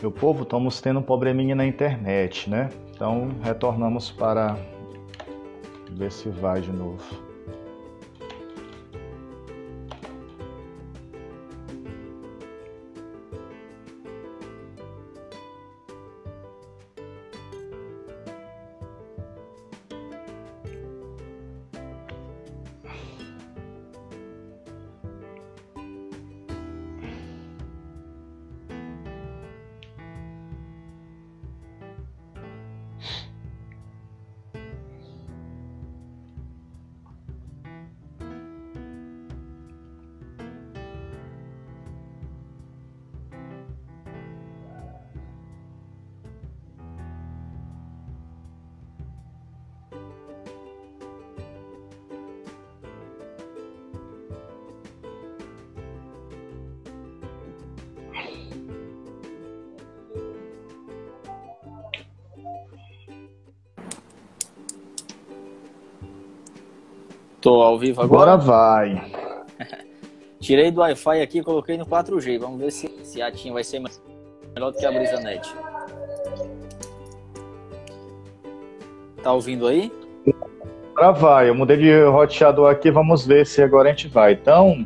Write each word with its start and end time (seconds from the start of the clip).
Meu 0.00 0.12
povo, 0.12 0.44
estamos 0.44 0.80
tendo 0.80 1.00
um 1.00 1.02
probleminha 1.02 1.56
na 1.56 1.66
internet, 1.66 2.48
né? 2.48 2.68
Então 2.94 3.30
retornamos 3.42 4.12
para 4.12 4.56
ver 5.90 6.12
se 6.12 6.28
vai 6.28 6.60
de 6.60 6.70
novo. 6.70 7.27
Tô 67.48 67.62
ao 67.62 67.78
vivo 67.78 68.02
agora? 68.02 68.34
Agora 68.34 68.44
vai. 68.44 69.02
Tirei 70.38 70.70
do 70.70 70.82
Wi-Fi 70.82 71.22
aqui 71.22 71.38
e 71.38 71.42
coloquei 71.42 71.78
no 71.78 71.86
4G. 71.86 72.38
Vamos 72.38 72.60
ver 72.60 72.70
se, 72.70 72.88
se 73.02 73.22
a 73.22 73.32
TIM 73.32 73.54
vai 73.54 73.64
ser 73.64 73.80
melhor 74.54 74.70
do 74.70 74.76
que 74.76 74.84
a 74.84 74.92
BrisaNet. 74.92 75.50
Tá 79.22 79.32
ouvindo 79.32 79.66
aí? 79.66 79.90
Agora 80.94 81.12
vai. 81.12 81.48
Eu 81.48 81.54
mudei 81.54 81.78
de 81.78 82.04
roteador 82.04 82.70
aqui. 82.70 82.90
Vamos 82.90 83.26
ver 83.26 83.46
se 83.46 83.62
agora 83.62 83.88
a 83.88 83.92
gente 83.92 84.08
vai. 84.08 84.34
Então, 84.34 84.84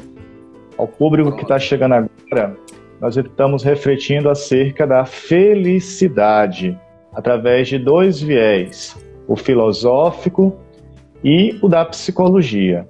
ao 0.78 0.86
público 0.86 1.30
Pronto. 1.30 1.38
que 1.38 1.44
está 1.44 1.58
chegando 1.58 1.94
agora, 1.94 2.56
nós 3.00 3.16
estamos 3.16 3.64
refletindo 3.64 4.30
acerca 4.30 4.86
da 4.86 5.04
felicidade 5.04 6.78
através 7.12 7.66
de 7.66 7.76
dois 7.76 8.20
viés: 8.20 8.96
o 9.26 9.34
filosófico 9.34 10.56
e 11.24 11.58
o 11.62 11.68
da 11.68 11.84
psicologia. 11.84 12.86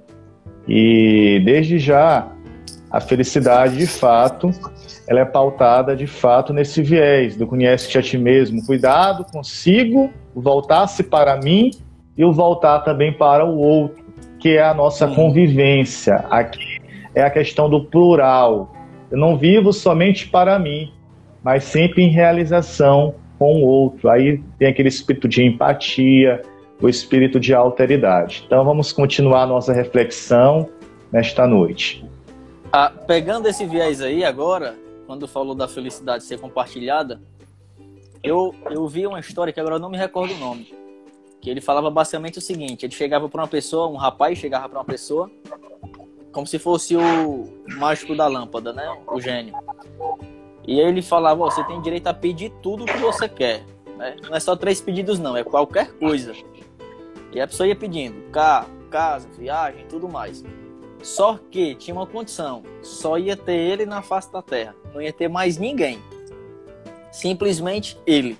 E 0.67 1.41
desde 1.45 1.77
já, 1.77 2.27
a 2.89 2.99
felicidade 2.99 3.77
de 3.77 3.87
fato, 3.87 4.49
ela 5.07 5.19
é 5.19 5.25
pautada 5.25 5.95
de 5.95 6.07
fato 6.07 6.53
nesse 6.53 6.81
viés 6.81 7.35
do 7.35 7.45
conhece-te 7.45 7.97
a 7.97 8.01
ti 8.01 8.17
mesmo, 8.17 8.65
cuidado 8.65 9.25
consigo, 9.31 10.11
voltar-se 10.33 11.03
para 11.03 11.37
mim 11.37 11.71
e 12.17 12.23
o 12.23 12.31
voltar 12.31 12.79
também 12.79 13.11
para 13.11 13.45
o 13.45 13.57
outro, 13.57 14.03
que 14.39 14.57
é 14.57 14.63
a 14.63 14.73
nossa 14.73 15.07
convivência. 15.07 16.15
Aqui 16.29 16.81
é 17.15 17.21
a 17.21 17.29
questão 17.29 17.69
do 17.69 17.83
plural. 17.83 18.73
Eu 19.11 19.17
não 19.17 19.37
vivo 19.37 19.73
somente 19.73 20.27
para 20.27 20.57
mim, 20.57 20.91
mas 21.43 21.63
sempre 21.63 22.03
em 22.03 22.09
realização 22.09 23.15
com 23.37 23.61
o 23.61 23.65
outro. 23.65 24.09
Aí 24.09 24.41
tem 24.57 24.67
aquele 24.67 24.89
espírito 24.89 25.27
de 25.27 25.43
empatia, 25.43 26.41
o 26.83 26.89
espírito 26.89 27.39
de 27.39 27.53
alteridade. 27.53 28.43
Então 28.45 28.65
vamos 28.65 28.91
continuar 28.91 29.47
nossa 29.47 29.71
reflexão 29.71 30.69
nesta 31.09 31.47
noite. 31.47 32.05
Ah, 32.73 32.91
pegando 33.07 33.47
esse 33.47 33.65
viés 33.65 34.01
aí 34.01 34.25
agora, 34.25 34.75
quando 35.07 35.25
falou 35.25 35.55
da 35.55 35.65
felicidade 35.65 36.25
ser 36.25 36.41
compartilhada, 36.41 37.21
eu, 38.21 38.53
eu 38.69 38.85
vi 38.85 39.07
uma 39.07 39.21
história 39.21 39.53
que 39.53 39.61
agora 39.61 39.75
eu 39.75 39.79
não 39.79 39.89
me 39.89 39.97
recordo 39.97 40.33
o 40.33 40.37
nome. 40.37 40.73
Que 41.39 41.49
ele 41.49 41.61
falava 41.61 41.89
basicamente 41.89 42.39
o 42.39 42.41
seguinte: 42.41 42.85
ele 42.85 42.93
chegava 42.93 43.29
para 43.29 43.41
uma 43.41 43.47
pessoa, 43.47 43.87
um 43.87 43.95
rapaz 43.95 44.37
chegava 44.37 44.67
para 44.67 44.79
uma 44.79 44.85
pessoa, 44.85 45.31
como 46.33 46.45
se 46.45 46.59
fosse 46.59 46.97
o 46.97 47.47
mágico 47.77 48.13
da 48.13 48.27
lâmpada, 48.27 48.73
né? 48.73 48.85
O 49.07 49.21
gênio. 49.21 49.53
E 50.67 50.81
ele 50.81 51.01
falava: 51.01 51.43
oh, 51.43 51.49
você 51.49 51.63
tem 51.63 51.81
direito 51.81 52.07
a 52.07 52.13
pedir 52.13 52.51
tudo 52.61 52.83
o 52.83 52.87
que 52.87 52.97
você 52.97 53.29
quer. 53.29 53.63
Né? 53.97 54.17
Não 54.21 54.35
é 54.35 54.39
só 54.39 54.53
três 54.55 54.81
pedidos, 54.81 55.19
não, 55.19 55.37
é 55.37 55.43
qualquer 55.43 55.93
coisa. 55.93 56.33
E 57.33 57.41
a 57.41 57.47
pessoa 57.47 57.67
ia 57.67 57.75
pedindo 57.75 58.29
carro, 58.31 58.69
casa, 58.89 59.27
viagem, 59.37 59.85
tudo 59.87 60.07
mais. 60.07 60.43
Só 61.01 61.39
que 61.51 61.75
tinha 61.75 61.95
uma 61.95 62.07
condição: 62.07 62.63
só 62.81 63.17
ia 63.17 63.35
ter 63.35 63.55
ele 63.55 63.85
na 63.85 64.01
face 64.01 64.31
da 64.31 64.41
terra, 64.41 64.75
não 64.93 65.01
ia 65.01 65.11
ter 65.11 65.27
mais 65.27 65.57
ninguém. 65.57 65.99
Simplesmente 67.11 67.97
ele. 68.05 68.37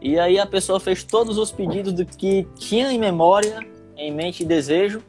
E 0.00 0.18
aí 0.18 0.38
a 0.38 0.46
pessoa 0.46 0.78
fez 0.78 1.02
todos 1.04 1.38
os 1.38 1.50
pedidos 1.50 1.92
do 1.92 2.04
que 2.04 2.46
tinha 2.56 2.92
em 2.92 2.98
memória, 2.98 3.66
em 3.96 4.12
mente 4.12 4.42
e 4.42 4.46
desejo. 4.46 5.02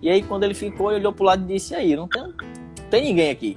E 0.00 0.08
aí 0.08 0.22
quando 0.22 0.44
ele 0.44 0.54
ficou, 0.54 0.90
ele 0.90 1.00
olhou 1.00 1.12
pro 1.12 1.24
lado 1.24 1.44
e 1.44 1.54
disse: 1.54 1.74
e 1.74 1.76
aí, 1.76 1.96
não 1.96 2.08
tem, 2.08 2.34
tem 2.90 3.04
ninguém 3.04 3.30
aqui. 3.30 3.56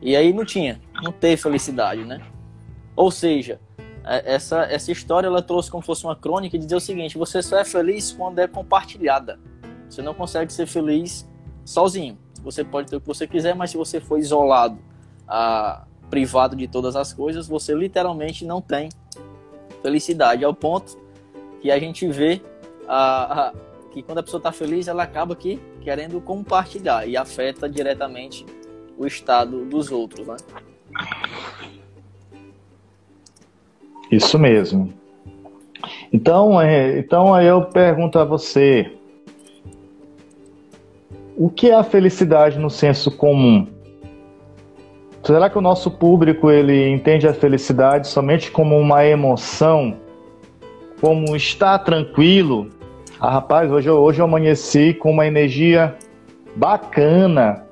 E 0.00 0.14
aí 0.14 0.32
não 0.32 0.44
tinha, 0.44 0.80
não 1.02 1.10
teve 1.10 1.36
felicidade, 1.36 2.04
né? 2.04 2.20
Ou 2.94 3.10
seja, 3.10 3.60
essa, 4.08 4.62
essa 4.62 4.90
história 4.90 5.26
ela 5.26 5.42
trouxe 5.42 5.70
como 5.70 5.82
fosse 5.82 6.04
uma 6.04 6.16
crônica 6.16 6.56
e 6.56 6.58
dizia 6.58 6.76
o 6.76 6.80
seguinte: 6.80 7.18
você 7.18 7.42
só 7.42 7.58
é 7.58 7.64
feliz 7.64 8.12
quando 8.12 8.38
é 8.38 8.48
compartilhada. 8.48 9.38
Você 9.88 10.02
não 10.02 10.14
consegue 10.14 10.52
ser 10.52 10.66
feliz 10.66 11.28
sozinho. 11.64 12.18
Você 12.42 12.64
pode 12.64 12.88
ter 12.88 12.96
o 12.96 13.00
que 13.00 13.06
você 13.06 13.26
quiser, 13.26 13.54
mas 13.54 13.70
se 13.70 13.76
você 13.76 14.00
for 14.00 14.18
isolado, 14.18 14.78
ah, 15.26 15.84
privado 16.08 16.56
de 16.56 16.66
todas 16.66 16.96
as 16.96 17.12
coisas, 17.12 17.46
você 17.46 17.74
literalmente 17.74 18.44
não 18.44 18.60
tem 18.60 18.88
felicidade. 19.82 20.44
Ao 20.44 20.54
ponto 20.54 20.98
que 21.60 21.70
a 21.70 21.78
gente 21.78 22.06
vê 22.08 22.40
ah, 22.86 23.52
ah, 23.52 23.54
que 23.90 24.02
quando 24.02 24.18
a 24.18 24.22
pessoa 24.22 24.38
está 24.38 24.52
feliz, 24.52 24.88
ela 24.88 25.02
acaba 25.02 25.34
aqui 25.34 25.60
querendo 25.80 26.20
compartilhar 26.20 27.06
e 27.06 27.16
afeta 27.16 27.68
diretamente 27.68 28.46
o 28.96 29.06
estado 29.06 29.64
dos 29.64 29.90
outros. 29.90 30.26
Né? 30.26 30.36
Isso 34.10 34.38
mesmo. 34.38 34.92
Então, 36.12 36.60
é, 36.60 36.98
então 36.98 37.34
aí 37.34 37.46
eu 37.46 37.62
pergunto 37.62 38.18
a 38.18 38.24
você, 38.24 38.92
o 41.36 41.48
que 41.48 41.70
é 41.70 41.74
a 41.74 41.84
felicidade 41.84 42.58
no 42.58 42.70
senso 42.70 43.10
comum? 43.10 43.66
Será 45.22 45.50
que 45.50 45.58
o 45.58 45.60
nosso 45.60 45.90
público 45.90 46.50
ele 46.50 46.88
entende 46.88 47.28
a 47.28 47.34
felicidade 47.34 48.08
somente 48.08 48.50
como 48.50 48.78
uma 48.78 49.04
emoção, 49.04 49.94
como 51.00 51.36
estar 51.36 51.78
tranquilo? 51.80 52.70
Ah, 53.20 53.32
rapaz, 53.32 53.70
hoje, 53.70 53.90
hoje 53.90 54.20
eu 54.20 54.24
amanheci 54.24 54.94
com 54.94 55.10
uma 55.10 55.26
energia 55.26 55.94
bacana. 56.56 57.64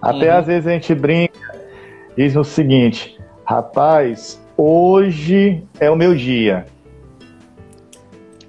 Até 0.00 0.32
uhum. 0.32 0.38
às 0.38 0.46
vezes 0.46 0.66
a 0.66 0.70
gente 0.70 0.94
brinca, 0.94 1.56
diz 2.16 2.36
o 2.36 2.44
seguinte, 2.44 3.18
rapaz, 3.44 4.40
hoje 4.58 5.62
é 5.78 5.88
o 5.88 5.94
meu 5.94 6.16
dia. 6.16 6.66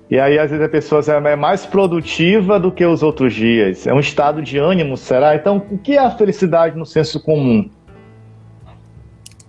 E 0.09 0.19
aí, 0.19 0.39
às 0.39 0.49
vezes, 0.49 0.65
a 0.65 0.69
pessoa 0.69 1.01
é 1.05 1.35
mais 1.35 1.67
produtiva 1.67 2.59
do 2.59 2.71
que 2.71 2.83
os 2.83 3.03
outros 3.03 3.31
dias. 3.31 3.85
É 3.85 3.93
um 3.93 3.99
estado 3.99 4.41
de 4.41 4.57
ânimo, 4.57 4.97
será? 4.97 5.35
Então, 5.35 5.57
o 5.69 5.77
que 5.77 5.93
é 5.93 5.99
a 5.99 6.09
felicidade 6.09 6.75
no 6.75 6.85
senso 6.85 7.21
comum? 7.21 7.69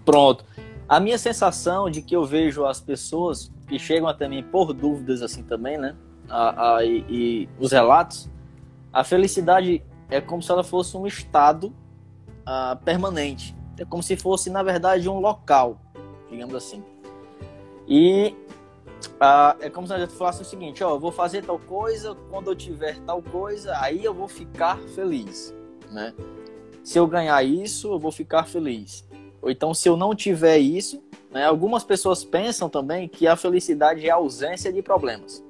Pronto. 0.04 0.44
A 0.86 1.00
minha 1.00 1.16
sensação 1.16 1.88
de 1.88 2.02
que 2.02 2.14
eu 2.14 2.26
vejo 2.26 2.66
as 2.66 2.78
pessoas 2.78 3.50
que 3.66 3.78
chegam 3.78 4.06
até 4.06 4.28
mim 4.28 4.42
por 4.42 4.74
dúvidas 4.74 5.22
assim 5.22 5.42
também, 5.42 5.78
né? 5.78 5.94
A, 6.28 6.76
a, 6.76 6.84
e, 6.84 7.04
e, 7.08 7.48
os 7.58 7.72
relatos, 7.72 8.28
a 8.92 9.02
felicidade 9.02 9.82
é 10.10 10.20
como 10.20 10.42
se 10.42 10.50
ela 10.50 10.62
fosse 10.62 10.94
um 10.94 11.06
estado 11.06 11.72
a, 12.44 12.72
ah, 12.72 12.76
permanente. 12.76 13.56
É 13.78 13.84
como 13.86 14.02
se 14.02 14.14
fosse, 14.14 14.50
na 14.50 14.62
verdade, 14.62 15.08
um 15.08 15.20
local 15.20 15.80
digamos 16.30 16.54
assim. 16.54 16.82
E 17.86 18.34
ah, 19.18 19.56
é 19.60 19.68
como 19.68 19.86
se 19.86 19.92
a 19.92 19.98
gente 19.98 20.12
falasse 20.12 20.42
o 20.42 20.44
seguinte, 20.44 20.82
ó, 20.84 20.90
eu 20.90 21.00
vou 21.00 21.12
fazer 21.12 21.44
tal 21.44 21.58
coisa, 21.58 22.16
quando 22.30 22.50
eu 22.50 22.56
tiver 22.56 22.98
tal 23.00 23.22
coisa, 23.22 23.76
aí 23.78 24.04
eu 24.04 24.14
vou 24.14 24.28
ficar 24.28 24.78
feliz, 24.94 25.54
né? 25.90 26.14
Se 26.82 26.98
eu 26.98 27.06
ganhar 27.06 27.42
isso, 27.44 27.92
eu 27.92 27.98
vou 27.98 28.12
ficar 28.12 28.44
feliz. 28.44 29.06
Ou 29.42 29.50
então, 29.50 29.74
se 29.74 29.88
eu 29.88 29.96
não 29.96 30.14
tiver 30.14 30.58
isso, 30.58 31.02
né? 31.30 31.44
Algumas 31.46 31.84
pessoas 31.84 32.24
pensam 32.24 32.68
também 32.68 33.08
que 33.08 33.26
a 33.26 33.36
felicidade 33.36 34.06
é 34.06 34.10
a 34.10 34.16
ausência 34.16 34.72
de 34.72 34.82
problemas. 34.82 35.44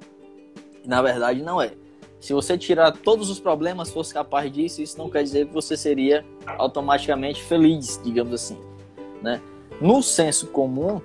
E, 0.84 0.88
na 0.88 1.00
verdade, 1.02 1.42
não 1.42 1.60
é. 1.60 1.72
Se 2.20 2.34
você 2.34 2.58
tirar 2.58 2.92
todos 2.92 3.30
os 3.30 3.40
problemas, 3.40 3.90
fosse 3.90 4.12
capaz 4.12 4.52
disso, 4.52 4.82
isso 4.82 4.98
não 4.98 5.08
quer 5.08 5.22
dizer 5.22 5.46
que 5.46 5.54
você 5.54 5.76
seria 5.76 6.24
automaticamente 6.58 7.42
feliz, 7.42 7.98
digamos 8.04 8.34
assim, 8.34 8.58
né? 9.22 9.40
No 9.80 10.02
senso 10.02 10.48
comum, 10.48 11.00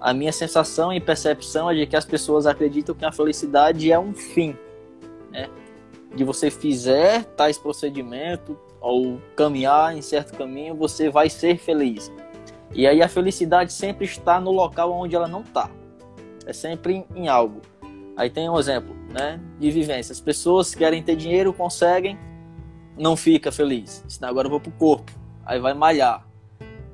a 0.00 0.14
minha 0.14 0.32
sensação 0.32 0.92
e 0.92 1.00
percepção 1.00 1.70
é 1.70 1.74
de 1.74 1.86
que 1.86 1.96
as 1.96 2.04
pessoas 2.04 2.46
acreditam 2.46 2.94
que 2.94 3.04
a 3.04 3.12
felicidade 3.12 3.90
é 3.90 3.98
um 3.98 4.14
fim, 4.14 4.56
né? 5.30 5.48
De 6.14 6.24
você 6.24 6.50
fizer 6.50 7.24
tais 7.24 7.58
procedimentos 7.58 8.56
ou 8.80 9.20
caminhar 9.34 9.96
em 9.96 10.00
certo 10.00 10.36
caminho, 10.36 10.74
você 10.74 11.10
vai 11.10 11.28
ser 11.28 11.58
feliz. 11.58 12.12
E 12.72 12.86
aí 12.86 13.02
a 13.02 13.08
felicidade 13.08 13.72
sempre 13.72 14.04
está 14.06 14.40
no 14.40 14.50
local 14.50 14.92
onde 14.92 15.14
ela 15.14 15.28
não 15.28 15.40
está. 15.40 15.70
É 16.46 16.52
sempre 16.52 17.04
em 17.14 17.28
algo. 17.28 17.60
Aí 18.16 18.30
tem 18.30 18.48
um 18.48 18.58
exemplo, 18.58 18.94
né, 19.12 19.40
de 19.58 19.70
vivência. 19.70 20.12
As 20.12 20.20
pessoas 20.20 20.74
querem 20.74 21.02
ter 21.02 21.16
dinheiro, 21.16 21.52
conseguem, 21.52 22.18
não 22.96 23.16
fica 23.16 23.52
feliz. 23.52 24.04
Agora 24.22 24.46
eu 24.46 24.50
vou 24.50 24.60
pro 24.60 24.72
corpo. 24.72 25.12
Aí 25.44 25.58
vai 25.60 25.74
malhar. 25.74 26.26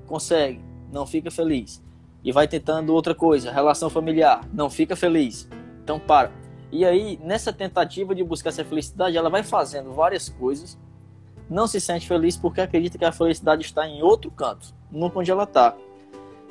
Consegue, 0.06 0.60
não 0.93 1.06
fica 1.06 1.31
feliz 1.31 1.83
e 2.25 2.31
vai 2.31 2.47
tentando 2.47 2.94
outra 2.94 3.15
coisa, 3.15 3.50
relação 3.50 3.91
familiar, 3.91 4.47
não 4.53 4.71
fica 4.71 4.94
feliz. 4.94 5.49
Então 5.83 5.99
para. 5.99 6.31
E 6.71 6.85
aí, 6.85 7.19
nessa 7.23 7.53
tentativa 7.53 8.15
de 8.15 8.23
buscar 8.23 8.50
essa 8.50 8.65
felicidade, 8.65 9.17
ela 9.17 9.29
vai 9.29 9.43
fazendo 9.43 9.93
várias 9.93 10.29
coisas, 10.29 10.79
não 11.50 11.67
se 11.67 11.81
sente 11.81 12.06
feliz 12.06 12.37
porque 12.37 12.61
acredita 12.61 12.97
que 12.97 13.05
a 13.05 13.12
felicidade 13.12 13.62
está 13.62 13.87
em 13.87 14.03
outro 14.03 14.31
canto, 14.31 14.73
não 14.91 15.11
onde 15.15 15.31
ela 15.31 15.43
está. 15.43 15.75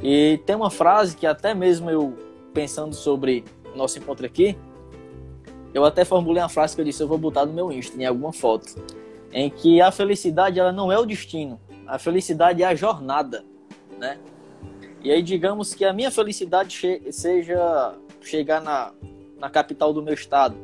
E 0.03 0.39
tem 0.45 0.55
uma 0.55 0.69
frase 0.69 1.15
que 1.15 1.25
até 1.25 1.53
mesmo 1.53 1.89
eu, 1.89 2.15
pensando 2.53 2.93
sobre 2.93 3.43
nosso 3.75 3.97
encontro 3.97 4.25
aqui, 4.25 4.57
eu 5.73 5.85
até 5.85 6.03
formulei 6.03 6.43
uma 6.43 6.49
frase 6.49 6.75
que 6.75 6.81
eu 6.81 6.85
disse, 6.85 7.01
eu 7.01 7.07
vou 7.07 7.17
botar 7.17 7.45
no 7.45 7.53
meu 7.53 7.71
Insta, 7.71 7.99
em 7.99 8.05
alguma 8.05 8.33
foto, 8.33 8.75
em 9.31 9.49
que 9.49 9.81
a 9.81 9.91
felicidade 9.91 10.59
ela 10.59 10.71
não 10.71 10.91
é 10.91 10.99
o 10.99 11.05
destino, 11.05 11.59
a 11.87 11.97
felicidade 11.97 12.61
é 12.61 12.65
a 12.65 12.75
jornada, 12.75 13.43
né? 14.01 14.17
E 15.03 15.11
aí, 15.11 15.21
digamos 15.21 15.73
que 15.73 15.85
a 15.85 15.93
minha 15.93 16.11
felicidade 16.11 16.75
che 16.75 17.11
seja 17.11 17.95
chegar 18.19 18.59
na, 18.59 18.91
na 19.39 19.49
capital 19.49 19.93
do 19.93 20.01
meu 20.01 20.13
estado. 20.13 20.55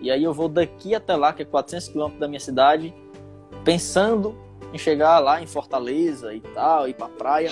E 0.00 0.10
aí 0.10 0.22
eu 0.22 0.34
vou 0.34 0.48
daqui 0.48 0.94
até 0.94 1.16
lá, 1.16 1.32
que 1.32 1.42
é 1.42 1.44
400 1.44 1.88
quilômetros 1.88 2.20
da 2.20 2.28
minha 2.28 2.40
cidade, 2.40 2.94
pensando 3.64 4.36
em 4.72 4.78
chegar 4.78 5.18
lá 5.20 5.40
em 5.40 5.46
Fortaleza 5.46 6.34
e 6.34 6.40
tal, 6.40 6.88
ir 6.88 6.94
pra 6.94 7.08
praia. 7.08 7.50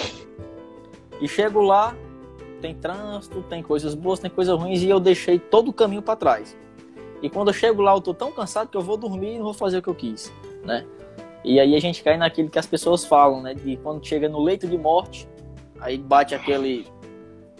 E 1.20 1.28
chego 1.28 1.62
lá, 1.62 1.96
tem 2.60 2.74
trânsito, 2.74 3.42
tem 3.42 3.62
coisas 3.62 3.94
boas, 3.94 4.18
tem 4.18 4.30
coisas 4.30 4.56
ruins, 4.58 4.82
e 4.82 4.90
eu 4.90 5.00
deixei 5.00 5.38
todo 5.38 5.68
o 5.68 5.72
caminho 5.72 6.02
para 6.02 6.16
trás. 6.16 6.56
E 7.22 7.30
quando 7.30 7.48
eu 7.48 7.54
chego 7.54 7.80
lá, 7.80 7.94
eu 7.94 8.00
tô 8.00 8.12
tão 8.12 8.30
cansado 8.30 8.68
que 8.68 8.76
eu 8.76 8.82
vou 8.82 8.96
dormir 8.96 9.34
e 9.34 9.38
não 9.38 9.44
vou 9.44 9.54
fazer 9.54 9.78
o 9.78 9.82
que 9.82 9.88
eu 9.88 9.94
quis, 9.94 10.32
né? 10.64 10.84
E 11.44 11.60
aí 11.60 11.76
a 11.76 11.80
gente 11.80 12.02
cai 12.02 12.16
naquilo 12.16 12.48
que 12.48 12.58
as 12.58 12.66
pessoas 12.66 13.04
falam, 13.04 13.42
né? 13.42 13.54
De 13.54 13.76
quando 13.76 14.04
chega 14.04 14.28
no 14.28 14.42
leito 14.42 14.66
de 14.66 14.78
morte, 14.78 15.28
Aí 15.84 15.98
bate 15.98 16.34
aquele 16.34 16.86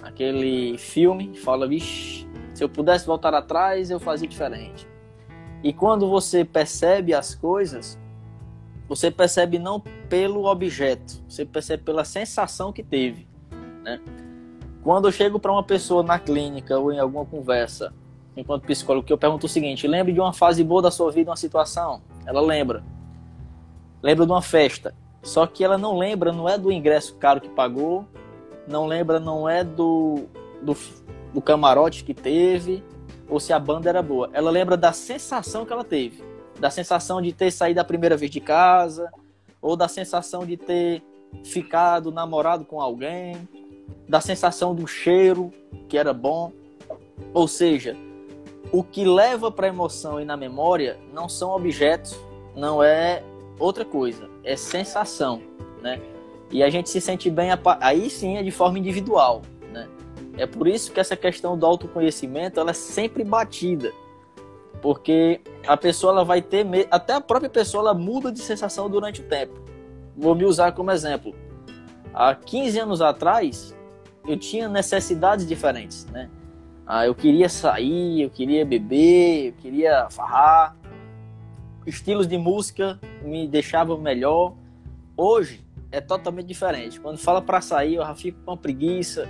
aquele 0.02 0.76
filme, 0.76 1.36
fala, 1.36 1.66
vixe, 1.66 2.26
se 2.54 2.62
eu 2.62 2.68
pudesse 2.68 3.06
voltar 3.06 3.34
atrás, 3.34 3.90
eu 3.90 3.98
fazia 3.98 4.28
diferente. 4.28 4.86
E 5.62 5.72
quando 5.72 6.08
você 6.08 6.44
percebe 6.44 7.14
as 7.14 7.34
coisas, 7.34 7.98
você 8.86 9.10
percebe 9.10 9.58
não 9.58 9.80
pelo 10.08 10.44
objeto, 10.44 11.22
você 11.26 11.44
percebe 11.44 11.82
pela 11.82 12.04
sensação 12.04 12.72
que 12.72 12.82
teve, 12.82 13.26
né? 13.82 14.00
Quando 14.82 15.08
eu 15.08 15.12
chego 15.12 15.38
para 15.38 15.52
uma 15.52 15.62
pessoa 15.62 16.02
na 16.02 16.18
clínica 16.18 16.78
ou 16.78 16.90
em 16.90 16.98
alguma 16.98 17.24
conversa, 17.26 17.92
enquanto 18.34 18.64
psicólogo, 18.64 19.06
que 19.06 19.12
eu 19.12 19.18
pergunto 19.18 19.46
o 19.46 19.48
seguinte: 19.50 19.86
lembre 19.86 20.12
de 20.14 20.20
uma 20.20 20.32
fase 20.32 20.64
boa 20.64 20.80
da 20.80 20.90
sua 20.90 21.10
vida, 21.10 21.30
uma 21.30 21.36
situação? 21.36 22.02
Ela 22.26 22.40
lembra. 22.40 22.82
Lembra 24.04 24.26
de 24.26 24.32
uma 24.32 24.42
festa. 24.42 24.94
Só 25.22 25.46
que 25.46 25.64
ela 25.64 25.78
não 25.78 25.96
lembra, 25.96 26.30
não 26.30 26.46
é 26.46 26.58
do 26.58 26.70
ingresso 26.70 27.14
caro 27.14 27.40
que 27.40 27.48
pagou, 27.48 28.04
não 28.68 28.86
lembra, 28.86 29.18
não 29.18 29.48
é 29.48 29.64
do, 29.64 30.26
do, 30.60 30.76
do 31.32 31.40
camarote 31.40 32.04
que 32.04 32.12
teve, 32.12 32.84
ou 33.26 33.40
se 33.40 33.50
a 33.50 33.58
banda 33.58 33.88
era 33.88 34.02
boa. 34.02 34.28
Ela 34.34 34.50
lembra 34.50 34.76
da 34.76 34.92
sensação 34.92 35.64
que 35.64 35.72
ela 35.72 35.82
teve. 35.82 36.22
Da 36.60 36.68
sensação 36.68 37.22
de 37.22 37.32
ter 37.32 37.50
saído 37.50 37.80
a 37.80 37.84
primeira 37.84 38.14
vez 38.14 38.30
de 38.30 38.40
casa, 38.40 39.10
ou 39.62 39.74
da 39.74 39.88
sensação 39.88 40.44
de 40.44 40.58
ter 40.58 41.02
ficado 41.42 42.12
namorado 42.12 42.66
com 42.66 42.82
alguém, 42.82 43.48
da 44.06 44.20
sensação 44.20 44.74
do 44.74 44.86
cheiro 44.86 45.50
que 45.88 45.96
era 45.96 46.12
bom. 46.12 46.52
Ou 47.32 47.48
seja, 47.48 47.96
o 48.70 48.84
que 48.84 49.02
leva 49.02 49.50
para 49.50 49.64
a 49.64 49.70
emoção 49.70 50.20
e 50.20 50.26
na 50.26 50.36
memória 50.36 50.98
não 51.10 51.26
são 51.26 51.52
objetos, 51.52 52.14
não 52.54 52.84
é 52.84 53.22
outra 53.58 53.84
coisa, 53.84 54.28
é 54.42 54.56
sensação, 54.56 55.42
né? 55.82 56.00
E 56.50 56.62
a 56.62 56.70
gente 56.70 56.90
se 56.90 57.00
sente 57.00 57.30
bem, 57.30 57.50
aí 57.80 58.08
sim 58.10 58.36
é 58.36 58.42
de 58.42 58.50
forma 58.50 58.78
individual, 58.78 59.42
né? 59.72 59.88
É 60.36 60.46
por 60.46 60.68
isso 60.68 60.92
que 60.92 61.00
essa 61.00 61.16
questão 61.16 61.58
do 61.58 61.66
autoconhecimento, 61.66 62.60
ela 62.60 62.70
é 62.70 62.74
sempre 62.74 63.24
batida. 63.24 63.92
Porque 64.82 65.40
a 65.66 65.76
pessoa 65.76 66.12
ela 66.12 66.24
vai 66.24 66.42
ter, 66.42 66.66
até 66.90 67.14
a 67.14 67.20
própria 67.20 67.48
pessoa 67.48 67.82
ela 67.82 67.94
muda 67.94 68.30
de 68.30 68.40
sensação 68.40 68.90
durante 68.90 69.20
o 69.22 69.24
tempo. 69.24 69.54
Vou 70.16 70.34
me 70.34 70.44
usar 70.44 70.72
como 70.72 70.90
exemplo. 70.90 71.34
Há 72.12 72.34
15 72.34 72.78
anos 72.80 73.00
atrás, 73.00 73.74
eu 74.26 74.38
tinha 74.38 74.68
necessidades 74.68 75.46
diferentes, 75.46 76.06
né? 76.06 76.30
Ah, 76.86 77.06
eu 77.06 77.14
queria 77.14 77.48
sair, 77.48 78.22
eu 78.22 78.30
queria 78.30 78.64
beber, 78.64 79.48
eu 79.48 79.52
queria 79.54 80.06
farrar, 80.10 80.76
estilos 81.86 82.26
de 82.26 82.38
música 82.38 82.98
me 83.22 83.46
deixavam 83.46 83.98
melhor. 83.98 84.54
Hoje 85.16 85.64
é 85.90 86.00
totalmente 86.00 86.46
diferente. 86.46 86.98
Quando 87.00 87.18
fala 87.18 87.40
para 87.40 87.60
sair, 87.60 87.96
eu 87.96 88.04
já 88.04 88.14
fico 88.14 88.38
com 88.44 88.56
preguiça, 88.56 89.28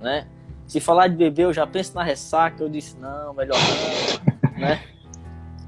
né? 0.00 0.28
Se 0.66 0.80
falar 0.80 1.08
de 1.08 1.16
beber, 1.16 1.44
eu 1.44 1.52
já 1.52 1.66
penso 1.66 1.94
na 1.94 2.02
ressaca. 2.02 2.62
Eu 2.62 2.68
disse 2.68 2.96
não, 2.98 3.34
melhor 3.34 3.58
não, 3.58 4.52
né? 4.58 4.82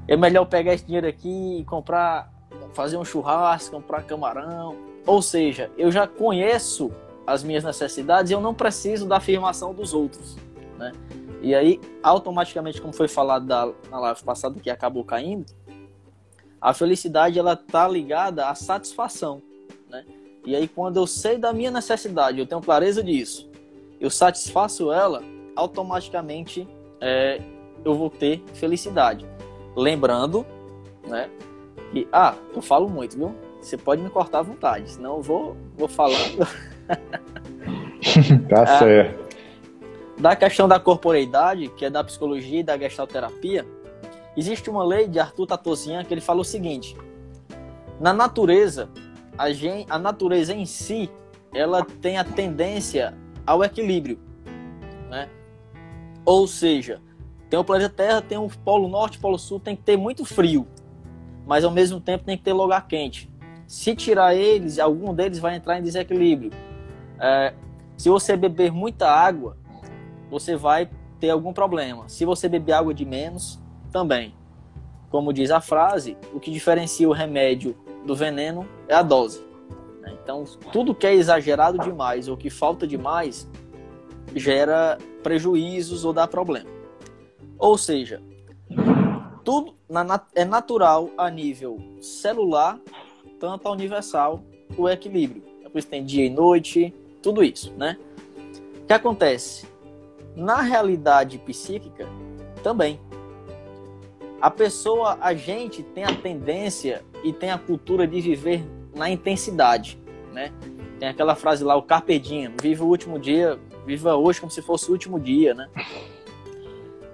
É 0.07 0.15
melhor 0.15 0.45
pegar 0.45 0.73
esse 0.73 0.85
dinheiro 0.85 1.07
aqui 1.07 1.59
e 1.59 1.65
comprar, 1.65 2.31
fazer 2.73 2.97
um 2.97 3.05
churrasco, 3.05 3.75
comprar 3.75 4.03
camarão. 4.03 4.75
Ou 5.05 5.21
seja, 5.21 5.71
eu 5.77 5.91
já 5.91 6.07
conheço 6.07 6.91
as 7.25 7.43
minhas 7.43 7.63
necessidades 7.63 8.29
e 8.29 8.33
eu 8.33 8.41
não 8.41 8.53
preciso 8.53 9.07
da 9.07 9.17
afirmação 9.17 9.73
dos 9.73 9.93
outros, 9.93 10.37
né? 10.77 10.91
E 11.41 11.53
aí, 11.53 11.79
automaticamente, 12.01 12.81
como 12.81 12.93
foi 12.93 13.07
falado 13.07 13.45
da, 13.45 13.71
na 13.89 13.99
live 13.99 14.23
passada 14.23 14.59
que 14.59 14.69
acabou 14.69 15.03
caindo, 15.03 15.45
a 16.61 16.73
felicidade 16.73 17.37
ela 17.37 17.55
tá 17.55 17.87
ligada 17.87 18.47
à 18.47 18.55
satisfação, 18.55 19.41
né? 19.89 20.03
E 20.45 20.55
aí 20.55 20.67
quando 20.67 20.97
eu 20.97 21.07
sei 21.07 21.37
da 21.37 21.51
minha 21.53 21.71
necessidade, 21.71 22.39
eu 22.39 22.45
tenho 22.45 22.61
clareza 22.61 23.03
disso, 23.03 23.49
eu 23.99 24.09
satisfaço 24.09 24.91
ela, 24.91 25.23
automaticamente 25.55 26.67
é, 27.01 27.41
eu 27.83 27.95
vou 27.95 28.09
ter 28.09 28.43
felicidade. 28.53 29.25
Lembrando, 29.75 30.45
né? 31.07 31.29
Que 31.91 32.07
ah, 32.11 32.35
eu 32.53 32.61
falo 32.61 32.89
muito, 32.89 33.17
viu? 33.17 33.35
Você 33.61 33.77
pode 33.77 34.01
me 34.01 34.09
cortar 34.09 34.39
à 34.39 34.43
vontade, 34.43 34.91
senão 34.91 35.17
eu 35.17 35.21
vou 35.21 35.57
vou 35.75 35.87
falando. 35.87 36.47
tá 38.49 38.63
ah, 38.63 38.79
certo. 38.79 39.25
Da 40.17 40.35
questão 40.35 40.67
da 40.67 40.79
corporeidade, 40.79 41.67
que 41.69 41.85
é 41.85 41.89
da 41.89 42.03
psicologia 42.03 42.61
e 42.61 42.63
da 42.63 42.77
gestalterapia, 42.77 43.65
Existe 44.37 44.69
uma 44.69 44.83
lei 44.83 45.07
de 45.07 45.19
Arthur 45.19 45.47
Tatosian 45.47 46.03
que 46.03 46.13
ele 46.13 46.21
fala 46.21 46.41
o 46.41 46.45
seguinte: 46.45 46.95
na 47.99 48.13
natureza, 48.13 48.89
a, 49.37 49.51
gente, 49.51 49.89
a 49.89 49.97
natureza 49.97 50.53
em 50.53 50.65
si, 50.65 51.09
ela 51.53 51.85
tem 52.01 52.17
a 52.17 52.23
tendência 52.23 53.15
ao 53.45 53.63
equilíbrio, 53.63 54.19
né? 55.09 55.29
Ou 56.25 56.47
seja, 56.47 57.01
tem 57.49 57.59
o 57.59 57.63
planeta 57.63 57.93
Terra, 57.93 58.21
tem 58.21 58.37
o 58.37 58.49
Polo 58.49 58.87
Norte, 58.87 59.19
Polo 59.19 59.37
Sul, 59.37 59.59
tem 59.59 59.75
que 59.75 59.83
ter 59.83 59.95
muito 59.95 60.25
frio, 60.25 60.67
mas 61.45 61.63
ao 61.63 61.71
mesmo 61.71 62.01
tempo 62.01 62.25
tem 62.25 62.37
que 62.37 62.43
ter 62.43 62.53
lugar 62.53 62.87
quente. 62.87 63.31
Se 63.67 63.95
tirar 63.95 64.35
eles, 64.35 64.77
algum 64.79 65.13
deles 65.13 65.39
vai 65.39 65.55
entrar 65.55 65.79
em 65.79 65.83
desequilíbrio. 65.83 66.51
É, 67.19 67.53
se 67.97 68.09
você 68.09 68.35
beber 68.35 68.71
muita 68.71 69.09
água, 69.09 69.57
você 70.29 70.55
vai 70.55 70.89
ter 71.19 71.29
algum 71.29 71.53
problema. 71.53 72.09
Se 72.09 72.25
você 72.25 72.49
beber 72.49 72.73
água 72.73 72.93
de 72.93 73.05
menos, 73.05 73.59
também. 73.95 74.33
Como 75.09 75.31
diz 75.31 75.49
a 75.51 75.61
frase, 75.61 76.17
o 76.33 76.39
que 76.41 76.51
diferencia 76.51 77.07
o 77.07 77.13
remédio 77.13 77.77
do 78.05 78.13
veneno 78.13 78.67
é 78.89 78.93
a 78.93 79.01
dose. 79.01 79.41
Né? 80.01 80.13
Então, 80.21 80.43
tudo 80.73 80.93
que 80.93 81.07
é 81.07 81.13
exagerado 81.13 81.79
demais 81.79 82.27
ou 82.27 82.35
que 82.35 82.49
falta 82.49 82.85
demais 82.85 83.49
gera 84.35 84.97
prejuízos 85.23 86.03
ou 86.03 86.11
dá 86.11 86.27
problema. 86.27 86.69
Ou 87.57 87.77
seja, 87.77 88.21
tudo 89.45 89.73
é 90.35 90.43
natural 90.43 91.09
a 91.17 91.29
nível 91.29 91.77
celular, 92.01 92.77
tanto 93.39 93.65
ao 93.65 93.73
universal, 93.73 94.43
o 94.77 94.89
equilíbrio. 94.89 95.41
É 95.63 95.69
por 95.69 95.79
isso 95.79 95.87
tem 95.87 96.03
dia 96.03 96.25
e 96.25 96.29
noite, 96.29 96.93
tudo 97.23 97.41
isso, 97.41 97.71
né? 97.77 97.97
O 98.83 98.87
que 98.87 98.91
acontece? 98.91 99.65
Na 100.35 100.59
realidade 100.61 101.37
psíquica, 101.37 102.05
também. 102.61 102.99
A 104.45 104.51
pessoa, 104.51 105.17
a 105.21 105.33
gente 105.33 105.81
tem 105.81 106.03
a 106.03 106.13
tendência 106.13 107.03
e 107.23 107.33
tem 107.33 107.49
a 107.49 107.57
cultura 107.57 108.05
de 108.05 108.21
viver 108.21 108.63
na 108.95 109.09
intensidade, 109.09 109.99
né? 110.31 110.53
Tem 110.99 111.09
aquela 111.09 111.33
frase 111.33 111.63
lá, 111.63 111.75
o 111.75 111.81
carpe 111.81 112.19
diem, 112.19 112.53
viva 112.61 112.83
o 112.83 112.87
último 112.87 113.17
dia, 113.17 113.59
viva 113.87 114.15
hoje 114.15 114.39
como 114.39 114.51
se 114.51 114.61
fosse 114.61 114.87
o 114.87 114.91
último 114.91 115.19
dia, 115.19 115.55
né? 115.55 115.67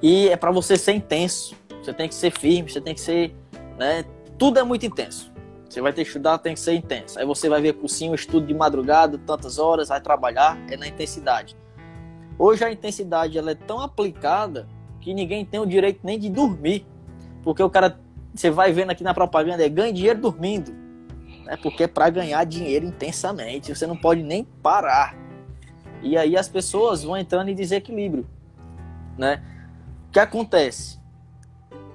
E 0.01 0.27
é 0.27 0.35
para 0.35 0.51
você 0.51 0.77
ser 0.77 0.91
intenso. 0.91 1.55
Você 1.81 1.93
tem 1.93 2.09
que 2.09 2.15
ser 2.15 2.31
firme, 2.31 2.69
você 2.69 2.81
tem 2.81 2.93
que 2.93 3.00
ser, 3.00 3.33
né? 3.77 4.03
Tudo 4.38 4.59
é 4.59 4.63
muito 4.63 4.85
intenso. 4.85 5.31
Você 5.69 5.79
vai 5.79 5.93
ter 5.93 6.01
que 6.01 6.09
estudar, 6.09 6.38
tem 6.38 6.53
que 6.53 6.59
ser 6.59 6.73
intenso. 6.73 7.17
Aí 7.17 7.25
você 7.25 7.47
vai 7.47 7.61
ver 7.61 7.75
cursinho, 7.75 8.13
estudo 8.13 8.45
de 8.45 8.53
madrugada, 8.53 9.17
tantas 9.17 9.57
horas, 9.57 9.88
vai 9.88 10.01
trabalhar, 10.01 10.57
é 10.69 10.75
na 10.75 10.85
intensidade. 10.85 11.55
Hoje 12.38 12.65
a 12.65 12.69
intensidade 12.69 13.38
ela 13.38 13.51
é 13.51 13.55
tão 13.55 13.79
aplicada 13.79 14.67
que 15.00 15.13
ninguém 15.13 15.45
tem 15.45 15.61
o 15.61 15.65
direito 15.65 16.01
nem 16.03 16.19
de 16.19 16.29
dormir. 16.29 16.90
Porque 17.43 17.62
o 17.62 17.69
cara, 17.69 18.00
você 18.33 18.50
vai 18.50 18.71
vendo 18.71 18.91
aqui 18.91 19.03
na 19.03 19.13
propaganda, 19.13 19.65
é 19.65 19.69
ganha 19.69 19.91
dinheiro 19.91 20.19
dormindo. 20.19 20.71
Né? 21.45 21.57
Porque 21.62 21.83
é 21.83 21.88
para 21.88 22.10
ganhar 22.10 22.43
dinheiro 22.45 22.86
intensamente. 22.86 23.74
Você 23.74 23.88
não 23.88 23.98
pode 23.98 24.24
nem 24.24 24.43
parar. 24.43 25.15
E 26.01 26.17
aí 26.17 26.36
as 26.36 26.50
pessoas 26.50 27.03
vão 27.03 27.17
entrando 27.17 27.50
em 27.50 27.55
desequilíbrio. 27.55 28.25
Né? 29.17 29.43
O 30.07 30.12
que 30.12 30.19
acontece? 30.19 31.00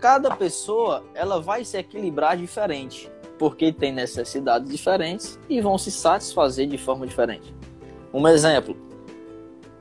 Cada 0.00 0.34
pessoa 0.36 1.04
ela 1.14 1.40
vai 1.40 1.64
se 1.64 1.76
equilibrar 1.76 2.36
diferente. 2.36 3.10
Porque 3.38 3.72
tem 3.72 3.92
necessidades 3.92 4.70
diferentes 4.70 5.38
e 5.48 5.60
vão 5.60 5.76
se 5.76 5.90
satisfazer 5.90 6.66
de 6.66 6.78
forma 6.78 7.06
diferente. 7.06 7.54
Um 8.12 8.26
exemplo. 8.26 8.76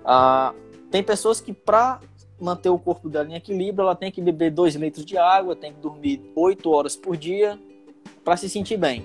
Ah, 0.03 0.53
tem 0.91 1.01
pessoas 1.01 1.39
que 1.39 1.53
para 1.53 1.99
manter 2.39 2.69
o 2.69 2.77
corpo 2.77 3.09
dela 3.09 3.29
em 3.29 3.35
equilíbrio, 3.35 3.83
ela 3.83 3.95
tem 3.95 4.11
que 4.11 4.21
beber 4.21 4.51
2 4.51 4.75
litros 4.75 5.05
de 5.05 5.17
água, 5.17 5.55
tem 5.55 5.73
que 5.73 5.79
dormir 5.79 6.21
8 6.35 6.69
horas 6.69 6.95
por 6.95 7.15
dia 7.15 7.59
para 8.23 8.35
se 8.37 8.49
sentir 8.49 8.77
bem. 8.77 9.03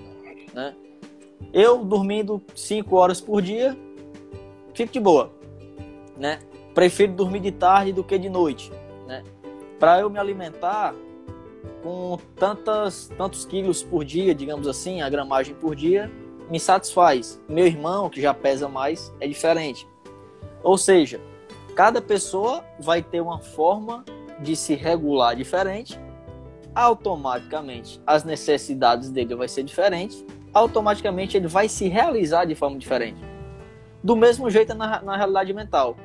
Né? 0.53 0.75
Eu, 1.53 1.83
dormindo 1.83 2.41
5 2.55 2.95
horas 2.95 3.21
por 3.21 3.41
dia, 3.41 3.77
fico 4.73 4.91
de 4.91 4.99
boa. 4.99 5.31
Né? 6.17 6.39
Prefiro 6.73 7.13
dormir 7.13 7.39
de 7.39 7.51
tarde 7.51 7.93
do 7.93 8.03
que 8.03 8.17
de 8.17 8.29
noite. 8.29 8.71
Né? 9.07 9.23
Para 9.79 10.01
eu 10.01 10.09
me 10.09 10.19
alimentar 10.19 10.93
com 11.83 12.17
tantas, 12.35 13.11
tantos 13.17 13.45
quilos 13.45 13.81
por 13.81 14.03
dia, 14.03 14.35
digamos 14.35 14.67
assim, 14.67 15.01
a 15.01 15.09
gramagem 15.09 15.55
por 15.55 15.75
dia, 15.75 16.11
me 16.49 16.59
satisfaz. 16.59 17.41
Meu 17.47 17.65
irmão, 17.65 18.09
que 18.09 18.21
já 18.21 18.33
pesa 18.33 18.67
mais, 18.67 19.13
é 19.19 19.27
diferente. 19.27 19.87
Ou 20.63 20.77
seja, 20.77 21.19
Cada 21.75 22.01
pessoa 22.01 22.63
vai 22.79 23.01
ter 23.01 23.21
uma 23.21 23.39
forma 23.39 24.03
de 24.41 24.55
se 24.55 24.75
regular 24.75 25.35
diferente, 25.35 25.99
automaticamente 26.75 28.01
as 28.05 28.23
necessidades 28.23 29.09
dele 29.09 29.35
vai 29.35 29.47
ser 29.47 29.63
diferentes, 29.63 30.25
automaticamente 30.53 31.37
ele 31.37 31.47
vai 31.47 31.69
se 31.69 31.87
realizar 31.87 32.45
de 32.45 32.55
forma 32.55 32.77
diferente. 32.77 33.21
Do 34.03 34.15
mesmo 34.15 34.49
jeito 34.49 34.73
na, 34.73 35.01
na 35.01 35.15
realidade 35.15 35.53
mental. 35.53 35.95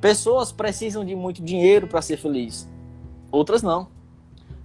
Pessoas 0.00 0.52
precisam 0.52 1.04
de 1.04 1.16
muito 1.16 1.42
dinheiro 1.42 1.86
para 1.86 2.02
ser 2.02 2.18
feliz, 2.18 2.68
outras 3.30 3.62
não. 3.62 3.88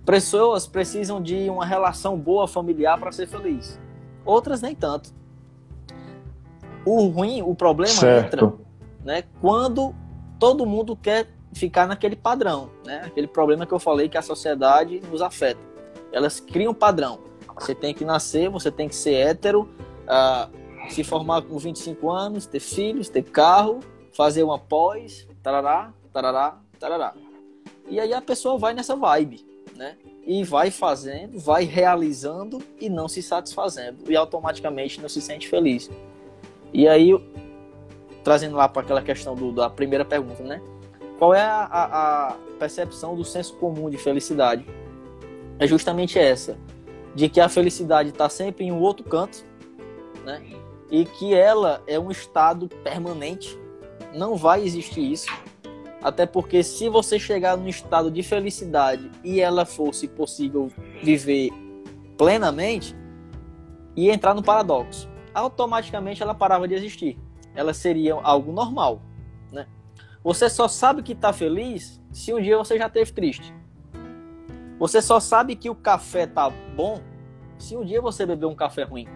Pessoas 0.06 0.68
precisam 0.68 1.22
de 1.22 1.50
uma 1.50 1.66
relação 1.66 2.18
boa 2.18 2.48
familiar 2.48 3.00
para 3.00 3.12
ser 3.12 3.28
feliz, 3.28 3.80
outras 4.26 4.62
nem 4.62 4.76
tanto. 4.76 5.14
O 6.84 7.08
ruim, 7.08 7.42
o 7.44 7.56
problema 7.56 7.94
certo. 7.94 8.36
entra 8.36 8.61
né, 9.04 9.24
quando 9.40 9.94
todo 10.40 10.66
mundo 10.66 10.96
quer 10.96 11.28
ficar 11.54 11.88
naquele 11.88 12.16
padrão, 12.16 12.70
né? 12.86 13.02
Aquele 13.06 13.28
problema 13.28 13.66
que 13.66 13.74
eu 13.74 13.80
falei 13.80 14.08
que 14.08 14.18
a 14.18 14.22
sociedade 14.22 15.02
nos 15.12 15.22
afeta. 15.22 15.60
Elas 16.12 16.40
criam 16.40 16.74
padrão. 16.74 17.20
Você 17.60 17.76
tem 17.76 17.94
que 17.94 18.06
nascer, 18.06 18.50
você 18.50 18.72
tem 18.72 18.88
que 18.88 18.96
ser 18.96 19.14
hétero, 19.14 19.70
uh, 20.08 20.90
se 20.90 21.04
formar 21.04 21.42
com 21.42 21.58
25 21.58 22.10
anos, 22.10 22.46
ter 22.46 22.60
filhos, 22.60 23.10
ter 23.10 23.24
carro, 23.24 23.82
fazer 24.14 24.44
uma 24.44 24.58
pós, 24.58 25.28
tarará, 25.44 25.94
tarará, 26.12 26.58
tarará. 26.80 27.14
E 27.88 28.00
aí 28.00 28.14
a 28.14 28.22
pessoa 28.22 28.58
vai 28.58 28.74
nessa 28.74 28.96
vibe, 28.96 29.46
né? 29.76 29.98
E 30.26 30.44
vai 30.44 30.72
fazendo, 30.72 31.40
vai 31.40 31.66
realizando 31.66 32.60
e 32.80 32.90
não 32.90 33.08
se 33.08 33.22
satisfazendo. 33.22 34.10
E 34.10 34.16
automaticamente 34.16 35.02
não 35.02 35.10
se 35.10 35.22
sente 35.22 35.50
feliz. 35.50 35.90
E 36.74 36.88
aí 36.88 37.14
trazendo 38.24 38.56
lá 38.56 38.68
para 38.68 38.82
aquela 38.82 39.02
questão 39.02 39.36
do, 39.36 39.52
da 39.52 39.70
primeira 39.70 40.06
pergunta, 40.06 40.44
né? 40.44 40.62
Qual 41.18 41.34
é 41.34 41.42
a, 41.42 41.68
a, 41.72 42.36
percepção 42.58 43.16
do 43.16 43.24
senso 43.24 43.56
comum 43.56 43.90
de 43.90 43.98
felicidade? 43.98 44.66
É 45.60 45.68
justamente 45.68 46.18
essa, 46.18 46.58
de 47.14 47.30
que 47.30 47.40
a 47.40 47.48
felicidade 47.48 48.10
está 48.10 48.28
sempre 48.30 48.66
em 48.66 48.72
um 48.72 48.80
outro 48.80 49.04
canto, 49.04 49.46
né? 50.26 50.42
E 50.90 51.06
que 51.06 51.34
ela 51.34 51.82
é 51.88 52.00
um 52.00 52.12
estado 52.12 52.68
permanente. 52.84 53.58
Não 54.14 54.36
vai 54.36 54.64
existir 54.64 55.12
isso. 55.12 55.28
Até 56.02 56.26
porque 56.26 56.64
se 56.64 56.90
você 56.90 57.20
chegar 57.20 57.56
num 57.56 57.68
estado 57.68 58.10
de 58.10 58.24
felicidade 58.24 59.10
e 59.24 59.40
ela 59.40 59.66
fosse 59.66 60.08
possível 60.08 60.70
viver 61.04 61.52
plenamente, 62.18 62.96
ia 63.96 64.14
entrar 64.14 64.34
no 64.34 64.42
paradoxo. 64.42 65.08
Automaticamente 65.34 66.22
ela 66.22 66.34
parava 66.34 66.68
de 66.68 66.74
existir 66.74 67.18
elas 67.56 67.78
seriam 67.78 68.20
algo 68.24 68.52
normal, 68.52 69.02
né? 69.52 69.68
Você 70.24 70.50
só 70.50 70.68
sabe 70.68 71.04
que 71.04 71.14
está 71.14 71.34
feliz 71.34 72.02
se 72.12 72.34
um 72.34 72.42
dia 72.42 72.58
você 72.58 72.78
já 72.78 72.88
esteve 72.88 73.12
triste. 73.12 73.54
Você 74.80 75.02
só 75.02 75.20
sabe 75.20 75.56
que 75.56 75.70
o 75.70 75.76
café 75.76 76.26
tá 76.26 76.50
bom 76.76 77.00
se 77.58 77.78
um 77.78 77.86
dia 77.86 78.02
você 78.02 78.26
bebeu 78.26 78.50
um 78.50 78.56
café 78.56 78.84
ruim. 78.84 79.08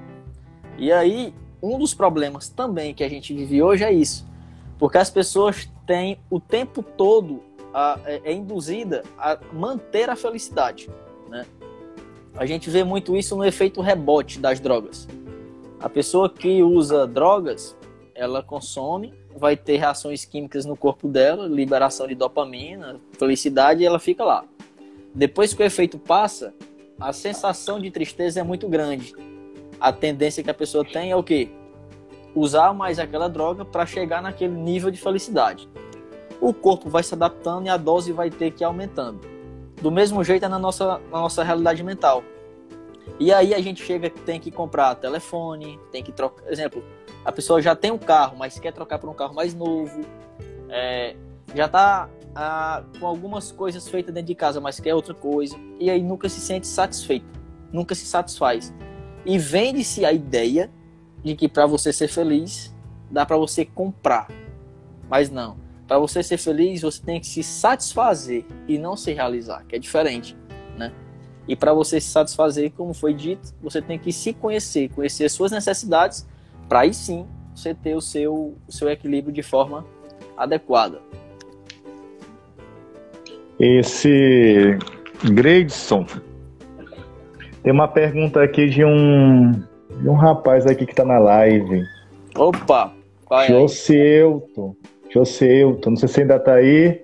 E 0.77 0.91
aí, 0.91 1.33
um 1.61 1.79
dos 1.79 1.93
problemas 1.93 2.49
também 2.49 2.93
que 2.93 3.03
a 3.03 3.09
gente 3.09 3.33
vive 3.33 3.61
hoje 3.61 3.83
é 3.83 3.91
isso. 3.91 4.27
Porque 4.77 4.97
as 4.97 5.09
pessoas 5.09 5.69
têm 5.87 6.19
o 6.29 6.39
tempo 6.39 6.83
todo 6.83 7.41
a, 7.73 7.99
é, 8.05 8.21
é 8.25 8.33
induzida 8.33 9.03
a 9.17 9.37
manter 9.51 10.09
a 10.09 10.15
felicidade. 10.15 10.89
Né? 11.29 11.45
A 12.35 12.45
gente 12.45 12.69
vê 12.69 12.83
muito 12.83 13.15
isso 13.15 13.35
no 13.35 13.43
efeito 13.43 13.81
rebote 13.81 14.39
das 14.39 14.59
drogas. 14.59 15.07
A 15.79 15.89
pessoa 15.89 16.29
que 16.29 16.61
usa 16.61 17.07
drogas, 17.07 17.75
ela 18.15 18.41
consome, 18.41 19.13
vai 19.35 19.57
ter 19.57 19.75
reações 19.75 20.23
químicas 20.23 20.65
no 20.65 20.77
corpo 20.77 21.07
dela, 21.07 21.47
liberação 21.47 22.07
de 22.07 22.15
dopamina, 22.15 22.99
felicidade, 23.19 23.83
e 23.83 23.85
ela 23.85 23.99
fica 23.99 24.23
lá. 24.23 24.45
Depois 25.13 25.53
que 25.53 25.61
o 25.61 25.65
efeito 25.65 25.99
passa, 25.99 26.53
a 26.97 27.11
sensação 27.11 27.79
de 27.79 27.91
tristeza 27.91 28.39
é 28.39 28.43
muito 28.43 28.69
grande. 28.69 29.13
A 29.79 29.91
tendência 29.91 30.41
que 30.41 30.49
a 30.49 30.53
pessoa 30.53 30.85
tem 30.85 31.11
é 31.11 31.15
o 31.15 31.23
quê? 31.23 31.49
Usar 32.33 32.73
mais 32.73 32.99
aquela 32.99 33.27
droga 33.27 33.65
para 33.65 33.85
chegar 33.85 34.21
naquele 34.21 34.53
nível 34.53 34.89
de 34.89 34.97
felicidade. 34.97 35.67
O 36.39 36.53
corpo 36.53 36.89
vai 36.89 37.03
se 37.03 37.13
adaptando 37.13 37.65
e 37.65 37.69
a 37.69 37.77
dose 37.77 38.13
vai 38.13 38.29
ter 38.29 38.51
que 38.51 38.63
ir 38.63 38.65
aumentando. 38.65 39.19
Do 39.81 39.91
mesmo 39.91 40.23
jeito 40.23 40.45
é 40.45 40.49
na 40.49 40.57
nossa, 40.57 40.99
na 41.11 41.19
nossa 41.19 41.43
realidade 41.43 41.83
mental. 41.83 42.23
E 43.19 43.31
aí 43.31 43.53
a 43.53 43.61
gente 43.61 43.83
chega 43.83 44.09
que 44.09 44.19
tem 44.21 44.39
que 44.39 44.51
comprar 44.51 44.95
telefone, 44.95 45.79
tem 45.91 46.01
que 46.01 46.11
trocar. 46.11 46.49
Exemplo, 46.51 46.83
a 47.25 47.31
pessoa 47.31 47.59
já 47.59 47.75
tem 47.75 47.91
um 47.91 47.97
carro, 47.97 48.37
mas 48.37 48.59
quer 48.59 48.71
trocar 48.71 48.99
por 48.99 49.09
um 49.09 49.13
carro 49.13 49.33
mais 49.33 49.55
novo. 49.55 50.05
É, 50.69 51.15
já 51.55 51.65
está 51.65 52.07
ah, 52.35 52.83
com 52.99 53.07
algumas 53.07 53.51
coisas 53.51 53.87
feitas 53.87 54.13
dentro 54.13 54.27
de 54.27 54.35
casa, 54.35 54.61
mas 54.61 54.79
quer 54.79 54.93
outra 54.93 55.15
coisa. 55.15 55.57
E 55.79 55.89
aí 55.89 56.03
nunca 56.03 56.29
se 56.29 56.39
sente 56.39 56.67
satisfeito, 56.67 57.25
nunca 57.73 57.95
se 57.95 58.05
satisfaz. 58.05 58.71
E 59.25 59.39
vende-se 59.39 60.05
a 60.05 60.13
ideia 60.13 60.69
de 61.23 61.35
que 61.35 61.49
para 61.49 61.65
você 61.65 61.91
ser 61.91 62.07
feliz, 62.07 62.75
dá 63.09 63.25
para 63.25 63.37
você 63.37 63.65
comprar. 63.65 64.27
Mas 65.09 65.31
não. 65.31 65.57
Para 65.87 65.97
você 65.97 66.21
ser 66.21 66.37
feliz, 66.37 66.83
você 66.83 67.01
tem 67.01 67.19
que 67.19 67.25
se 67.25 67.41
satisfazer 67.41 68.45
e 68.67 68.77
não 68.77 68.95
se 68.95 69.13
realizar, 69.13 69.65
que 69.65 69.75
é 69.75 69.79
diferente, 69.79 70.37
né? 70.77 70.93
E 71.47 71.55
para 71.55 71.73
você 71.73 71.99
se 71.99 72.07
satisfazer, 72.07 72.71
como 72.71 72.93
foi 72.93 73.13
dito, 73.13 73.53
você 73.61 73.81
tem 73.81 73.97
que 73.97 74.11
se 74.11 74.33
conhecer, 74.33 74.89
conhecer 74.89 75.25
as 75.25 75.31
suas 75.31 75.51
necessidades 75.51 76.27
para 76.67 76.81
aí 76.81 76.93
sim 76.93 77.25
você 77.53 77.73
ter 77.73 77.95
o 77.95 78.01
seu, 78.01 78.55
o 78.67 78.71
seu 78.71 78.89
equilíbrio 78.89 79.33
de 79.33 79.41
forma 79.41 79.85
adequada. 80.37 80.99
Esse 83.59 84.77
Gradson 85.23 86.05
tem 87.63 87.71
uma 87.71 87.87
pergunta 87.87 88.43
aqui 88.43 88.67
de 88.67 88.83
um, 88.83 89.51
de 89.51 90.09
um 90.09 90.13
rapaz 90.13 90.65
aqui 90.65 90.85
que 90.85 90.91
está 90.91 91.05
na 91.05 91.17
live. 91.17 91.83
Opa! 92.37 92.93
Vai 93.29 93.47
Joseuto. 93.47 94.75
Joseuto, 95.09 95.89
não 95.89 95.97
sei 95.97 96.09
se 96.09 96.21
ainda 96.21 96.35
está 96.35 96.55
aí, 96.55 97.01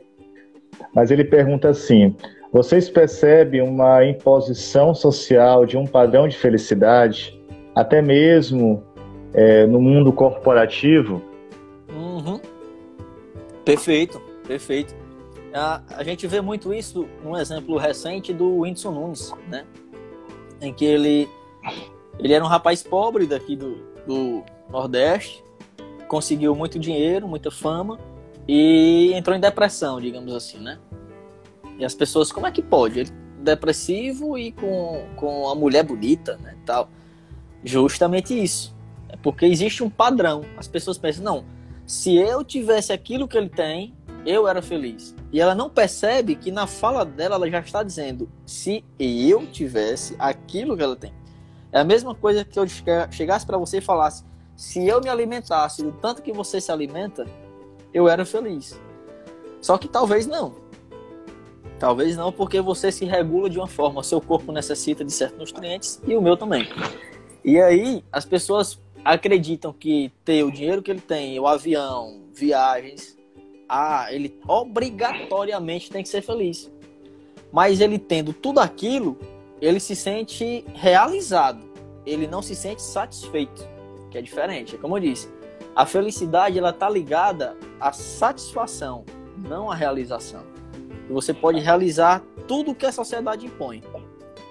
mas 0.93 1.09
ele 1.09 1.23
pergunta 1.23 1.69
assim: 1.69 2.15
vocês 2.51 2.89
percebem 2.89 3.61
uma 3.61 4.05
imposição 4.05 4.93
social 4.93 5.65
de 5.65 5.77
um 5.77 5.87
padrão 5.87 6.27
de 6.27 6.37
felicidade, 6.37 7.39
até 7.73 8.01
mesmo 8.01 8.83
é, 9.33 9.65
no 9.65 9.81
mundo 9.81 10.11
corporativo. 10.11 11.21
Uhum. 11.89 12.39
Perfeito, 13.63 14.21
perfeito. 14.47 14.95
A, 15.53 15.81
a 15.97 16.03
gente 16.03 16.25
vê 16.27 16.41
muito 16.41 16.73
isso 16.73 17.07
num 17.23 17.37
exemplo 17.37 17.77
recente 17.77 18.33
do 18.33 18.59
Whindersson 18.59 18.91
Nunes, 18.91 19.33
né? 19.47 19.65
Em 20.61 20.73
que 20.73 20.85
ele, 20.85 21.27
ele 22.19 22.33
era 22.33 22.43
um 22.43 22.47
rapaz 22.47 22.81
pobre 22.81 23.25
daqui 23.25 23.55
do, 23.55 23.77
do, 24.07 24.43
Nordeste, 24.69 25.43
conseguiu 26.07 26.55
muito 26.55 26.79
dinheiro, 26.79 27.27
muita 27.27 27.51
fama 27.51 27.99
e 28.47 29.11
entrou 29.13 29.35
em 29.35 29.39
depressão, 29.39 29.99
digamos 29.99 30.33
assim, 30.33 30.59
né? 30.59 30.79
E 31.77 31.83
as 31.83 31.93
pessoas, 31.93 32.31
como 32.31 32.47
é 32.47 32.51
que 32.51 32.61
pode? 32.61 32.99
Ele 32.99 33.11
depressivo 33.41 34.37
e 34.37 34.51
com, 34.51 35.05
com 35.15 35.49
a 35.49 35.55
mulher 35.55 35.83
bonita, 35.83 36.37
né, 36.37 36.55
tal. 36.65 36.89
Justamente 37.63 38.39
isso. 38.39 38.70
Porque 39.21 39.45
existe 39.45 39.83
um 39.83 39.89
padrão. 39.89 40.43
As 40.57 40.67
pessoas 40.67 40.97
pensam, 40.97 41.23
não, 41.23 41.45
se 41.85 42.15
eu 42.15 42.43
tivesse 42.43 42.93
aquilo 42.93 43.27
que 43.27 43.37
ele 43.37 43.49
tem, 43.49 43.93
eu 44.25 44.47
era 44.47 44.61
feliz. 44.61 45.15
E 45.31 45.39
ela 45.39 45.55
não 45.55 45.69
percebe 45.69 46.35
que 46.35 46.51
na 46.51 46.67
fala 46.67 47.05
dela 47.05 47.35
ela 47.35 47.49
já 47.49 47.59
está 47.59 47.83
dizendo: 47.83 48.29
se 48.45 48.83
eu 48.99 49.47
tivesse 49.47 50.15
aquilo 50.19 50.75
que 50.75 50.83
ela 50.83 50.95
tem. 50.95 51.13
É 51.71 51.79
a 51.79 51.83
mesma 51.83 52.13
coisa 52.13 52.43
que 52.43 52.59
eu 52.59 52.65
chegasse 52.67 53.45
para 53.45 53.57
você 53.57 53.77
e 53.77 53.81
falasse: 53.81 54.23
se 54.55 54.85
eu 54.85 55.01
me 55.01 55.09
alimentasse 55.09 55.81
do 55.81 55.91
tanto 55.91 56.21
que 56.21 56.31
você 56.31 56.59
se 56.59 56.71
alimenta, 56.71 57.25
eu 57.93 58.07
era 58.07 58.25
feliz. 58.25 58.79
Só 59.61 59.77
que 59.77 59.87
talvez 59.87 60.27
não. 60.27 60.55
Talvez 61.79 62.15
não, 62.15 62.31
porque 62.31 62.61
você 62.61 62.91
se 62.91 63.05
regula 63.05 63.49
de 63.49 63.57
uma 63.57 63.67
forma. 63.67 64.03
Seu 64.03 64.21
corpo 64.21 64.51
necessita 64.51 65.03
de 65.03 65.11
certos 65.11 65.51
nutrientes 65.51 65.99
e 66.05 66.15
o 66.15 66.21
meu 66.21 66.37
também. 66.37 66.69
E 67.43 67.59
aí, 67.59 68.03
as 68.11 68.23
pessoas 68.23 68.79
acreditam 69.03 69.73
que 69.73 70.11
ter 70.23 70.43
o 70.43 70.51
dinheiro 70.51 70.81
que 70.81 70.91
ele 70.91 71.01
tem, 71.01 71.39
o 71.39 71.47
avião, 71.47 72.21
viagens, 72.33 73.17
ah, 73.67 74.07
ele 74.11 74.37
obrigatoriamente 74.47 75.89
tem 75.89 76.03
que 76.03 76.09
ser 76.09 76.21
feliz. 76.21 76.71
Mas 77.51 77.81
ele 77.81 77.97
tendo 77.97 78.33
tudo 78.33 78.59
aquilo, 78.59 79.17
ele 79.61 79.79
se 79.79 79.95
sente 79.95 80.65
realizado. 80.73 81.69
Ele 82.05 82.27
não 82.27 82.41
se 82.41 82.55
sente 82.55 82.81
satisfeito, 82.81 83.67
que 84.09 84.17
é 84.17 84.21
diferente. 84.21 84.77
Como 84.77 84.97
eu 84.97 85.01
disse, 85.01 85.29
a 85.75 85.85
felicidade 85.85 86.57
ela 86.57 86.73
tá 86.73 86.89
ligada 86.89 87.55
à 87.79 87.93
satisfação, 87.93 89.05
não 89.37 89.71
à 89.71 89.75
realização. 89.75 90.43
Você 91.09 91.33
pode 91.33 91.59
realizar 91.59 92.21
tudo 92.47 92.71
o 92.71 92.75
que 92.75 92.85
a 92.85 92.91
sociedade 92.91 93.45
impõe, 93.45 93.83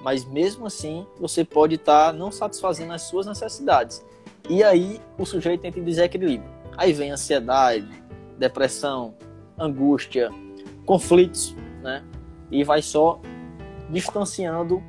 mas 0.03 0.25
mesmo 0.25 0.67
assim 0.67 1.07
você 1.19 1.45
pode 1.45 1.75
estar 1.75 2.07
tá 2.07 2.13
não 2.13 2.31
satisfazendo 2.31 2.93
as 2.93 3.03
suas 3.03 3.27
necessidades. 3.27 4.05
E 4.49 4.63
aí 4.63 5.01
o 5.19 5.25
sujeito 5.25 5.65
entra 5.65 5.81
em 5.81 5.85
desequilíbrio. 5.85 6.51
Aí 6.77 6.93
vem 6.93 7.11
ansiedade, 7.11 7.89
depressão, 8.39 9.15
angústia, 9.59 10.31
conflitos, 10.87 11.55
né? 11.83 12.03
E 12.51 12.65
vai 12.65 12.83
só 12.83 13.21
distanciando 13.91 14.83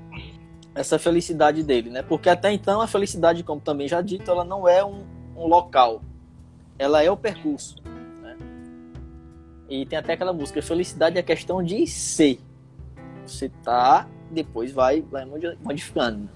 essa 0.73 0.97
felicidade 0.97 1.63
dele, 1.63 1.89
né? 1.89 2.01
Porque 2.01 2.29
até 2.29 2.51
então 2.51 2.81
a 2.81 2.87
felicidade, 2.87 3.43
como 3.43 3.59
também 3.59 3.87
já 3.87 4.01
dito, 4.01 4.29
ela 4.31 4.45
não 4.45 4.67
é 4.67 4.83
um, 4.83 5.03
um 5.35 5.47
local, 5.47 6.01
ela 6.79 7.03
é 7.03 7.11
o 7.11 7.17
percurso. 7.17 7.75
Né? 8.21 8.37
E 9.69 9.85
tem 9.85 9.99
até 9.99 10.13
aquela 10.13 10.33
música, 10.33 10.61
felicidade 10.61 11.17
é 11.17 11.21
questão 11.21 11.61
de 11.61 11.85
ser. 11.87 12.39
Você 13.25 13.49
tá, 13.63 14.07
depois 14.31 14.71
vai, 14.71 15.01
vai 15.01 15.25
modificando. 15.61 16.29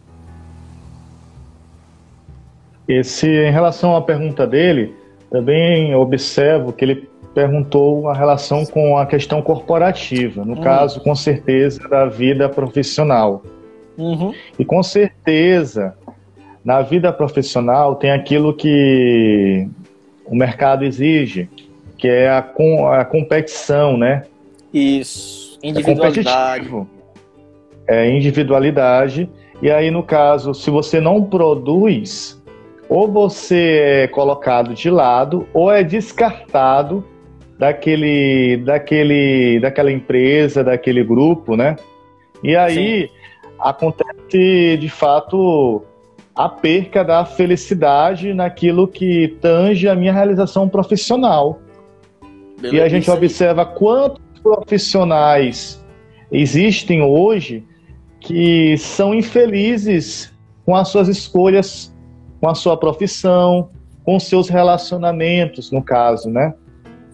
Esse, 2.87 3.27
em 3.27 3.51
relação 3.51 3.95
à 3.95 4.01
pergunta 4.01 4.45
dele, 4.45 4.93
também 5.29 5.95
observo 5.95 6.71
que 6.71 6.85
ele 6.85 7.09
perguntou 7.33 8.07
a 8.07 8.13
relação 8.13 8.65
com 8.65 8.97
a 8.97 9.05
questão 9.05 9.41
corporativa, 9.41 10.45
no 10.45 10.53
hum. 10.53 10.61
caso, 10.61 11.01
com 11.01 11.13
certeza, 11.13 11.87
da 11.89 12.05
vida 12.05 12.47
profissional. 12.47 13.43
Uhum. 13.97 14.33
E 14.57 14.63
com 14.63 14.81
certeza, 14.81 15.93
na 16.63 16.81
vida 16.81 17.11
profissional, 17.11 17.95
tem 17.95 18.11
aquilo 18.11 18.53
que 18.53 19.67
o 20.25 20.35
mercado 20.35 20.83
exige, 20.83 21.49
que 21.97 22.07
é 22.07 22.29
a, 22.29 22.41
com, 22.41 22.87
a 22.87 23.05
competição, 23.05 23.97
né? 23.97 24.23
Isso, 24.73 25.59
é 25.61 25.69
individualidade. 25.69 26.69
É, 27.87 28.07
é 28.07 28.15
individualidade. 28.15 29.29
E 29.61 29.71
aí, 29.71 29.89
no 29.91 30.03
caso, 30.03 30.53
se 30.53 30.69
você 30.69 30.99
não 30.99 31.23
produz, 31.23 32.41
ou 32.89 33.11
você 33.11 34.03
é 34.03 34.07
colocado 34.07 34.73
de 34.73 34.89
lado 34.89 35.47
ou 35.53 35.71
é 35.71 35.83
descartado 35.83 37.03
daquele, 37.57 38.57
daquele, 38.57 39.59
daquela 39.59 39.91
empresa, 39.91 40.63
daquele 40.63 41.03
grupo, 41.03 41.55
né? 41.55 41.75
E 42.43 42.55
aí 42.55 43.07
Sim. 43.07 43.09
acontece 43.59 44.77
de 44.77 44.89
fato 44.89 45.83
a 46.35 46.49
perca 46.49 47.03
da 47.03 47.25
felicidade 47.25 48.33
naquilo 48.33 48.87
que 48.87 49.37
tange 49.39 49.87
a 49.87 49.95
minha 49.95 50.11
realização 50.11 50.67
profissional. 50.67 51.59
Beleza. 52.59 52.75
E 52.75 52.81
a 52.81 52.89
gente 52.89 53.09
observa 53.09 53.65
quantos 53.65 54.21
profissionais 54.43 55.83
existem 56.31 57.01
hoje 57.01 57.63
que 58.19 58.77
são 58.77 59.13
infelizes 59.13 60.33
com 60.65 60.75
as 60.75 60.89
suas 60.89 61.07
escolhas 61.07 61.94
com 62.45 62.49
a 62.49 62.53
sua 62.53 62.77
profissão, 62.77 63.71
com 64.03 64.19
seus 64.19 64.49
relacionamentos, 64.49 65.71
no 65.71 65.81
caso, 65.81 66.29
né? 66.29 66.53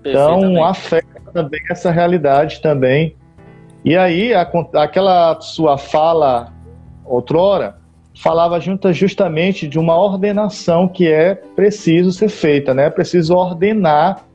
Então, 0.02 0.62
afeta 0.62 1.22
também 1.32 1.62
essa 1.70 1.90
realidade 1.90 2.62
também. 2.62 3.16
E 3.86 3.96
aí, 3.96 4.34
a, 4.34 4.42
aquela 4.76 5.40
sua 5.40 5.78
fala 5.78 6.52
outrora 7.06 7.78
falava 8.14 8.60
junta 8.60 8.92
justamente 8.92 9.70
de 9.70 9.80
uma 9.80 9.98
ordenação 9.98 10.86
que 10.86 11.08
é 11.08 11.34
preciso 11.34 12.12
ser 12.12 12.28
feita, 12.28 12.74
né? 12.74 12.88
É 12.88 12.90
preciso 12.90 13.34
ordenar 13.34 14.26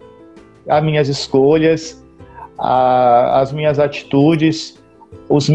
as 0.67 0.83
minhas 0.83 1.11
escolhas, 1.11 2.03
a, 2.59 3.43
as 3.43 3.53
minhas 3.53 3.79
atitudes, 3.79 4.83
os, 5.29 5.51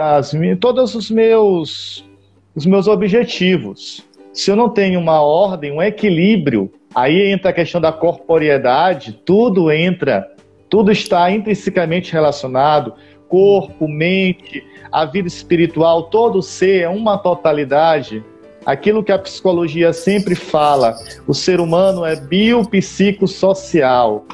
as, 0.00 0.32
todos 0.58 0.94
os 0.94 1.10
meus, 1.10 2.08
os 2.56 2.64
meus 2.64 2.88
objetivos. 2.88 4.07
Se 4.38 4.50
eu 4.52 4.56
não 4.56 4.68
tenho 4.68 5.00
uma 5.00 5.20
ordem, 5.20 5.72
um 5.72 5.82
equilíbrio, 5.82 6.70
aí 6.94 7.32
entra 7.32 7.50
a 7.50 7.52
questão 7.52 7.80
da 7.80 7.90
corporeidade, 7.90 9.20
tudo 9.24 9.72
entra, 9.72 10.30
tudo 10.70 10.92
está 10.92 11.28
intrinsecamente 11.28 12.12
relacionado, 12.12 12.94
corpo, 13.28 13.88
mente, 13.88 14.64
a 14.92 15.04
vida 15.04 15.26
espiritual, 15.26 16.04
todo 16.04 16.40
ser 16.40 16.82
é 16.82 16.88
uma 16.88 17.18
totalidade. 17.18 18.22
Aquilo 18.64 19.02
que 19.02 19.10
a 19.10 19.18
psicologia 19.18 19.92
sempre 19.92 20.36
fala, 20.36 20.94
o 21.26 21.34
ser 21.34 21.58
humano 21.58 22.04
é 22.04 22.14
biopsicossocial. 22.14 24.24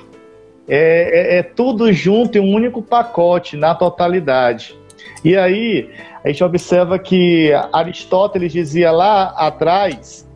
É, 0.69 1.37
é, 1.37 1.39
é 1.39 1.43
tudo 1.43 1.91
junto 1.95 2.37
em 2.37 2.43
um 2.43 2.53
único 2.53 2.83
pacote, 2.83 3.57
na 3.57 3.75
totalidade. 3.75 4.77
E 5.25 5.37
aí, 5.37 5.89
a 6.23 6.29
gente 6.29 6.45
observa 6.45 6.99
que 6.99 7.51
Aristóteles 7.73 8.53
dizia 8.53 8.91
lá 8.91 9.35
atrás 9.37 10.29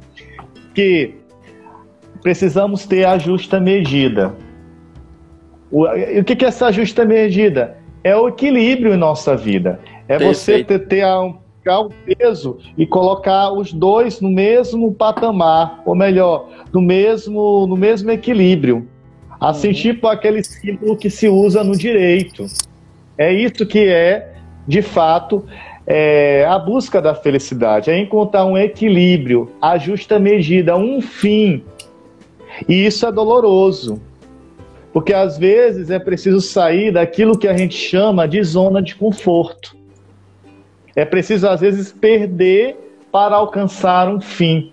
que 0.75 1.15
precisamos 2.23 2.87
ter 2.87 3.05
a 3.05 3.19
justa 3.19 3.61
medida. 3.61 4.35
O, 5.71 5.85
o 5.85 6.25
que, 6.25 6.35
que 6.35 6.45
é 6.45 6.49
essa 6.49 6.73
justa 6.73 7.05
medida? 7.05 7.77
É 8.03 8.17
o 8.17 8.29
equilíbrio 8.29 8.95
em 8.95 8.97
nossa 8.97 9.37
vida. 9.37 9.79
É 10.09 10.17
Perfeito. 10.17 10.35
você 10.35 10.65
ter, 10.65 10.79
ter 10.87 11.07
um, 11.07 11.37
o 11.67 11.91
peso 11.91 12.59
e 12.79 12.87
colocar 12.87 13.53
os 13.53 13.73
dois 13.73 14.21
no 14.21 14.31
mesmo 14.31 14.93
patamar, 14.95 15.83
ou 15.85 15.95
melhor, 15.95 16.49
no 16.73 16.81
mesmo, 16.81 17.67
no 17.67 17.77
mesmo 17.77 18.11
equilíbrio. 18.11 18.89
Assim, 19.39 19.69
uhum. 19.69 19.75
tipo 19.75 20.07
aquele 20.07 20.43
símbolo 20.43 20.97
que 20.97 21.11
se 21.11 21.29
usa 21.29 21.63
no 21.63 21.77
direito. 21.77 22.47
É 23.17 23.33
isso 23.33 23.67
que 23.67 23.87
é, 23.87 24.38
de 24.69 24.83
fato, 24.83 25.47
é, 25.87 26.45
a 26.47 26.59
busca 26.59 27.01
da 27.01 27.15
felicidade, 27.15 27.91
é 27.91 27.99
encontrar 27.99 28.45
um 28.45 28.59
equilíbrio, 28.59 29.51
a 29.63 29.79
justa 29.79 30.19
medida, 30.19 30.77
um 30.77 31.01
fim. 31.01 31.65
E 32.69 32.85
isso 32.85 33.07
é 33.07 33.11
doloroso, 33.11 33.99
porque 34.93 35.15
às 35.15 35.39
vezes 35.39 35.89
é 35.89 35.99
preciso 35.99 36.43
sair 36.43 36.93
daquilo 36.93 37.39
que 37.39 37.49
a 37.49 37.57
gente 37.57 37.75
chama 37.75 38.29
de 38.29 38.43
zona 38.43 38.83
de 38.83 38.95
conforto. 38.95 39.75
É 40.95 41.07
preciso, 41.07 41.49
às 41.49 41.61
vezes, 41.63 41.91
perder 41.91 42.77
para 43.11 43.37
alcançar 43.37 44.07
um 44.07 44.21
fim. 44.21 44.71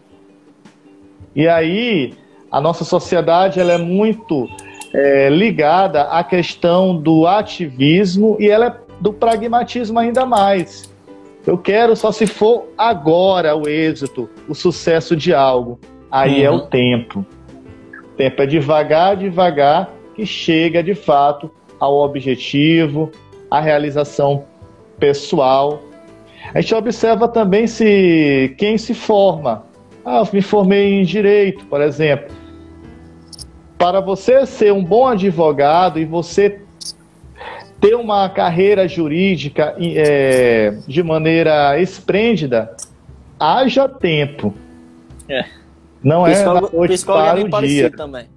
E 1.34 1.47
aí, 1.47 2.13
a 2.51 2.60
nossa 2.60 2.84
sociedade 2.84 3.62
ela 3.62 3.73
é 3.73 3.77
muito 3.77 4.49
é, 4.93 5.29
ligada 5.29 6.03
à 6.03 6.21
questão 6.21 6.97
do 6.97 7.25
ativismo 7.25 8.36
e 8.39 8.49
ela 8.49 8.65
é 8.65 8.85
do 8.99 9.13
pragmatismo 9.13 9.99
ainda 9.99 10.25
mais. 10.25 10.89
Eu 11.45 11.58
quero 11.58 11.95
só 11.95 12.12
se 12.12 12.25
for 12.25 12.67
agora 12.77 13.55
o 13.55 13.67
êxito, 13.67 14.29
o 14.47 14.55
sucesso 14.55 15.15
de 15.15 15.34
algo. 15.34 15.79
Aí 16.10 16.39
uhum. 16.39 16.45
é 16.45 16.49
o 16.49 16.53
uhum. 16.53 16.67
tempo. 16.67 17.25
O 18.03 18.15
tempo 18.17 18.41
é 18.41 18.45
devagar, 18.45 19.15
devagar 19.15 19.89
que 20.15 20.25
chega 20.25 20.81
de 20.81 20.95
fato 20.95 21.51
ao 21.79 21.95
objetivo, 21.97 23.12
à 23.51 23.60
realização 23.60 24.45
pessoal. 24.97 25.81
A 26.53 26.62
gente 26.62 26.73
observa 26.73 27.27
também 27.27 27.67
se 27.67 28.55
quem 28.58 28.77
se 28.77 28.93
forma 28.93 29.65
Ah, 30.03 30.19
eu 30.19 30.27
me 30.31 30.41
formei 30.41 30.93
em 30.93 31.03
direito, 31.03 31.65
por 31.65 31.81
exemplo. 31.81 32.34
Para 33.77 33.99
você 33.99 34.45
ser 34.45 34.71
um 34.71 34.84
bom 34.84 35.08
advogado 35.08 35.99
e 35.99 36.05
você 36.05 36.62
ter 37.89 37.95
uma 37.95 38.30
carreira 38.30 38.88
jurídica 38.88 39.76
é, 39.80 40.78
de 40.88 41.04
maneira 41.04 41.80
esplêndida, 41.80 42.76
haja 43.39 43.88
tempo. 43.88 44.54
É. 45.28 45.45
Não 46.04 46.26
é 46.26 46.43
da 46.43 46.62
noite 46.62 47.06
para 47.06 47.39
o 47.39 47.62
dia. 47.62 47.91
Também. 47.91 48.28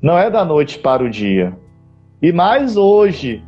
Não 0.00 0.18
é 0.18 0.30
da 0.30 0.44
noite 0.44 0.78
para 0.78 1.04
o 1.04 1.10
dia. 1.10 1.52
E 2.22 2.32
mais 2.32 2.76
hoje, 2.76 3.42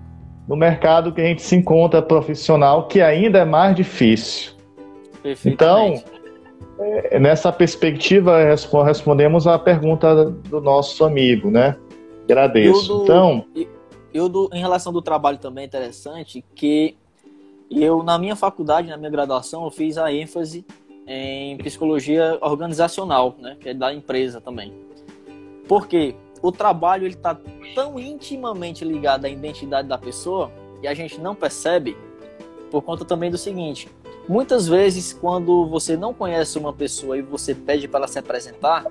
no 0.46 0.56
mercado 0.56 1.12
que 1.12 1.20
a 1.20 1.24
gente 1.24 1.42
se 1.42 1.56
encontra 1.56 2.02
profissional, 2.02 2.86
que 2.88 3.00
ainda 3.00 3.38
é 3.38 3.44
mais 3.44 3.74
difícil. 3.74 4.52
Então, 5.44 6.02
é, 6.78 7.18
nessa 7.18 7.52
perspectiva, 7.52 8.38
respondemos 8.84 9.46
a 9.46 9.58
pergunta 9.58 10.26
do 10.26 10.60
nosso 10.60 11.04
amigo, 11.04 11.50
né? 11.50 11.76
Agradeço. 12.24 12.98
Do, 12.98 13.04
então, 13.04 13.44
eu 14.12 14.28
do, 14.28 14.50
em 14.52 14.60
relação 14.60 14.92
do 14.92 15.00
trabalho 15.00 15.38
também 15.38 15.62
é 15.62 15.66
interessante 15.66 16.44
que 16.54 16.96
eu 17.70 18.02
na 18.02 18.18
minha 18.18 18.36
faculdade, 18.36 18.88
na 18.88 18.96
minha 18.96 19.10
graduação, 19.10 19.64
eu 19.64 19.70
fiz 19.70 19.96
a 19.96 20.12
ênfase 20.12 20.64
em 21.06 21.56
psicologia 21.58 22.38
organizacional, 22.40 23.34
né, 23.38 23.56
que 23.58 23.70
é 23.70 23.74
da 23.74 23.92
empresa 23.92 24.40
também. 24.40 24.72
Porque 25.66 26.14
o 26.42 26.52
trabalho 26.52 27.04
ele 27.04 27.14
está 27.14 27.38
tão 27.74 27.98
intimamente 27.98 28.84
ligado 28.84 29.24
à 29.24 29.28
identidade 29.28 29.88
da 29.88 29.96
pessoa 29.96 30.50
e 30.82 30.88
a 30.88 30.94
gente 30.94 31.20
não 31.20 31.34
percebe 31.34 31.96
por 32.70 32.82
conta 32.82 33.04
também 33.04 33.30
do 33.30 33.38
seguinte: 33.38 33.88
muitas 34.28 34.68
vezes 34.68 35.12
quando 35.12 35.66
você 35.66 35.96
não 35.96 36.12
conhece 36.12 36.58
uma 36.58 36.72
pessoa 36.72 37.16
e 37.16 37.22
você 37.22 37.54
pede 37.54 37.88
para 37.88 38.00
ela 38.00 38.08
se 38.08 38.18
apresentar, 38.18 38.86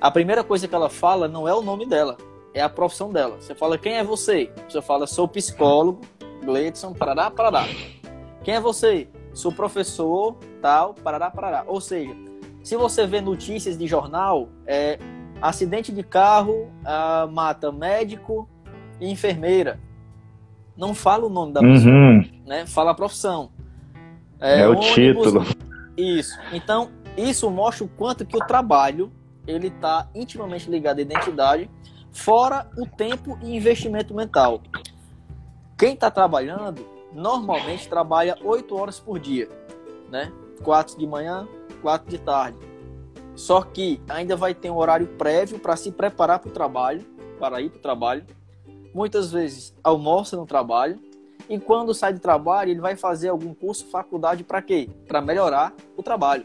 a 0.00 0.10
primeira 0.10 0.42
coisa 0.42 0.66
que 0.66 0.74
ela 0.74 0.88
fala 0.88 1.28
não 1.28 1.46
é 1.46 1.54
o 1.54 1.62
nome 1.62 1.86
dela, 1.86 2.16
é 2.54 2.62
a 2.62 2.68
profissão 2.68 3.10
dela. 3.10 3.36
Você 3.40 3.54
fala, 3.54 3.78
quem 3.78 3.94
é 3.94 4.04
você? 4.04 4.50
Você 4.68 4.80
fala, 4.82 5.06
sou 5.06 5.28
psicólogo, 5.28 6.00
Gleidson, 6.44 6.92
parará, 6.92 7.30
parará. 7.30 7.66
Quem 8.42 8.54
é 8.54 8.60
você? 8.60 9.08
Sou 9.34 9.52
professor, 9.52 10.36
tal, 10.60 10.94
parará, 10.94 11.30
parará. 11.30 11.64
Ou 11.66 11.80
seja, 11.80 12.14
se 12.62 12.76
você 12.76 13.06
vê 13.06 13.20
notícias 13.20 13.76
de 13.76 13.86
jornal, 13.86 14.48
é 14.66 14.98
acidente 15.40 15.92
de 15.92 16.02
carro, 16.02 16.70
ah, 16.84 17.28
mata 17.30 17.70
médico 17.70 18.48
e 19.00 19.10
enfermeira. 19.10 19.80
Não 20.76 20.94
fala 20.94 21.26
o 21.26 21.28
nome 21.28 21.52
da 21.52 21.60
pessoa, 21.60 21.92
uhum. 21.92 22.30
né? 22.46 22.66
Fala 22.66 22.92
a 22.92 22.94
profissão. 22.94 23.50
É, 24.40 24.60
é 24.60 24.68
o 24.68 24.72
ônibus, 24.72 24.94
título. 24.94 25.44
Isso. 25.96 26.38
Então, 26.52 26.90
isso 27.16 27.50
mostra 27.50 27.84
o 27.84 27.88
quanto 27.88 28.24
que 28.24 28.36
o 28.36 28.40
trabalho 28.46 29.12
ele 29.46 29.68
está 29.68 30.08
intimamente 30.14 30.70
ligado 30.70 30.98
à 30.98 31.02
identidade 31.02 31.70
fora 32.10 32.70
o 32.76 32.86
tempo 32.86 33.38
e 33.42 33.56
investimento 33.56 34.14
mental. 34.14 34.60
Quem 35.76 35.94
está 35.94 36.10
trabalhando, 36.10 36.84
normalmente 37.12 37.88
trabalha 37.88 38.36
8 38.42 38.76
horas 38.76 38.98
por 38.98 39.18
dia, 39.18 39.48
né? 40.10 40.32
4 40.62 40.98
de 40.98 41.06
manhã, 41.06 41.46
4 41.82 42.10
de 42.10 42.18
tarde. 42.18 42.58
Só 43.34 43.62
que 43.62 44.00
ainda 44.08 44.34
vai 44.34 44.52
ter 44.52 44.70
um 44.70 44.76
horário 44.76 45.06
prévio 45.16 45.60
para 45.60 45.76
se 45.76 45.92
preparar 45.92 46.40
para 46.40 46.48
o 46.48 46.52
trabalho, 46.52 47.06
para 47.38 47.60
ir 47.60 47.70
para 47.70 47.78
o 47.78 47.82
trabalho. 47.82 48.26
Muitas 48.92 49.30
vezes 49.30 49.72
almoça 49.82 50.36
no 50.36 50.44
trabalho. 50.44 50.98
E 51.48 51.58
quando 51.58 51.94
sai 51.94 52.12
do 52.12 52.18
trabalho, 52.18 52.72
ele 52.72 52.80
vai 52.80 52.96
fazer 52.96 53.28
algum 53.28 53.54
curso, 53.54 53.86
faculdade, 53.86 54.42
para 54.42 54.60
quê? 54.60 54.90
Para 55.06 55.20
melhorar 55.20 55.72
o 55.96 56.02
trabalho. 56.02 56.44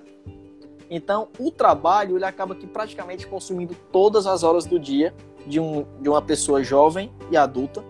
Então, 0.90 1.30
o 1.40 1.50
trabalho 1.50 2.16
ele 2.16 2.26
acaba 2.26 2.54
que 2.54 2.68
praticamente 2.68 3.26
consumindo 3.26 3.76
todas 3.92 4.28
as 4.28 4.44
horas 4.44 4.66
do 4.66 4.80
dia 4.80 5.14
de, 5.46 5.60
um, 5.60 5.86
de 6.02 6.10
uma 6.10 6.22
pessoa 6.22 6.64
jovem 6.64 7.14
e 7.32 7.38
adulta. 7.38 7.84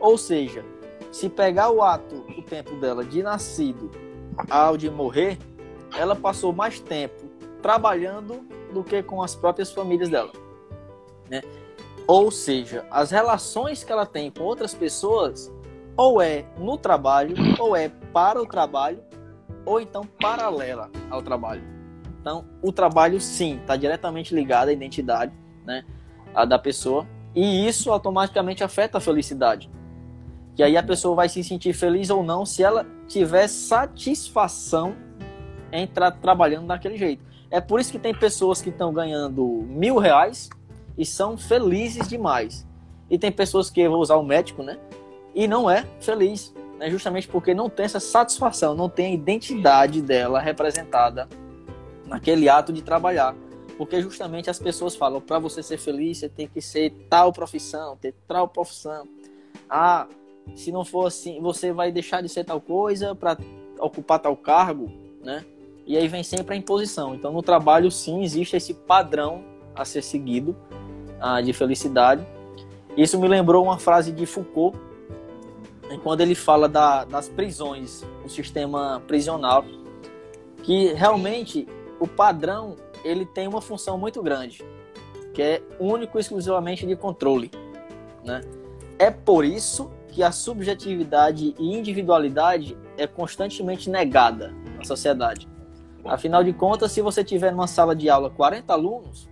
Ou 0.00 0.16
seja, 0.16 0.64
se 1.10 1.28
pegar 1.28 1.70
o 1.70 1.82
ato, 1.82 2.24
o 2.36 2.42
tempo 2.42 2.76
dela 2.76 3.04
de 3.04 3.22
nascido 3.22 3.90
ao 4.50 4.76
de 4.76 4.90
morrer, 4.90 5.38
ela 5.96 6.14
passou 6.14 6.52
mais 6.52 6.78
tempo 6.80 7.24
trabalhando 7.62 8.46
do 8.72 8.84
que 8.84 9.02
com 9.02 9.22
as 9.22 9.34
próprias 9.34 9.72
famílias 9.72 10.08
dela. 10.08 10.32
Né? 11.30 11.42
Ou 12.06 12.30
seja, 12.30 12.84
as 12.90 13.10
relações 13.10 13.82
que 13.82 13.90
ela 13.90 14.06
tem 14.06 14.30
com 14.30 14.44
outras 14.44 14.74
pessoas 14.74 15.50
ou 15.96 16.20
é 16.20 16.44
no 16.58 16.76
trabalho, 16.76 17.34
ou 17.58 17.74
é 17.74 17.88
para 18.12 18.40
o 18.40 18.46
trabalho, 18.46 19.02
ou 19.64 19.80
então 19.80 20.04
paralela 20.20 20.90
ao 21.10 21.22
trabalho. 21.22 21.62
Então, 22.20 22.44
o 22.62 22.70
trabalho 22.70 23.20
sim 23.20 23.56
está 23.56 23.76
diretamente 23.76 24.34
ligado 24.34 24.68
à 24.68 24.72
identidade, 24.72 25.32
né? 25.64 25.84
A 26.36 26.44
da 26.44 26.58
pessoa, 26.58 27.08
e 27.34 27.66
isso 27.66 27.90
automaticamente 27.90 28.62
afeta 28.62 28.98
a 28.98 29.00
felicidade. 29.00 29.70
Que 30.54 30.62
aí 30.62 30.76
a 30.76 30.82
pessoa 30.82 31.16
vai 31.16 31.28
se 31.30 31.42
sentir 31.42 31.72
feliz 31.72 32.10
ou 32.10 32.22
não 32.22 32.44
se 32.44 32.62
ela 32.62 32.86
tiver 33.08 33.48
satisfação 33.48 34.94
em 35.72 35.84
estar 35.84 36.10
trabalhando 36.12 36.66
daquele 36.66 36.98
jeito. 36.98 37.24
É 37.50 37.60
por 37.60 37.80
isso 37.80 37.90
que 37.90 37.98
tem 37.98 38.14
pessoas 38.14 38.60
que 38.60 38.68
estão 38.68 38.92
ganhando 38.92 39.44
mil 39.68 39.98
reais 39.98 40.50
e 40.96 41.06
são 41.06 41.38
felizes 41.38 42.06
demais. 42.08 42.66
E 43.10 43.18
tem 43.18 43.32
pessoas 43.32 43.70
que, 43.70 43.88
vou 43.88 44.00
usar 44.00 44.16
o 44.16 44.22
médico, 44.22 44.62
né? 44.62 44.78
E 45.34 45.46
não 45.46 45.70
é 45.70 45.86
feliz, 46.00 46.54
né? 46.78 46.90
justamente 46.90 47.28
porque 47.28 47.54
não 47.54 47.70
tem 47.70 47.84
essa 47.84 48.00
satisfação, 48.00 48.74
não 48.74 48.88
tem 48.88 49.06
a 49.06 49.14
identidade 49.14 50.02
dela 50.02 50.40
representada 50.40 51.28
naquele 52.06 52.48
ato 52.48 52.72
de 52.72 52.82
trabalhar. 52.82 53.34
Porque 53.76 54.00
justamente 54.00 54.48
as 54.48 54.58
pessoas 54.58 54.96
falam, 54.96 55.20
para 55.20 55.38
você 55.38 55.62
ser 55.62 55.78
feliz, 55.78 56.18
você 56.18 56.28
tem 56.28 56.48
que 56.48 56.60
ser 56.60 56.90
tal 57.10 57.32
profissão, 57.32 57.96
ter 57.96 58.14
tal 58.26 58.48
profissão. 58.48 59.06
Ah, 59.68 60.06
se 60.54 60.72
não 60.72 60.84
for 60.84 61.06
assim, 61.06 61.40
você 61.40 61.72
vai 61.72 61.92
deixar 61.92 62.22
de 62.22 62.28
ser 62.28 62.44
tal 62.44 62.60
coisa 62.60 63.14
para 63.14 63.36
ocupar 63.78 64.18
tal 64.18 64.36
cargo, 64.36 64.90
né? 65.22 65.44
E 65.86 65.96
aí 65.96 66.08
vem 66.08 66.22
sempre 66.22 66.54
a 66.54 66.58
imposição. 66.58 67.14
Então, 67.14 67.32
no 67.32 67.42
trabalho, 67.42 67.90
sim, 67.90 68.22
existe 68.22 68.56
esse 68.56 68.74
padrão 68.74 69.44
a 69.74 69.84
ser 69.84 70.02
seguido 70.02 70.56
ah, 71.20 71.40
de 71.40 71.52
felicidade. 71.52 72.26
Isso 72.96 73.20
me 73.20 73.28
lembrou 73.28 73.62
uma 73.62 73.78
frase 73.78 74.10
de 74.10 74.24
Foucault, 74.24 74.76
quando 76.02 76.20
ele 76.20 76.34
fala 76.34 76.68
da, 76.68 77.04
das 77.04 77.28
prisões, 77.28 78.04
o 78.24 78.28
sistema 78.28 79.02
prisional, 79.06 79.64
que 80.62 80.92
realmente 80.94 81.68
o 82.00 82.06
padrão 82.06 82.76
ele 83.06 83.24
tem 83.24 83.46
uma 83.46 83.60
função 83.60 83.96
muito 83.96 84.22
grande, 84.22 84.64
que 85.32 85.40
é 85.40 85.62
único 85.78 86.18
e 86.18 86.20
exclusivamente 86.20 86.86
de 86.86 86.96
controle. 86.96 87.50
Né? 88.24 88.40
É 88.98 89.10
por 89.10 89.44
isso 89.44 89.90
que 90.08 90.22
a 90.22 90.32
subjetividade 90.32 91.54
e 91.58 91.76
individualidade 91.76 92.76
é 92.96 93.06
constantemente 93.06 93.88
negada 93.88 94.52
na 94.76 94.84
sociedade. 94.84 95.48
Afinal 96.04 96.42
de 96.42 96.52
contas, 96.52 96.92
se 96.92 97.02
você 97.02 97.22
tiver 97.22 97.50
numa 97.50 97.66
sala 97.66 97.94
de 97.94 98.08
aula 98.08 98.30
40 98.30 98.72
alunos, 98.72 99.28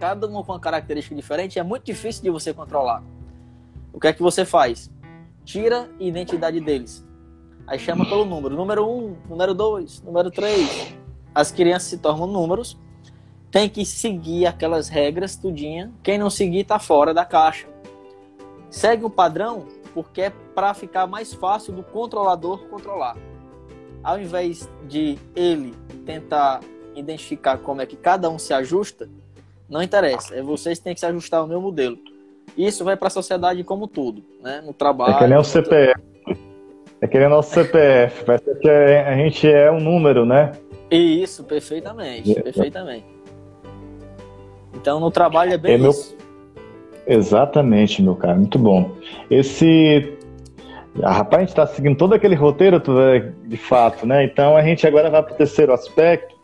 cada 0.00 0.26
um 0.26 0.42
com 0.42 0.52
uma 0.52 0.60
característica 0.60 1.14
diferente, 1.14 1.58
é 1.58 1.62
muito 1.62 1.84
difícil 1.84 2.22
de 2.22 2.30
você 2.30 2.52
controlar. 2.52 3.02
O 3.92 4.00
que 4.00 4.08
é 4.08 4.12
que 4.12 4.22
você 4.22 4.44
faz? 4.44 4.90
Tira 5.44 5.90
a 6.00 6.02
identidade 6.02 6.60
deles. 6.60 7.06
Aí 7.66 7.78
chama 7.78 8.04
pelo 8.04 8.24
número. 8.24 8.56
Número 8.56 8.86
1, 8.86 8.88
um, 8.88 9.16
número 9.28 9.54
2, 9.54 10.02
número 10.02 10.30
3, 10.30 10.96
as 11.34 11.50
crianças 11.50 11.88
se 11.88 11.98
tornam 11.98 12.26
números, 12.26 12.78
tem 13.50 13.68
que 13.68 13.84
seguir 13.84 14.46
aquelas 14.46 14.88
regras 14.88 15.36
tudinha. 15.36 15.92
Quem 16.02 16.18
não 16.18 16.30
seguir 16.30 16.64
tá 16.64 16.78
fora 16.78 17.12
da 17.12 17.24
caixa. 17.24 17.66
Segue 18.70 19.04
o 19.04 19.10
padrão 19.10 19.66
porque 19.92 20.22
é 20.22 20.32
para 20.54 20.72
ficar 20.72 21.06
mais 21.06 21.34
fácil 21.34 21.74
do 21.74 21.82
controlador 21.82 22.66
controlar. 22.68 23.16
Ao 24.02 24.18
invés 24.18 24.68
de 24.88 25.18
ele 25.36 25.74
tentar 26.06 26.60
identificar 26.94 27.58
como 27.58 27.82
é 27.82 27.86
que 27.86 27.96
cada 27.96 28.28
um 28.30 28.38
se 28.38 28.54
ajusta, 28.54 29.08
não 29.68 29.82
interessa. 29.82 30.34
É 30.34 30.42
vocês 30.42 30.78
que 30.78 30.84
têm 30.84 30.94
que 30.94 31.00
se 31.00 31.06
ajustar 31.06 31.40
ao 31.40 31.46
meu 31.46 31.60
modelo. 31.60 31.98
Isso 32.56 32.84
vai 32.84 32.96
para 32.96 33.08
a 33.08 33.10
sociedade 33.10 33.62
como 33.64 33.86
tudo, 33.86 34.22
né? 34.42 34.62
No 34.64 34.72
trabalho. 34.72 35.14
É 35.14 35.18
que 35.18 35.26
nem 35.26 35.38
o 35.38 35.44
CPF. 35.44 36.00
É 37.00 37.06
que 37.06 37.18
nem 37.18 37.26
o 37.26 37.30
nosso 37.30 37.50
CPF. 37.50 38.24
Parece 38.24 38.54
que 38.56 38.68
a 38.68 39.16
gente 39.16 39.48
é 39.48 39.70
um 39.70 39.80
número, 39.80 40.24
né? 40.24 40.52
Isso, 40.96 41.44
perfeitamente, 41.44 42.38
é. 42.38 42.42
perfeitamente. 42.42 43.06
Então 44.74 45.00
no 45.00 45.10
trabalho 45.10 45.52
é 45.54 45.58
bem 45.58 45.74
é 45.74 45.78
meu... 45.78 45.90
isso. 45.90 46.16
Exatamente, 47.06 48.02
meu 48.02 48.14
cara, 48.14 48.34
muito 48.34 48.58
bom. 48.58 48.90
Esse. 49.30 50.16
Ah, 51.02 51.12
rapaz, 51.12 51.38
a 51.38 51.40
gente 51.40 51.48
está 51.48 51.66
seguindo 51.66 51.96
todo 51.96 52.12
aquele 52.12 52.34
roteiro, 52.34 52.80
de 53.46 53.56
fato, 53.56 54.06
né? 54.06 54.24
Então 54.24 54.56
a 54.56 54.62
gente 54.62 54.86
agora 54.86 55.08
vai 55.08 55.22
para 55.22 55.32
o 55.32 55.36
terceiro 55.36 55.72
aspecto, 55.72 56.36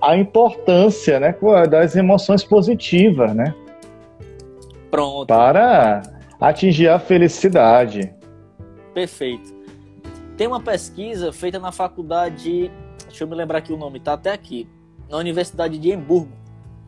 a 0.00 0.16
importância, 0.16 1.20
né, 1.20 1.36
das 1.68 1.94
emoções 1.94 2.42
positivas, 2.42 3.34
né? 3.34 3.54
Pronto. 4.90 5.26
Para 5.26 6.02
atingir 6.40 6.88
a 6.88 6.98
felicidade. 6.98 8.12
Perfeito. 8.94 9.54
Tem 10.36 10.46
uma 10.46 10.60
pesquisa 10.60 11.32
feita 11.32 11.58
na 11.58 11.70
faculdade 11.70 12.70
Deixa 13.12 13.24
eu 13.24 13.28
me 13.28 13.34
lembrar 13.34 13.58
aqui 13.58 13.74
o 13.74 13.76
nome, 13.76 14.00
tá 14.00 14.14
até 14.14 14.32
aqui. 14.32 14.66
na 15.06 15.18
Universidade 15.18 15.78
de 15.78 15.92
Hamburgo. 15.92 16.32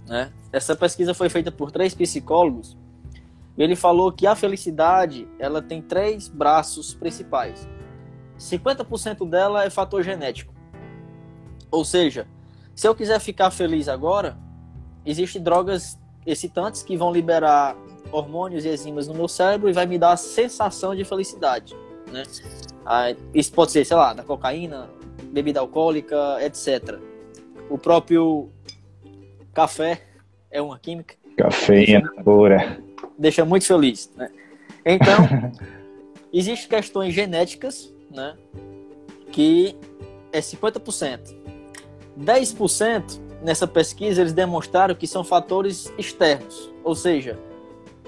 Né? 0.06 0.32
Essa 0.50 0.74
pesquisa 0.74 1.12
foi 1.12 1.28
feita 1.28 1.52
por 1.52 1.70
três 1.70 1.94
psicólogos. 1.94 2.74
Ele 3.58 3.76
falou 3.76 4.10
que 4.10 4.26
a 4.26 4.34
felicidade 4.34 5.28
ela 5.38 5.60
tem 5.60 5.82
três 5.82 6.26
braços 6.26 6.94
principais. 6.94 7.68
50% 8.38 9.28
dela 9.28 9.64
é 9.64 9.70
fator 9.70 10.02
genético. 10.02 10.54
Ou 11.70 11.84
seja, 11.84 12.26
se 12.74 12.88
eu 12.88 12.94
quiser 12.94 13.20
ficar 13.20 13.50
feliz 13.50 13.86
agora, 13.86 14.38
existem 15.04 15.42
drogas 15.42 15.98
excitantes 16.26 16.82
que 16.82 16.96
vão 16.96 17.12
liberar 17.12 17.76
hormônios 18.10 18.64
e 18.64 18.70
enzimas 18.70 19.06
no 19.06 19.12
meu 19.12 19.28
cérebro 19.28 19.68
e 19.68 19.74
vai 19.74 19.84
me 19.84 19.98
dar 19.98 20.12
a 20.12 20.16
sensação 20.16 20.94
de 20.94 21.04
felicidade, 21.04 21.76
né? 22.10 22.22
Ah, 22.86 23.14
isso 23.34 23.52
pode 23.52 23.72
ser, 23.72 23.84
sei 23.84 23.96
lá, 23.96 24.14
da 24.14 24.22
cocaína, 24.22 24.88
bebida 25.34 25.58
alcoólica, 25.58 26.38
etc. 26.40 26.98
O 27.68 27.76
próprio 27.76 28.48
café 29.52 30.00
é 30.50 30.62
uma 30.62 30.78
química. 30.78 31.16
Cafeína 31.36 32.08
pura. 32.22 32.78
Deixa 33.18 33.44
muito 33.44 33.66
feliz, 33.66 34.10
né? 34.16 34.30
Então, 34.86 35.52
existem 36.32 36.68
questões 36.68 37.12
genéticas, 37.12 37.92
né? 38.10 38.36
Que 39.32 39.76
é 40.32 40.38
50%. 40.38 41.34
10% 42.18 43.20
nessa 43.42 43.66
pesquisa 43.66 44.20
eles 44.20 44.32
demonstraram 44.32 44.94
que 44.94 45.06
são 45.06 45.24
fatores 45.24 45.92
externos, 45.98 46.72
ou 46.84 46.94
seja, 46.94 47.36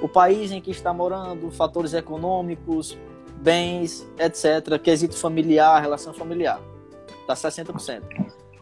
o 0.00 0.08
país 0.08 0.52
em 0.52 0.60
que 0.60 0.70
está 0.70 0.92
morando, 0.92 1.50
fatores 1.50 1.92
econômicos, 1.92 2.96
bens, 3.42 4.06
etc., 4.16 4.80
quesito 4.80 5.16
familiar, 5.16 5.80
relação 5.80 6.14
familiar. 6.14 6.60
Dá 7.26 7.34
60%. 7.34 8.02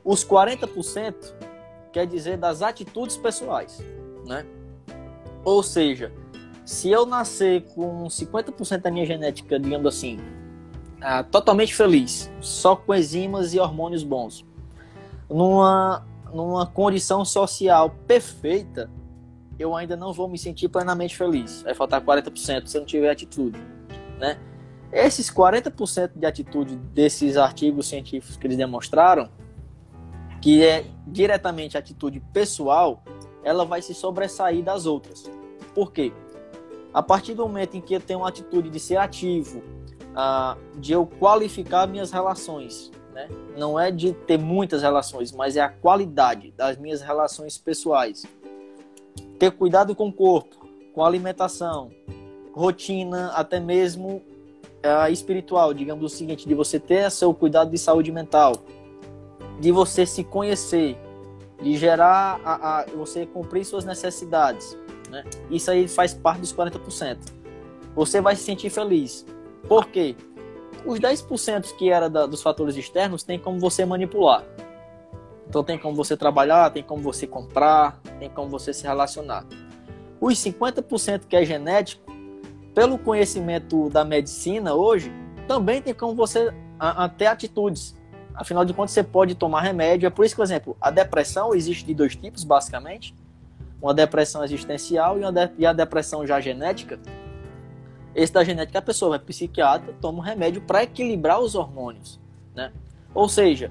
Os 0.04 0.24
40% 0.24 1.34
quer 1.92 2.06
dizer 2.06 2.36
das 2.36 2.62
atitudes 2.62 3.16
pessoais, 3.16 3.82
né? 4.26 4.44
Ou 5.44 5.62
seja, 5.62 6.12
se 6.64 6.90
eu 6.90 7.04
nascer 7.04 7.62
com 7.74 8.04
50% 8.04 8.80
da 8.80 8.90
minha 8.90 9.04
genética, 9.04 9.60
digamos 9.60 9.86
assim, 9.86 10.18
ah, 11.00 11.22
totalmente 11.22 11.74
feliz, 11.74 12.30
só 12.40 12.74
com 12.74 12.94
enzimas 12.94 13.52
e 13.52 13.60
hormônios 13.60 14.02
bons, 14.02 14.44
numa, 15.28 16.06
numa 16.32 16.66
condição 16.66 17.24
social 17.24 17.90
perfeita, 18.06 18.90
eu 19.58 19.76
ainda 19.76 19.96
não 19.96 20.12
vou 20.12 20.28
me 20.28 20.38
sentir 20.38 20.68
plenamente 20.68 21.16
feliz. 21.16 21.62
Vai 21.62 21.74
faltar 21.74 22.00
40% 22.00 22.66
se 22.66 22.76
eu 22.76 22.80
não 22.80 22.86
tiver 22.86 23.10
atitude, 23.10 23.58
né? 24.18 24.38
Esses 24.94 25.28
40% 25.28 26.12
de 26.14 26.24
atitude 26.24 26.76
desses 26.76 27.36
artigos 27.36 27.88
científicos 27.88 28.36
que 28.36 28.46
eles 28.46 28.56
demonstraram, 28.56 29.28
que 30.40 30.64
é 30.64 30.86
diretamente 31.04 31.76
atitude 31.76 32.20
pessoal, 32.32 33.02
ela 33.42 33.64
vai 33.64 33.82
se 33.82 33.92
sobressair 33.92 34.62
das 34.62 34.86
outras. 34.86 35.28
Por 35.74 35.90
quê? 35.90 36.12
A 36.92 37.02
partir 37.02 37.34
do 37.34 37.42
momento 37.42 37.76
em 37.76 37.80
que 37.80 37.94
eu 37.94 38.00
tenho 38.00 38.20
uma 38.20 38.28
atitude 38.28 38.70
de 38.70 38.78
ser 38.78 38.96
ativo, 38.96 39.64
uh, 40.12 40.78
de 40.78 40.92
eu 40.92 41.04
qualificar 41.04 41.88
minhas 41.88 42.12
relações, 42.12 42.92
né? 43.12 43.28
não 43.58 43.78
é 43.78 43.90
de 43.90 44.12
ter 44.12 44.38
muitas 44.38 44.82
relações, 44.82 45.32
mas 45.32 45.56
é 45.56 45.60
a 45.60 45.68
qualidade 45.68 46.52
das 46.52 46.78
minhas 46.78 47.02
relações 47.02 47.58
pessoais. 47.58 48.24
Ter 49.40 49.50
cuidado 49.50 49.92
com 49.96 50.06
o 50.06 50.12
corpo, 50.12 50.68
com 50.94 51.02
a 51.02 51.06
alimentação, 51.08 51.90
rotina, 52.52 53.32
até 53.34 53.58
mesmo 53.58 54.22
uh, 54.84 55.10
espiritual, 55.10 55.72
digamos 55.72 56.04
o 56.04 56.14
seguinte, 56.14 56.46
de 56.46 56.54
você 56.54 56.78
ter 56.78 57.10
seu 57.10 57.32
cuidado 57.32 57.70
de 57.70 57.78
saúde 57.78 58.12
mental, 58.12 58.54
de 59.58 59.72
você 59.72 60.04
se 60.04 60.22
conhecer, 60.22 60.98
de 61.62 61.76
gerar, 61.76 62.40
a, 62.44 62.80
a 62.80 62.86
você 62.86 63.24
cumprir 63.24 63.64
suas 63.64 63.84
necessidades. 63.84 64.76
Né? 65.10 65.24
Isso 65.50 65.70
aí 65.70 65.88
faz 65.88 66.12
parte 66.12 66.40
dos 66.40 66.52
40%. 66.52 67.18
Você 67.94 68.20
vai 68.20 68.36
se 68.36 68.42
sentir 68.42 68.70
feliz. 68.70 69.24
Por 69.68 69.86
quê? 69.86 70.14
Os 70.84 71.00
10% 71.00 71.76
que 71.76 71.90
era 71.90 72.10
da, 72.10 72.26
dos 72.26 72.42
fatores 72.42 72.76
externos 72.76 73.22
tem 73.22 73.38
como 73.38 73.58
você 73.58 73.86
manipular. 73.86 74.44
Então 75.48 75.62
tem 75.62 75.78
como 75.78 75.94
você 75.94 76.16
trabalhar, 76.16 76.70
tem 76.70 76.82
como 76.82 77.02
você 77.02 77.26
comprar, 77.26 78.00
tem 78.18 78.28
como 78.28 78.48
você 78.48 78.72
se 78.74 78.82
relacionar. 78.82 79.46
Os 80.20 80.34
50% 80.38 81.22
que 81.28 81.36
é 81.36 81.44
genético, 81.44 82.03
pelo 82.74 82.98
conhecimento 82.98 83.88
da 83.88 84.04
medicina 84.04 84.74
hoje, 84.74 85.12
também 85.46 85.80
tem 85.80 85.94
como 85.94 86.14
você 86.14 86.52
a, 86.78 87.04
a 87.04 87.08
ter 87.08 87.26
atitudes. 87.26 87.96
Afinal 88.34 88.64
de 88.64 88.74
contas, 88.74 88.90
você 88.90 89.04
pode 89.04 89.34
tomar 89.34 89.60
remédio. 89.60 90.06
É 90.06 90.10
por 90.10 90.24
isso 90.24 90.34
que, 90.34 90.38
por 90.38 90.44
exemplo, 90.44 90.76
a 90.80 90.90
depressão 90.90 91.54
existe 91.54 91.86
de 91.86 91.94
dois 91.94 92.16
tipos, 92.16 92.42
basicamente. 92.42 93.14
Uma 93.80 93.94
depressão 93.94 94.42
existencial 94.42 95.18
e, 95.18 95.32
de, 95.32 95.50
e 95.58 95.64
a 95.66 95.72
depressão 95.72 96.26
já 96.26 96.40
genética. 96.40 96.98
Esse 98.14 98.32
da 98.32 98.42
genética, 98.42 98.78
a 98.78 98.82
pessoa 98.82 99.10
vai 99.10 99.18
psiquiatra, 99.20 99.94
toma 100.00 100.18
um 100.18 100.22
remédio 100.22 100.62
para 100.62 100.82
equilibrar 100.82 101.40
os 101.40 101.54
hormônios. 101.54 102.20
Né? 102.54 102.72
Ou 103.14 103.28
seja, 103.28 103.70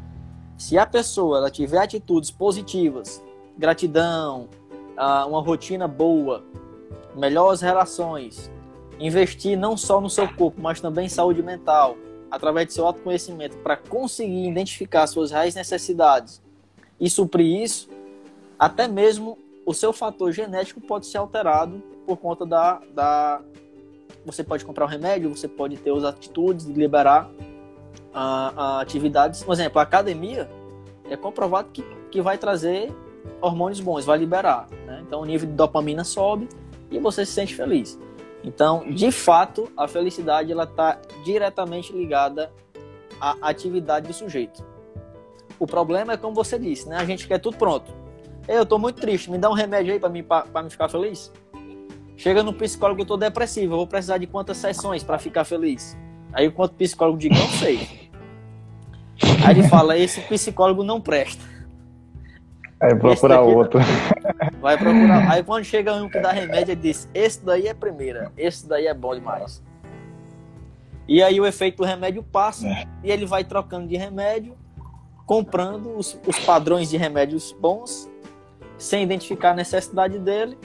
se 0.58 0.78
a 0.78 0.86
pessoa 0.86 1.40
ela 1.40 1.52
tiver 1.52 1.80
atitudes 1.80 2.32
positivas, 2.32 3.22
gratidão, 3.58 4.48
uma 5.28 5.42
rotina 5.42 5.88
boa, 5.88 6.44
melhores 7.16 7.62
relações, 7.62 8.52
investir 9.06 9.58
não 9.58 9.76
só 9.76 10.00
no 10.00 10.10
seu 10.10 10.28
corpo, 10.34 10.62
mas 10.62 10.80
também 10.80 11.06
em 11.06 11.10
saúde 11.10 11.44
mental, 11.44 11.98
através 12.32 12.68
do 12.68 12.74
seu 12.74 12.86
autoconhecimento, 12.86 13.58
para 13.58 13.76
conseguir 13.76 14.48
identificar 14.48 15.06
suas 15.08 15.32
reais 15.32 15.56
necessidades 15.56 16.42
e 17.00 17.10
suprir 17.10 17.62
isso, 17.62 17.90
até 18.58 18.88
mesmo 18.88 19.38
o 19.66 19.74
seu 19.74 19.92
fator 19.92 20.32
genético 20.32 20.80
pode 20.82 21.06
ser 21.06 21.18
alterado 21.18 21.82
por 22.06 22.18
conta 22.18 22.46
da, 22.46 22.82
da 22.94 23.42
você 24.26 24.44
pode 24.44 24.64
comprar 24.64 24.86
um 24.86 24.88
remédio, 24.88 25.30
você 25.30 25.48
pode 25.48 25.78
ter 25.78 25.92
as 25.94 26.04
atitudes 26.04 26.66
de 26.66 26.74
liberar 26.74 27.30
a, 28.14 28.54
a 28.56 28.82
atividades. 28.82 29.44
Por 29.44 29.52
exemplo, 29.52 29.80
a 29.80 29.84
academia 29.84 30.50
é 31.10 31.18
comprovado 31.18 31.70
que, 31.72 31.84
que 32.10 32.22
vai 32.22 32.38
trazer 32.38 32.94
hormônios 33.42 33.80
bons, 33.80 34.06
vai 34.06 34.18
liberar. 34.18 34.68
Né? 34.86 35.04
Então 35.06 35.22
o 35.22 35.26
nível 35.26 35.48
de 35.48 35.56
dopamina 35.56 36.04
sobe 36.04 36.48
e 36.90 37.00
você 37.00 37.26
se 37.26 37.34
sente 37.34 37.56
feliz. 37.56 38.00
Então, 38.44 38.90
de 38.90 39.12
fato, 39.12 39.72
a 39.78 39.88
felicidade 39.88 40.52
ela 40.52 40.66
está 40.66 41.00
diretamente 41.24 41.94
ligada 41.94 42.52
à 43.20 43.38
atividade 43.42 44.08
do 44.08 44.14
sujeito. 44.14 44.64
O 45.58 45.66
problema 45.66 46.14
é 46.14 46.18
como 46.18 46.36
você 46.36 46.60
disse, 46.60 46.90
né? 46.90 46.98
A 46.98 47.06
gente 47.06 47.28
quer 47.28 47.40
tudo 47.40 47.58
pronto. 47.58 47.92
Eu 48.48 48.64
estou 48.64 48.78
muito 48.78 49.00
triste, 49.00 49.32
me 49.32 49.38
dá 49.38 49.50
um 49.50 49.54
remédio 49.54 49.94
aí 49.94 50.00
para 50.00 50.10
mim 50.10 50.24
para 50.24 50.64
me 50.64 50.70
ficar 50.70 50.90
feliz. 50.90 51.32
Chega 52.18 52.44
no 52.44 52.54
psicólogo, 52.54 53.02
eu 53.02 53.06
tô 53.06 53.18
depressivo, 53.18 53.74
eu 53.74 53.78
vou 53.78 53.88
precisar 53.88 54.18
de 54.18 54.28
quantas 54.28 54.58
sessões 54.58 55.04
para 55.04 55.18
ficar 55.18 55.46
feliz? 55.46 55.98
Aí 56.34 56.48
enquanto 56.48 56.74
psicólogo 56.74 57.18
diz, 57.18 57.30
não 57.30 57.48
sei. 57.48 58.12
Aí 59.46 59.58
ele 59.58 59.68
fala, 59.70 59.98
esse 59.98 60.20
psicólogo 60.22 60.84
não 60.84 61.00
presta. 61.00 61.53
Aí 62.84 62.96
procurar 62.96 63.42
outro. 63.42 63.80
Vai 64.62 64.78
procurar. 64.78 65.32
Aí 65.32 65.44
quando 65.44 65.64
chega 65.64 65.94
um 65.94 66.10
que 66.10 66.20
dá 66.20 66.32
remédio, 66.32 66.74
ele 66.74 66.82
diz, 66.82 67.10
esse 67.14 67.44
daí 67.44 67.68
é 67.68 67.74
primeira, 67.74 68.32
esse 68.38 68.68
daí 68.68 68.88
é 68.88 68.94
bom 68.94 69.16
demais. 69.16 69.64
E 71.08 71.22
aí 71.22 71.40
o 71.40 71.46
efeito 71.46 71.78
do 71.78 71.84
remédio 71.84 72.24
passa 72.24 72.68
é. 72.68 72.88
e 73.04 73.12
ele 73.12 73.26
vai 73.26 73.44
trocando 73.44 73.88
de 73.88 73.98
remédio, 73.98 74.56
comprando 75.26 75.98
os, 75.98 76.20
os 76.26 76.40
padrões 76.40 76.90
de 76.90 76.98
remédios 76.98 77.56
bons, 77.60 78.10
sem 78.78 79.04
identificar 79.04 79.52
a 79.52 79.56
necessidade 79.56 80.18
dele 80.20 80.58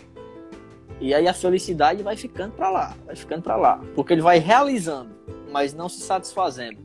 e 1.01 1.15
aí 1.15 1.29
a 1.29 1.35
felicidade 1.35 2.03
vai 2.03 2.17
ficando 2.17 2.55
para 2.55 2.71
lá, 2.71 2.97
vai 3.07 3.15
ficando 3.15 3.43
para 3.43 3.57
lá, 3.57 3.81
porque 3.95 4.13
ele 4.13 4.23
vai 4.23 4.39
realizando, 4.39 5.11
mas 5.53 5.73
não 5.73 5.89
se 5.89 6.01
satisfazendo. 6.01 6.79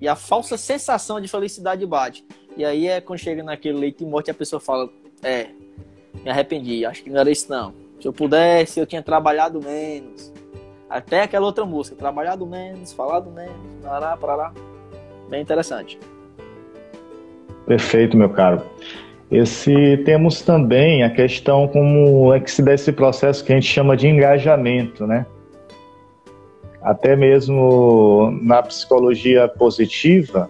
E 0.00 0.08
a 0.08 0.16
falsa 0.16 0.58
sensação 0.58 1.20
de 1.20 1.28
felicidade 1.28 1.86
bate. 1.86 2.26
E 2.56 2.64
aí 2.64 2.88
é 2.88 3.00
quando 3.00 3.18
chega 3.18 3.42
naquele 3.42 3.78
leito 3.78 4.04
de 4.04 4.10
morte 4.10 4.30
a 4.30 4.34
pessoa 4.34 4.58
fala: 4.58 4.88
"É, 5.22 5.48
me 6.24 6.30
arrependi, 6.30 6.84
acho 6.84 7.02
que 7.02 7.10
não 7.10 7.20
era 7.20 7.30
isso 7.30 7.50
não. 7.50 7.72
Se 8.00 8.08
eu 8.08 8.12
pudesse, 8.12 8.80
eu 8.80 8.86
tinha 8.86 9.02
trabalhado 9.02 9.60
menos." 9.62 10.32
Até 10.88 11.22
aquela 11.22 11.46
outra 11.46 11.64
música, 11.64 11.96
trabalhado 11.96 12.46
menos, 12.46 12.92
falado 12.92 13.30
menos, 13.30 13.56
parará, 13.82 14.16
parará. 14.16 14.52
Bem 15.28 15.42
interessante. 15.42 15.98
Perfeito, 17.66 18.16
meu 18.16 18.30
caro. 18.30 18.62
Esse 19.30 19.96
temos 20.04 20.40
também 20.42 21.02
a 21.02 21.10
questão 21.10 21.66
como 21.66 22.32
é 22.32 22.38
que 22.38 22.48
se 22.48 22.62
dá 22.62 22.72
esse 22.72 22.92
processo 22.92 23.44
que 23.44 23.52
a 23.52 23.56
gente 23.56 23.66
chama 23.66 23.96
de 23.96 24.06
engajamento, 24.06 25.04
né? 25.04 25.26
Até 26.80 27.16
mesmo 27.16 28.30
na 28.40 28.62
psicologia 28.62 29.48
positiva, 29.48 30.48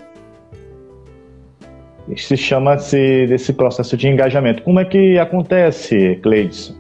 se 2.16 2.36
chama 2.36 2.78
-se 2.78 3.26
desse 3.26 3.52
processo 3.52 3.96
de 3.96 4.08
engajamento. 4.08 4.62
Como 4.62 4.78
é 4.78 4.84
que 4.84 5.18
acontece, 5.18 6.16
Cleidson? 6.22 6.74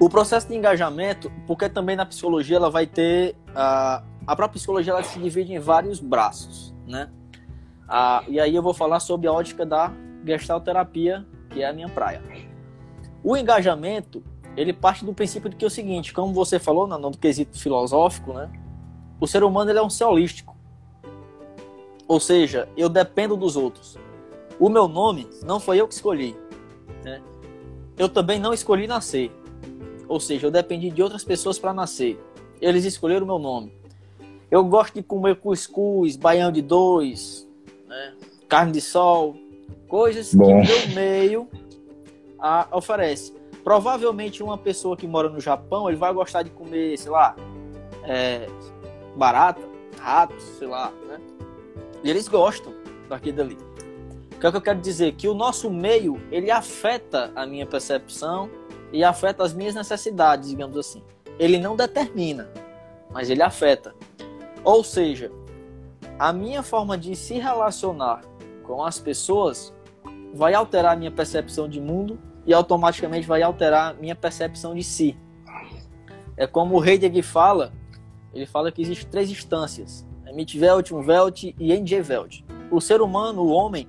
O 0.00 0.08
processo 0.08 0.48
de 0.48 0.54
engajamento, 0.54 1.30
porque 1.46 1.68
também 1.68 1.94
na 1.94 2.06
psicologia 2.06 2.56
ela 2.56 2.70
vai 2.70 2.86
ter 2.86 3.36
a, 3.54 4.02
a 4.26 4.36
própria 4.36 4.54
psicologia 4.54 4.92
ela 4.92 5.02
se 5.02 5.18
divide 5.18 5.52
em 5.52 5.58
vários 5.58 6.00
braços, 6.00 6.74
né? 6.86 7.10
E 8.28 8.38
aí 8.38 8.54
eu 8.54 8.62
vou 8.62 8.72
falar 8.72 9.00
sobre 9.00 9.26
a 9.26 9.32
ótica 9.32 9.66
da 9.66 9.92
gestalterapia, 10.24 11.26
que 11.50 11.62
é 11.62 11.68
a 11.68 11.72
minha 11.72 11.88
praia. 11.88 12.22
O 13.22 13.36
engajamento, 13.36 14.22
ele 14.56 14.72
parte 14.72 15.04
do 15.04 15.12
princípio 15.12 15.50
de 15.50 15.56
que 15.56 15.64
é 15.64 15.68
o 15.68 15.70
seguinte, 15.70 16.14
como 16.14 16.32
você 16.32 16.58
falou 16.58 16.86
no 16.86 17.10
quesito 17.10 17.60
filosófico, 17.60 18.32
né? 18.32 18.48
O 19.20 19.26
ser 19.26 19.42
humano 19.42 19.70
ele 19.70 19.78
é 19.78 19.82
um 19.82 19.90
ser 19.90 20.04
holístico. 20.04 20.49
Ou 22.10 22.18
seja, 22.18 22.68
eu 22.76 22.88
dependo 22.88 23.36
dos 23.36 23.54
outros. 23.54 23.96
O 24.58 24.68
meu 24.68 24.88
nome 24.88 25.28
não 25.44 25.60
foi 25.60 25.80
eu 25.80 25.86
que 25.86 25.94
escolhi. 25.94 26.36
Né? 27.04 27.22
Eu 27.96 28.08
também 28.08 28.36
não 28.36 28.52
escolhi 28.52 28.88
nascer. 28.88 29.30
Ou 30.08 30.18
seja, 30.18 30.48
eu 30.48 30.50
dependi 30.50 30.90
de 30.90 31.04
outras 31.04 31.22
pessoas 31.22 31.56
para 31.56 31.72
nascer. 31.72 32.20
Eles 32.60 32.84
escolheram 32.84 33.22
o 33.22 33.28
meu 33.28 33.38
nome. 33.38 33.72
Eu 34.50 34.64
gosto 34.64 34.94
de 34.94 35.04
comer 35.04 35.36
cuscuz, 35.36 36.16
baião 36.16 36.50
de 36.50 36.60
dois, 36.60 37.48
né? 37.86 38.14
carne 38.48 38.72
de 38.72 38.80
sol, 38.80 39.36
coisas 39.86 40.34
Bom. 40.34 40.46
que 40.46 40.52
o 40.52 40.56
meu 40.56 40.88
meio 40.88 41.48
a, 42.40 42.66
oferece. 42.72 43.32
Provavelmente 43.62 44.42
uma 44.42 44.58
pessoa 44.58 44.96
que 44.96 45.06
mora 45.06 45.28
no 45.28 45.38
Japão, 45.38 45.88
ele 45.88 45.96
vai 45.96 46.12
gostar 46.12 46.42
de 46.42 46.50
comer, 46.50 46.98
sei 46.98 47.12
lá, 47.12 47.36
é, 48.02 48.48
barata, 49.14 49.62
ratos, 50.00 50.42
sei 50.58 50.66
lá, 50.66 50.92
né? 51.06 51.20
E 52.02 52.10
eles 52.10 52.28
gostam 52.28 52.74
daquilo 53.08 53.36
dali. 53.36 53.58
O 54.34 54.40
que, 54.40 54.46
é 54.46 54.50
que 54.50 54.56
eu 54.56 54.62
quero 54.62 54.80
dizer? 54.80 55.12
Que 55.12 55.28
o 55.28 55.34
nosso 55.34 55.70
meio, 55.70 56.20
ele 56.30 56.50
afeta 56.50 57.30
a 57.36 57.46
minha 57.46 57.66
percepção 57.66 58.50
e 58.92 59.04
afeta 59.04 59.44
as 59.44 59.52
minhas 59.52 59.74
necessidades, 59.74 60.48
digamos 60.48 60.76
assim. 60.78 61.02
Ele 61.38 61.58
não 61.58 61.76
determina, 61.76 62.50
mas 63.10 63.28
ele 63.28 63.42
afeta. 63.42 63.94
Ou 64.64 64.82
seja, 64.82 65.30
a 66.18 66.32
minha 66.32 66.62
forma 66.62 66.96
de 66.96 67.14
se 67.14 67.34
relacionar 67.38 68.22
com 68.62 68.84
as 68.84 68.98
pessoas 68.98 69.74
vai 70.34 70.54
alterar 70.54 70.92
a 70.92 70.96
minha 70.96 71.10
percepção 71.10 71.68
de 71.68 71.80
mundo 71.80 72.18
e 72.46 72.54
automaticamente 72.54 73.26
vai 73.26 73.42
alterar 73.42 73.90
a 73.90 73.94
minha 73.94 74.14
percepção 74.14 74.74
de 74.74 74.82
si. 74.82 75.16
É 76.36 76.46
como 76.46 76.78
o 76.78 76.84
Heidegger 76.84 77.24
fala, 77.24 77.72
ele 78.32 78.46
fala 78.46 78.72
que 78.72 78.80
existem 78.80 79.08
três 79.10 79.30
instâncias, 79.30 80.06
Mitwelt, 80.32 80.92
Umwelt 80.92 81.54
e 81.58 81.72
Engewelt. 81.72 82.42
O 82.70 82.80
ser 82.80 83.00
humano, 83.00 83.42
o 83.42 83.48
homem, 83.50 83.88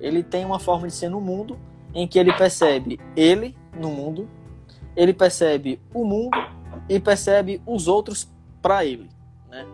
ele 0.00 0.22
tem 0.22 0.44
uma 0.44 0.58
forma 0.58 0.86
de 0.86 0.94
ser 0.94 1.08
no 1.08 1.20
mundo 1.20 1.58
em 1.94 2.06
que 2.06 2.18
ele 2.18 2.32
percebe 2.32 3.00
ele 3.16 3.56
no 3.78 3.90
mundo, 3.90 4.28
ele 4.96 5.12
percebe 5.12 5.80
o 5.92 6.04
mundo 6.04 6.36
e 6.88 6.98
percebe 6.98 7.60
os 7.66 7.88
outros 7.88 8.28
para 8.62 8.84
ele. 8.84 9.08
Né? 9.48 9.66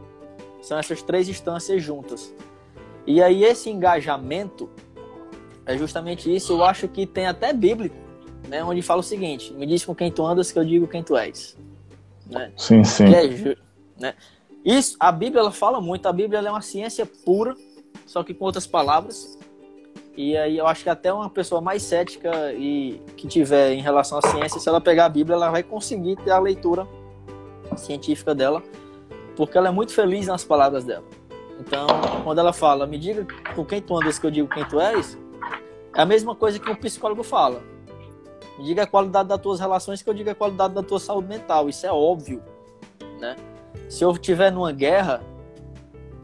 São 0.62 0.78
essas 0.78 1.02
três 1.02 1.28
instâncias 1.28 1.82
juntas. 1.82 2.34
E 3.06 3.22
aí 3.22 3.44
esse 3.44 3.70
engajamento 3.70 4.70
é 5.66 5.76
justamente 5.76 6.34
isso. 6.34 6.54
Eu 6.54 6.64
acho 6.64 6.88
que 6.88 7.06
tem 7.06 7.26
até 7.26 7.52
bíblico, 7.52 7.96
né, 8.48 8.64
onde 8.64 8.82
fala 8.82 9.00
o 9.00 9.04
seguinte: 9.04 9.52
me 9.52 9.66
diz 9.66 9.84
com 9.84 9.94
quem 9.94 10.10
tu 10.10 10.24
andas 10.24 10.50
que 10.50 10.58
eu 10.58 10.64
digo 10.64 10.86
quem 10.86 11.02
tu 11.02 11.16
és. 11.16 11.56
Né? 12.26 12.52
Sim, 12.56 12.82
sim. 12.84 13.04
É, 13.14 13.56
né? 13.98 14.14
Isso, 14.64 14.96
a 14.98 15.12
Bíblia 15.12 15.40
ela 15.40 15.52
fala 15.52 15.80
muito. 15.80 16.06
A 16.06 16.12
Bíblia 16.12 16.40
é 16.40 16.50
uma 16.50 16.62
ciência 16.62 17.04
pura, 17.04 17.54
só 18.06 18.24
que 18.24 18.32
com 18.32 18.46
outras 18.46 18.66
palavras. 18.66 19.38
E 20.16 20.36
aí 20.36 20.56
eu 20.56 20.66
acho 20.66 20.84
que 20.84 20.88
até 20.88 21.12
uma 21.12 21.28
pessoa 21.28 21.60
mais 21.60 21.82
cética 21.82 22.52
e 22.52 23.00
que 23.16 23.26
tiver 23.26 23.72
em 23.72 23.82
relação 23.82 24.18
à 24.18 24.22
ciência, 24.22 24.60
se 24.60 24.68
ela 24.68 24.80
pegar 24.80 25.06
a 25.06 25.08
Bíblia, 25.08 25.34
ela 25.34 25.50
vai 25.50 25.62
conseguir 25.62 26.16
ter 26.16 26.30
a 26.30 26.38
leitura 26.38 26.86
científica 27.76 28.34
dela, 28.34 28.62
porque 29.36 29.58
ela 29.58 29.68
é 29.68 29.72
muito 29.72 29.92
feliz 29.92 30.28
nas 30.28 30.44
palavras 30.44 30.84
dela. 30.84 31.04
Então, 31.58 31.86
quando 32.22 32.38
ela 32.38 32.52
fala, 32.52 32.86
me 32.86 32.96
diga 32.96 33.26
com 33.54 33.64
quem 33.64 33.82
tu 33.82 33.96
andas 33.96 34.18
que 34.18 34.26
eu 34.26 34.30
digo 34.30 34.48
quem 34.48 34.64
tu 34.64 34.80
és, 34.80 35.18
é 35.94 36.00
a 36.00 36.06
mesma 36.06 36.34
coisa 36.34 36.58
que 36.58 36.70
um 36.70 36.76
psicólogo 36.76 37.22
fala. 37.22 37.60
Me 38.56 38.64
diga 38.64 38.84
a 38.84 38.86
qualidade 38.86 39.28
das 39.28 39.40
tuas 39.40 39.58
relações 39.58 40.00
que 40.00 40.08
eu 40.08 40.14
diga 40.14 40.30
a 40.30 40.34
qualidade 40.34 40.74
da 40.74 40.82
tua 40.82 41.00
saúde 41.00 41.28
mental. 41.28 41.68
Isso 41.68 41.84
é 41.86 41.92
óbvio, 41.92 42.42
né? 43.18 43.36
Se 43.88 44.04
eu 44.04 44.10
estiver 44.12 44.50
numa 44.50 44.72
guerra 44.72 45.22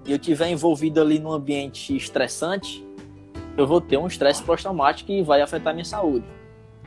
e 0.07 0.11
eu 0.11 0.17
estiver 0.17 0.49
envolvido 0.49 1.01
ali 1.01 1.19
num 1.19 1.33
ambiente 1.33 1.97
estressante, 1.97 2.87
eu 3.57 3.67
vou 3.67 3.81
ter 3.81 3.97
um 3.97 4.07
estresse 4.07 4.43
pós-traumático 4.43 5.11
e 5.13 5.23
vai 5.23 5.41
afetar 5.43 5.75
minha 5.75 5.85
saúde. 5.85 6.27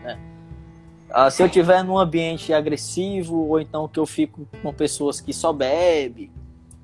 Né? 0.02 0.20
Ah, 1.10 1.30
se 1.30 1.44
eu 1.44 1.48
estiver 1.48 1.84
num 1.84 1.98
ambiente 1.98 2.52
agressivo, 2.54 3.48
ou 3.48 3.60
então 3.60 3.88
que 3.88 4.00
eu 4.00 4.06
fico 4.06 4.48
com 4.62 4.74
pessoas 4.74 5.22
que 5.22 5.32
só 5.32 5.54
bebe, 5.54 6.32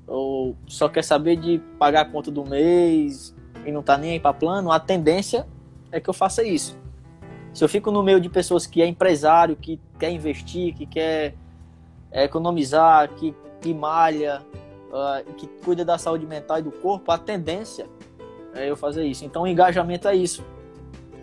ou 0.06 0.56
só 0.66 0.88
quer 0.88 1.02
saber 1.02 1.36
de 1.36 1.58
pagar 1.78 2.02
a 2.02 2.04
conta 2.04 2.30
do 2.30 2.44
mês 2.44 3.34
e 3.64 3.72
não 3.72 3.82
tá 3.82 3.96
nem 3.96 4.12
aí 4.12 4.20
para 4.20 4.32
plano, 4.32 4.70
a 4.70 4.78
tendência 4.78 5.46
é 5.90 6.00
que 6.00 6.08
eu 6.08 6.14
faça 6.14 6.42
isso. 6.42 6.78
Se 7.52 7.64
eu 7.64 7.68
fico 7.68 7.90
no 7.90 8.02
meio 8.02 8.20
de 8.20 8.28
pessoas 8.28 8.66
que 8.66 8.80
é 8.80 8.86
empresário, 8.86 9.56
que 9.56 9.80
quer 9.98 10.10
investir, 10.10 10.74
que 10.74 10.86
quer 10.86 11.34
é, 12.10 12.24
economizar, 12.24 13.08
que, 13.14 13.34
que 13.60 13.72
malha, 13.74 14.42
uh, 14.88 15.32
que 15.34 15.46
cuida 15.64 15.84
da 15.84 15.98
saúde 15.98 16.26
mental 16.26 16.58
e 16.58 16.62
do 16.62 16.72
corpo, 16.72 17.10
a 17.12 17.18
tendência 17.18 17.86
é 18.54 18.68
eu 18.68 18.76
fazer 18.76 19.04
isso. 19.04 19.24
Então, 19.24 19.42
o 19.42 19.46
engajamento 19.46 20.08
é 20.08 20.14
isso. 20.14 20.44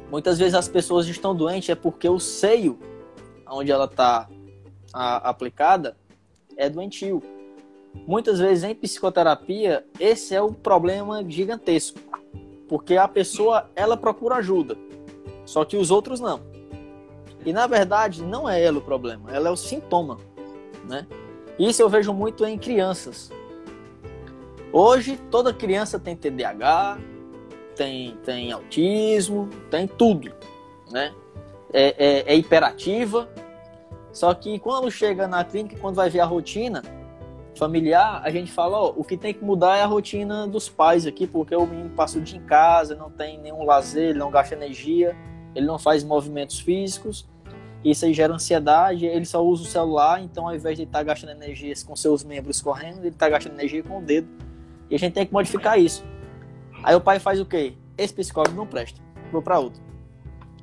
Muitas 0.10 0.40
vezes 0.40 0.54
as 0.54 0.68
pessoas 0.68 1.08
estão 1.08 1.36
doentes 1.36 1.70
é 1.70 1.76
porque 1.76 2.08
o 2.08 2.20
seio 2.20 2.80
onde 3.50 3.72
ela 3.72 3.86
está 3.86 4.28
aplicada 4.94 5.98
é 6.56 6.70
doentio. 6.70 7.22
Muitas 8.08 8.40
vezes 8.40 8.64
em 8.64 8.76
psicoterapia 8.76 9.86
esse 10.00 10.34
é 10.34 10.42
o 10.42 10.52
problema 10.52 11.24
gigantesco, 11.28 12.00
porque 12.70 12.96
a 12.96 13.08
pessoa 13.08 13.70
ela 13.76 13.98
procura 13.98 14.36
ajuda, 14.36 14.78
só 15.46 15.66
que 15.66 15.76
os 15.76 15.92
outros 15.92 16.20
não. 16.20 16.42
E 17.46 17.52
na 17.52 17.68
verdade 17.68 18.24
não 18.24 18.48
é 18.48 18.64
ela 18.64 18.78
o 18.78 18.82
problema, 18.82 19.30
ela 19.32 19.50
é 19.50 19.52
o 19.52 19.58
sintoma, 19.58 20.18
né? 20.88 21.06
Isso 21.60 21.82
eu 21.82 21.90
vejo 21.90 22.14
muito 22.14 22.46
em 22.46 22.58
crianças. 22.58 23.32
Hoje 24.72 25.20
toda 25.32 25.54
criança 25.54 26.00
tem 26.00 26.16
TDAH, 26.16 27.00
tem, 27.76 28.18
tem 28.24 28.52
autismo, 28.52 29.50
tem 29.72 29.88
tudo, 29.88 30.32
né? 30.92 31.14
É, 31.74 31.96
é, 31.98 32.34
é 32.34 32.36
hiperativa. 32.36 33.28
Só 34.12 34.34
que 34.34 34.60
quando 34.60 34.90
chega 34.92 35.28
na 35.28 35.44
clínica, 35.44 35.78
quando 35.80 35.96
vai 35.96 36.10
ver 36.10 36.20
a 36.20 36.26
rotina 36.26 36.84
familiar, 37.56 38.22
a 38.24 38.30
gente 38.30 38.52
fala, 38.52 38.78
ó, 38.78 38.94
o 38.96 39.04
que 39.04 39.18
tem 39.18 39.34
que 39.34 39.44
mudar 39.44 39.78
é 39.78 39.82
a 39.82 39.86
rotina 39.86 40.48
dos 40.48 40.70
pais 40.70 41.08
aqui, 41.08 41.26
porque 41.26 41.56
o 41.56 41.66
menino 41.66 41.90
passa 41.90 42.20
o 42.20 42.22
dia 42.22 42.38
em 42.38 42.44
casa, 42.44 42.96
não 42.96 43.10
tem 43.10 43.40
nenhum 43.40 43.64
lazer, 43.66 44.10
ele 44.10 44.20
não 44.20 44.30
gasta 44.30 44.54
energia, 44.56 45.16
ele 45.56 45.66
não 45.66 45.80
faz 45.80 46.04
movimentos 46.04 46.60
físicos, 46.60 47.28
isso 47.84 48.06
aí 48.06 48.14
gera 48.14 48.34
ansiedade, 48.34 49.06
ele 49.06 49.26
só 49.26 49.44
usa 49.44 49.64
o 49.64 49.66
celular, 49.66 50.22
então 50.22 50.48
ao 50.48 50.56
invés 50.56 50.78
de 50.78 50.84
estar 50.84 51.00
tá 51.00 51.04
gastando 51.04 51.32
energia 51.32 51.74
com 51.86 51.96
seus 51.96 52.24
membros 52.24 52.62
correndo, 52.62 53.00
ele 53.00 53.10
está 53.10 53.30
gastando 53.30 53.54
energia 53.54 53.84
com 53.84 54.00
o 54.00 54.02
dedo. 54.02 54.28
E 54.90 54.96
a 54.96 55.00
gente 55.00 55.14
tem 55.14 55.26
que 55.26 55.34
modificar 55.34 55.80
isso. 55.80 56.04
Aí 56.84 56.96
o 56.96 57.02
pai 57.02 57.20
faz 57.20 57.40
o 57.40 57.46
quê? 57.46 57.74
Esse 57.98 58.14
psicólogo 58.14 58.56
não 58.56 58.68
presta, 58.68 59.00
vou 59.32 59.42
para 59.42 59.60
outro. 59.60 59.82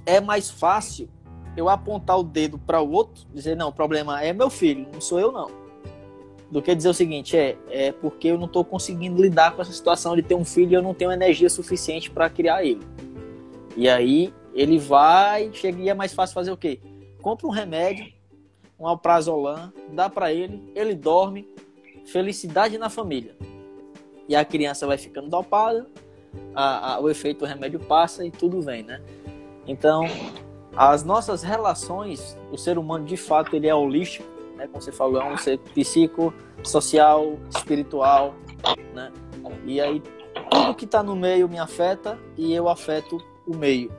É 0.07 0.20
mais 0.20 0.50
fácil 0.50 1.09
eu 1.57 1.68
apontar 1.68 2.18
o 2.18 2.22
dedo 2.22 2.59
para 2.59 2.81
o 2.81 2.90
outro, 2.90 3.24
dizer, 3.33 3.57
não, 3.57 3.68
o 3.68 3.72
problema 3.72 4.22
é 4.22 4.33
meu 4.33 4.50
filho, 4.50 4.87
não 4.92 5.00
sou 5.00 5.20
eu 5.20 5.31
não. 5.31 5.50
Do 6.50 6.61
que 6.61 6.74
dizer 6.74 6.88
o 6.88 6.94
seguinte, 6.94 7.37
é, 7.37 7.57
é 7.70 7.92
porque 7.92 8.29
eu 8.29 8.38
não 8.38 8.46
estou 8.46 8.64
conseguindo 8.64 9.20
lidar 9.20 9.53
com 9.53 9.62
essa 9.62 9.72
situação 9.72 10.14
de 10.14 10.22
ter 10.22 10.35
um 10.35 10.44
filho 10.44 10.72
e 10.72 10.74
eu 10.74 10.83
não 10.83 10.94
tenho 10.94 11.11
energia 11.11 11.48
suficiente 11.48 12.11
para 12.11 12.29
criar 12.29 12.64
ele. 12.64 12.83
E 13.77 13.88
aí 13.88 14.33
ele 14.53 14.79
vai, 14.79 15.50
chega 15.53 15.81
e 15.81 15.88
é 15.88 15.94
mais 15.94 16.12
fácil 16.12 16.35
fazer 16.35 16.53
o 16.53 16.57
quê? 16.57 16.81
Compra 17.24 17.46
um 17.46 17.50
remédio, 17.50 18.12
um 18.79 18.87
alprazolam, 18.87 19.72
dá 19.88 20.10
para 20.10 20.31
ele, 20.31 20.70
ele 20.75 20.94
dorme, 20.94 21.48
felicidade 22.04 22.77
na 22.77 22.90
família. 22.90 23.35
E 24.29 24.37
a 24.37 24.44
criança 24.44 24.87
vai 24.87 24.98
ficando 24.98 25.31
dopada, 25.31 25.87
a, 26.54 26.96
a, 26.96 27.00
o 27.00 27.08
efeito 27.08 27.38
do 27.38 27.46
remédio 27.46 27.81
passa 27.81 28.27
e 28.27 28.31
tudo 28.31 28.60
vem, 28.60 28.83
né? 28.83 29.00
Então, 29.66 30.04
as 30.77 31.02
nossas 31.02 31.42
relações, 31.42 32.37
o 32.52 32.58
ser 32.58 32.77
humano 32.77 33.06
de 33.06 33.16
fato 33.16 33.56
ele 33.56 33.68
é 33.68 33.75
holístico, 33.75 34.29
né? 34.54 34.66
Como 34.66 34.83
você 34.83 34.92
falou, 34.92 35.18
é 35.18 35.25
um 35.25 35.38
ser 35.38 35.58
psico, 35.58 36.31
social, 36.62 37.38
espiritual, 37.56 38.35
né? 38.92 39.10
E 39.64 39.81
aí 39.81 40.02
tudo 40.50 40.75
que 40.75 40.85
está 40.85 41.02
no 41.02 41.16
meio 41.16 41.48
me 41.48 41.58
afeta 41.58 42.18
e 42.37 42.52
eu 42.52 42.68
afeto 42.68 43.16
o 43.46 43.56
meio. 43.56 43.90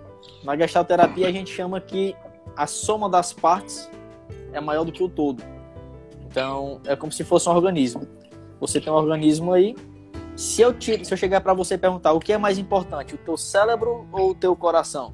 Na 0.43 0.55
gestalterapia 0.55 1.27
a 1.27 1.31
gente 1.31 1.51
chama 1.51 1.81
que 1.81 2.15
a 2.55 2.67
soma 2.67 3.09
das 3.09 3.33
partes 3.33 3.89
é 4.51 4.59
maior 4.59 4.83
do 4.83 4.91
que 4.91 5.03
o 5.03 5.09
todo. 5.09 5.43
Então, 6.25 6.81
é 6.85 6.95
como 6.95 7.11
se 7.11 7.23
fosse 7.23 7.47
um 7.49 7.53
organismo. 7.53 8.07
Você 8.59 8.79
tem 8.79 8.91
um 8.91 8.95
organismo 8.95 9.53
aí, 9.53 9.75
se 10.35 10.61
eu, 10.61 10.73
tiro, 10.73 11.03
se 11.05 11.13
eu 11.13 11.17
chegar 11.17 11.39
para 11.41 11.53
você 11.53 11.75
e 11.75 11.77
perguntar 11.77 12.11
o 12.11 12.19
que 12.19 12.33
é 12.33 12.37
mais 12.37 12.57
importante, 12.57 13.15
o 13.15 13.17
teu 13.17 13.37
cérebro 13.37 14.05
ou 14.11 14.31
o 14.31 14.35
teu 14.35 14.55
coração? 14.55 15.13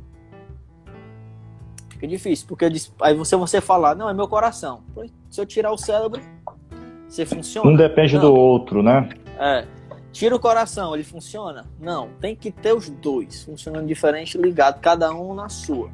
Fica 1.90 2.08
difícil, 2.08 2.48
porque 2.48 2.66
aí 3.00 3.14
você 3.14 3.36
você 3.36 3.62
falar, 3.62 3.96
não, 3.96 4.10
é 4.10 4.14
meu 4.14 4.28
coração. 4.28 4.84
Se 5.30 5.40
eu 5.40 5.46
tirar 5.46 5.72
o 5.72 5.78
cérebro, 5.78 6.20
você 7.08 7.26
funciona? 7.26 7.70
Um 7.70 7.76
depende 7.76 8.16
não. 8.16 8.22
do 8.22 8.34
outro, 8.34 8.82
né? 8.82 9.10
É. 9.40 9.68
Tira 10.12 10.36
o 10.36 10.40
coração, 10.40 10.94
ele 10.96 11.04
funciona? 11.04 11.66
Não, 11.80 12.10
tem 12.20 12.36
que 12.36 12.52
ter 12.52 12.74
os 12.74 12.90
dois 12.90 13.44
funcionando 13.44 13.86
diferente, 13.86 14.38
ligado, 14.38 14.82
cada 14.82 15.14
um 15.14 15.34
na 15.36 15.48
sua. 15.48 15.90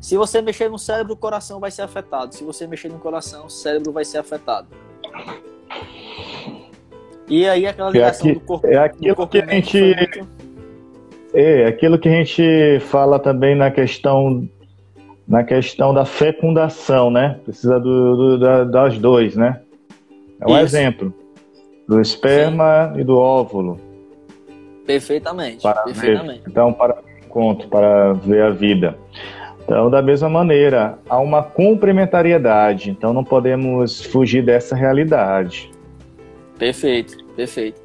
Se 0.00 0.16
você 0.16 0.40
mexer 0.40 0.68
no 0.68 0.78
cérebro, 0.78 1.14
o 1.14 1.16
coração 1.16 1.58
vai 1.58 1.70
ser 1.70 1.82
afetado. 1.82 2.34
Se 2.34 2.44
você 2.44 2.66
mexer 2.66 2.88
no 2.88 2.98
coração, 2.98 3.46
o 3.46 3.50
cérebro 3.50 3.92
vai 3.92 4.04
ser 4.04 4.18
afetado. 4.18 4.68
E 7.28 7.46
aí 7.46 7.66
aquela 7.66 7.90
é 7.90 7.92
ligação 7.92 8.26
é 8.26 8.30
aqui, 8.30 8.38
do 8.38 8.46
corpo. 8.46 8.66
É 8.66 8.78
aquilo 8.78 9.16
corpo 9.16 9.32
que 9.32 9.38
a 9.38 9.46
gente. 9.46 9.80
Muito... 9.80 10.28
É, 11.34 11.66
aquilo 11.66 11.98
que 11.98 12.08
a 12.08 12.12
gente 12.12 12.80
fala 12.86 13.18
também 13.18 13.54
na 13.54 13.70
questão 13.70 14.48
na 15.26 15.44
questão 15.44 15.92
da 15.92 16.06
fecundação, 16.06 17.10
né? 17.10 17.38
Precisa 17.44 17.78
do, 17.78 18.16
do 18.16 18.38
da, 18.38 18.64
das 18.64 18.98
dois, 18.98 19.36
né? 19.36 19.60
É 20.40 20.46
um 20.46 20.56
Isso. 20.56 20.60
exemplo 20.60 21.14
do 21.86 22.00
esperma 22.00 22.92
Sim. 22.94 23.00
e 23.00 23.04
do 23.04 23.18
óvulo. 23.18 23.78
Perfeitamente. 24.86 25.62
Para 25.62 25.82
perfeitamente. 25.82 26.40
Ver, 26.44 26.50
então, 26.50 26.72
para 26.72 26.98
conto, 27.28 27.68
para 27.68 28.14
ver 28.14 28.42
a 28.42 28.50
vida. 28.50 28.96
Então, 29.68 29.90
da 29.90 30.00
mesma 30.00 30.30
maneira, 30.30 30.98
há 31.06 31.20
uma 31.20 31.42
complementariedade. 31.42 32.90
Então, 32.90 33.12
não 33.12 33.22
podemos 33.22 34.02
fugir 34.02 34.42
dessa 34.42 34.74
realidade. 34.74 35.70
Perfeito, 36.58 37.22
perfeito. 37.36 37.78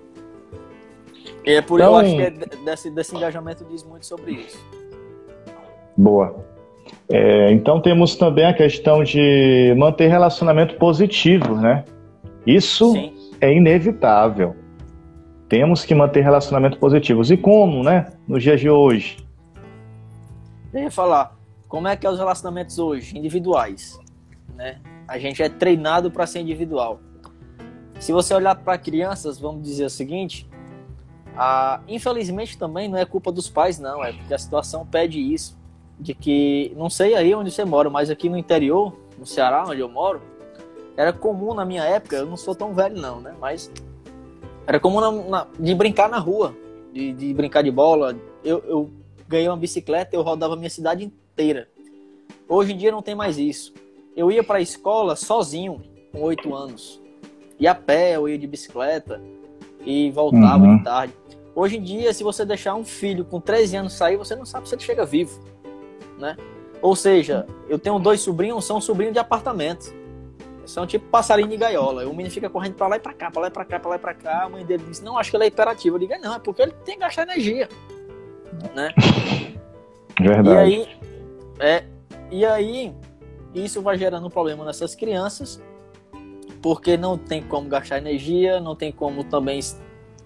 E 1.45 1.51
é 1.51 1.61
por 1.61 1.81
então, 1.81 1.91
eu 1.91 1.99
acho 1.99 2.15
que 2.15 2.21
é 2.21 2.29
desse, 2.63 2.89
desse 2.89 3.13
engajamento 3.13 3.65
diz 3.65 3.83
muito 3.83 4.05
sobre 4.05 4.31
isso. 4.31 4.65
Boa. 5.97 6.33
É, 7.09 7.51
então 7.51 7.81
temos 7.81 8.15
também 8.15 8.45
a 8.45 8.53
questão 8.53 9.03
de 9.03 9.75
manter 9.77 10.07
relacionamento 10.07 10.77
positivo, 10.77 11.55
né? 11.57 11.83
Isso 12.47 12.93
Sim. 12.93 13.13
é 13.41 13.53
inevitável. 13.53 14.55
Temos 15.49 15.83
que 15.83 15.93
manter 15.93 16.21
relacionamentos 16.21 16.79
positivos. 16.79 17.29
E 17.29 17.35
como, 17.35 17.83
né? 17.83 18.05
Nos 18.25 18.41
dias 18.41 18.61
de 18.61 18.69
hoje. 18.69 19.17
Eu 20.73 20.83
ia 20.83 20.89
falar, 20.89 21.42
como 21.73 21.87
é 21.87 21.97
que 21.97 22.05
é 22.05 22.09
os 22.11 22.19
relacionamentos 22.19 22.77
hoje, 22.77 23.17
individuais, 23.17 23.99
né? 24.53 24.79
A 25.07 25.17
gente 25.17 25.41
é 25.41 25.49
treinado 25.49 26.11
para 26.11 26.27
ser 26.27 26.39
individual. 26.39 26.99
Se 27.99 28.11
você 28.11 28.31
olhar 28.35 28.53
para 28.53 28.77
crianças, 28.77 29.39
vamos 29.39 29.63
dizer 29.63 29.85
o 29.85 29.89
seguinte, 29.89 30.47
a, 31.35 31.81
infelizmente 31.87 32.59
também 32.59 32.87
não 32.87 32.95
é 32.95 33.05
culpa 33.05 33.31
dos 33.31 33.49
pais, 33.49 33.79
não, 33.79 34.03
é 34.03 34.13
porque 34.13 34.35
a 34.35 34.37
situação 34.37 34.85
pede 34.85 35.19
isso 35.19 35.57
de 35.99 36.13
que, 36.13 36.71
não 36.77 36.91
sei 36.91 37.15
aí 37.15 37.33
onde 37.33 37.49
você 37.49 37.65
mora, 37.65 37.89
mas 37.89 38.11
aqui 38.11 38.29
no 38.29 38.37
interior, 38.37 38.95
no 39.17 39.25
Ceará, 39.25 39.65
onde 39.67 39.79
eu 39.79 39.89
moro, 39.89 40.21
era 40.95 41.11
comum 41.11 41.55
na 41.55 41.65
minha 41.65 41.83
época, 41.83 42.17
eu 42.17 42.27
não 42.27 42.37
sou 42.37 42.53
tão 42.53 42.71
velho 42.75 43.01
não, 43.01 43.19
né? 43.19 43.33
Mas 43.41 43.71
era 44.67 44.79
comum 44.79 45.01
na, 45.01 45.11
na, 45.11 45.47
de 45.59 45.73
brincar 45.73 46.07
na 46.07 46.19
rua, 46.19 46.55
de, 46.93 47.13
de 47.13 47.33
brincar 47.33 47.63
de 47.63 47.71
bola. 47.71 48.15
Eu, 48.43 48.63
eu, 48.67 48.91
ganhei 49.27 49.47
uma 49.47 49.57
bicicleta, 49.57 50.15
eu 50.15 50.21
rodava 50.21 50.53
a 50.53 50.57
minha 50.57 50.69
cidade 50.69 51.11
inteira. 51.33 51.67
Hoje 52.47 52.73
em 52.73 52.77
dia 52.77 52.91
não 52.91 53.01
tem 53.01 53.15
mais 53.15 53.37
isso. 53.37 53.73
Eu 54.15 54.31
ia 54.31 54.43
para 54.43 54.59
a 54.59 54.61
escola 54.61 55.15
sozinho, 55.15 55.81
com 56.11 56.21
oito 56.21 56.53
anos. 56.53 57.01
Ia 57.59 57.71
a 57.71 57.75
pé, 57.75 58.15
eu 58.15 58.29
ia 58.29 58.37
de 58.37 58.47
bicicleta 58.47 59.21
e 59.85 60.11
voltava 60.11 60.63
uhum. 60.63 60.77
de 60.77 60.83
tarde. 60.83 61.13
Hoje 61.55 61.77
em 61.77 61.81
dia, 61.81 62.13
se 62.13 62.23
você 62.23 62.45
deixar 62.45 62.75
um 62.75 62.85
filho 62.85 63.25
com 63.25 63.39
13 63.39 63.77
anos 63.77 63.93
sair, 63.93 64.17
você 64.17 64.35
não 64.35 64.45
sabe 64.45 64.67
se 64.67 64.75
ele 64.75 64.81
chega 64.81 65.05
vivo 65.05 65.39
né? 66.17 66.37
Ou 66.81 66.95
seja, 66.95 67.45
eu 67.69 67.79
tenho 67.79 67.97
dois 67.99 68.21
sobrinhos, 68.21 68.65
são 68.65 68.81
sobrinhos 68.81 69.13
de 69.13 69.19
apartamento. 69.19 69.93
São 70.65 70.87
tipo 70.87 71.05
passarinho 71.07 71.49
de 71.49 71.57
gaiola. 71.57 72.05
O 72.07 72.11
menino 72.11 72.31
fica 72.31 72.49
correndo 72.49 72.75
pra 72.75 72.87
lá 72.87 72.95
e 72.95 72.99
pra 72.99 73.13
cá, 73.13 73.29
pra 73.29 73.41
lá 73.41 73.47
e 73.47 73.51
pra 73.51 73.65
cá, 73.65 73.79
pra 73.79 73.89
lá 73.89 73.95
e 73.97 73.99
pra 73.99 74.13
cá. 74.13 74.43
A 74.43 74.49
mãe 74.49 74.65
dele 74.65 74.83
diz, 74.87 75.01
não, 75.01 75.17
acho 75.17 75.29
que 75.29 75.35
ele 75.35 75.43
é 75.43 75.47
hiperativo. 75.47 75.95
Eu 75.97 75.99
digo, 75.99 76.13
não, 76.21 76.35
é 76.35 76.39
porque 76.39 76.61
ele 76.61 76.73
tem 76.85 76.95
que 76.95 77.01
gastar 77.01 77.23
energia. 77.23 77.67
Né? 78.73 78.93
Verdade. 80.19 80.49
E 80.49 80.57
aí, 80.57 80.87
é, 81.59 81.85
e 82.31 82.45
aí, 82.45 82.95
isso 83.53 83.81
vai 83.81 83.97
gerando 83.97 84.27
um 84.27 84.29
problema 84.29 84.65
nessas 84.65 84.95
crianças, 84.95 85.61
porque 86.61 86.97
não 86.97 87.17
tem 87.17 87.43
como 87.43 87.69
gastar 87.69 87.97
energia, 87.97 88.59
não 88.59 88.75
tem 88.75 88.91
como 88.91 89.23
também. 89.23 89.59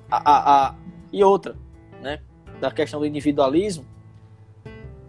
A, 0.10 0.32
a, 0.32 0.68
a, 0.68 0.76
e 1.12 1.24
outra, 1.24 1.56
né? 2.02 2.22
Da 2.62 2.72
questão 2.72 3.00
do 3.00 3.06
individualismo, 3.06 3.86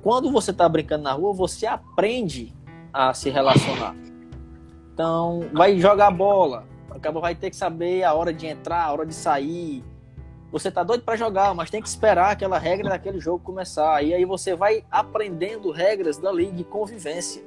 quando 0.02 0.30
você 0.30 0.50
está 0.50 0.68
brincando 0.68 1.04
na 1.04 1.12
rua, 1.12 1.32
você 1.32 1.66
aprende 1.66 2.54
a 2.92 3.12
se 3.14 3.30
relacionar. 3.30 3.94
Então, 4.92 5.48
vai 5.52 5.78
jogar 5.78 6.10
bola, 6.10 6.66
acaba 6.90 7.20
vai 7.20 7.34
ter 7.34 7.50
que 7.50 7.56
saber 7.56 8.02
a 8.02 8.12
hora 8.14 8.32
de 8.32 8.46
entrar, 8.46 8.84
a 8.84 8.92
hora 8.92 9.06
de 9.06 9.14
sair. 9.14 9.84
Você 10.50 10.70
tá 10.70 10.82
doido 10.82 11.02
para 11.02 11.16
jogar, 11.16 11.54
mas 11.54 11.70
tem 11.70 11.82
que 11.82 11.88
esperar 11.88 12.30
aquela 12.30 12.58
regra 12.58 12.88
daquele 12.88 13.20
jogo 13.20 13.44
começar. 13.44 14.02
E 14.02 14.14
aí 14.14 14.24
você 14.24 14.54
vai 14.54 14.84
aprendendo 14.90 15.70
regras 15.70 16.16
dali 16.16 16.50
de 16.50 16.64
convivência. 16.64 17.42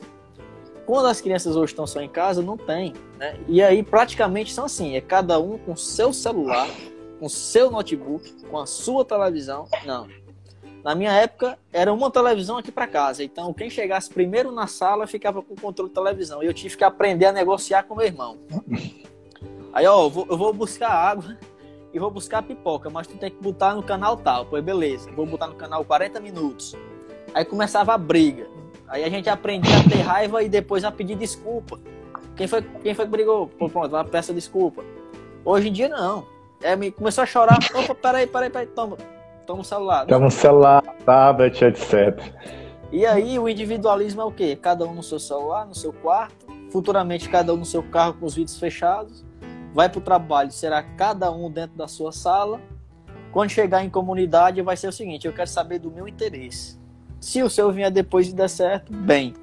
Quando 0.85 1.07
as 1.07 1.19
crianças 1.19 1.55
hoje 1.55 1.73
estão 1.73 1.87
só 1.87 2.01
em 2.01 2.09
casa, 2.09 2.41
não 2.41 2.57
tem, 2.57 2.93
né? 3.17 3.39
E 3.47 3.61
aí 3.61 3.81
praticamente 3.81 4.53
são 4.53 4.65
assim, 4.65 4.95
é 4.95 5.01
cada 5.01 5.39
um 5.39 5.57
com 5.57 5.75
seu 5.75 6.11
celular, 6.11 6.67
com 7.19 7.29
seu 7.29 7.71
notebook, 7.71 8.45
com 8.45 8.57
a 8.57 8.65
sua 8.65 9.05
televisão. 9.05 9.67
Não, 9.85 10.07
na 10.83 10.95
minha 10.95 11.11
época, 11.11 11.57
era 11.71 11.93
uma 11.93 12.09
televisão 12.09 12.57
aqui 12.57 12.71
para 12.71 12.87
casa. 12.87 13.23
Então, 13.23 13.53
quem 13.53 13.69
chegasse 13.69 14.09
primeiro 14.09 14.51
na 14.51 14.65
sala 14.65 15.05
ficava 15.05 15.41
com 15.41 15.53
o 15.53 15.61
controle 15.61 15.89
de 15.89 15.95
televisão. 15.95 16.41
E 16.41 16.47
eu 16.47 16.53
tive 16.53 16.75
que 16.75 16.83
aprender 16.83 17.25
a 17.25 17.31
negociar 17.31 17.83
com 17.83 17.95
meu 17.95 18.05
irmão. 18.05 18.39
Aí, 19.73 19.85
ó, 19.85 20.05
eu 20.05 20.09
vou, 20.09 20.27
eu 20.29 20.37
vou 20.37 20.51
buscar 20.51 20.89
água 20.89 21.37
e 21.93 21.99
vou 21.99 22.09
buscar 22.09 22.41
pipoca, 22.41 22.89
mas 22.89 23.07
tu 23.07 23.17
tem 23.17 23.29
que 23.29 23.41
botar 23.41 23.75
no 23.75 23.83
canal 23.83 24.17
tal. 24.17 24.45
Pois 24.45 24.63
beleza, 24.63 25.11
vou 25.11 25.25
botar 25.25 25.47
no 25.47 25.55
canal 25.55 25.83
40 25.83 26.19
minutos. 26.19 26.75
Aí 27.33 27.45
começava 27.45 27.93
a 27.93 27.97
briga. 27.97 28.47
Aí 28.87 29.03
a 29.03 29.09
gente 29.09 29.29
aprendia 29.29 29.77
a 29.77 29.83
ter 29.83 30.01
raiva 30.01 30.43
e 30.43 30.49
depois 30.49 30.83
a 30.83 30.91
pedir 30.91 31.15
desculpa. 31.15 31.79
Quem 32.35 32.47
foi, 32.47 32.61
quem 32.61 32.93
foi 32.93 33.05
que 33.05 33.11
brigou? 33.11 33.47
Pô, 33.47 33.69
pronto, 33.69 33.95
ela 33.95 34.03
peça 34.03 34.33
desculpa. 34.33 34.83
Hoje 35.43 35.69
em 35.69 35.71
dia, 35.71 35.89
não. 35.89 36.25
É, 36.61 36.75
começou 36.91 37.23
a 37.23 37.25
chorar. 37.25 37.57
Opa, 37.73 37.95
peraí, 37.95 38.27
peraí, 38.27 38.49
peraí, 38.49 38.67
toma 38.67 38.97
toma 39.45 39.61
um 39.61 39.63
celular. 39.63 40.05
Toma 40.05 40.27
um 40.27 40.29
celular, 40.29 40.83
tablet, 41.05 41.61
etc. 41.61 42.19
E 42.91 43.05
aí 43.05 43.39
o 43.39 43.47
individualismo 43.47 44.21
é 44.21 44.25
o 44.25 44.31
quê? 44.31 44.55
Cada 44.55 44.85
um 44.85 44.93
no 44.93 45.03
seu 45.03 45.19
celular, 45.19 45.65
no 45.65 45.75
seu 45.75 45.91
quarto, 45.91 46.45
futuramente 46.69 47.29
cada 47.29 47.53
um 47.53 47.57
no 47.57 47.65
seu 47.65 47.83
carro 47.83 48.13
com 48.13 48.25
os 48.25 48.35
vidros 48.35 48.57
fechados, 48.57 49.25
vai 49.73 49.89
para 49.89 49.99
o 49.99 50.01
trabalho, 50.01 50.51
será 50.51 50.83
cada 50.83 51.31
um 51.31 51.49
dentro 51.49 51.77
da 51.77 51.87
sua 51.87 52.11
sala. 52.11 52.61
Quando 53.31 53.49
chegar 53.49 53.83
em 53.83 53.89
comunidade 53.89 54.61
vai 54.61 54.75
ser 54.75 54.87
o 54.87 54.91
seguinte, 54.91 55.25
eu 55.25 55.33
quero 55.33 55.49
saber 55.49 55.79
do 55.79 55.89
meu 55.89 56.07
interesse. 56.07 56.79
Se 57.19 57.41
o 57.41 57.49
seu 57.49 57.71
vier 57.71 57.91
depois 57.91 58.27
e 58.27 58.33
der 58.33 58.49
certo, 58.49 58.91
bem. 58.91 59.33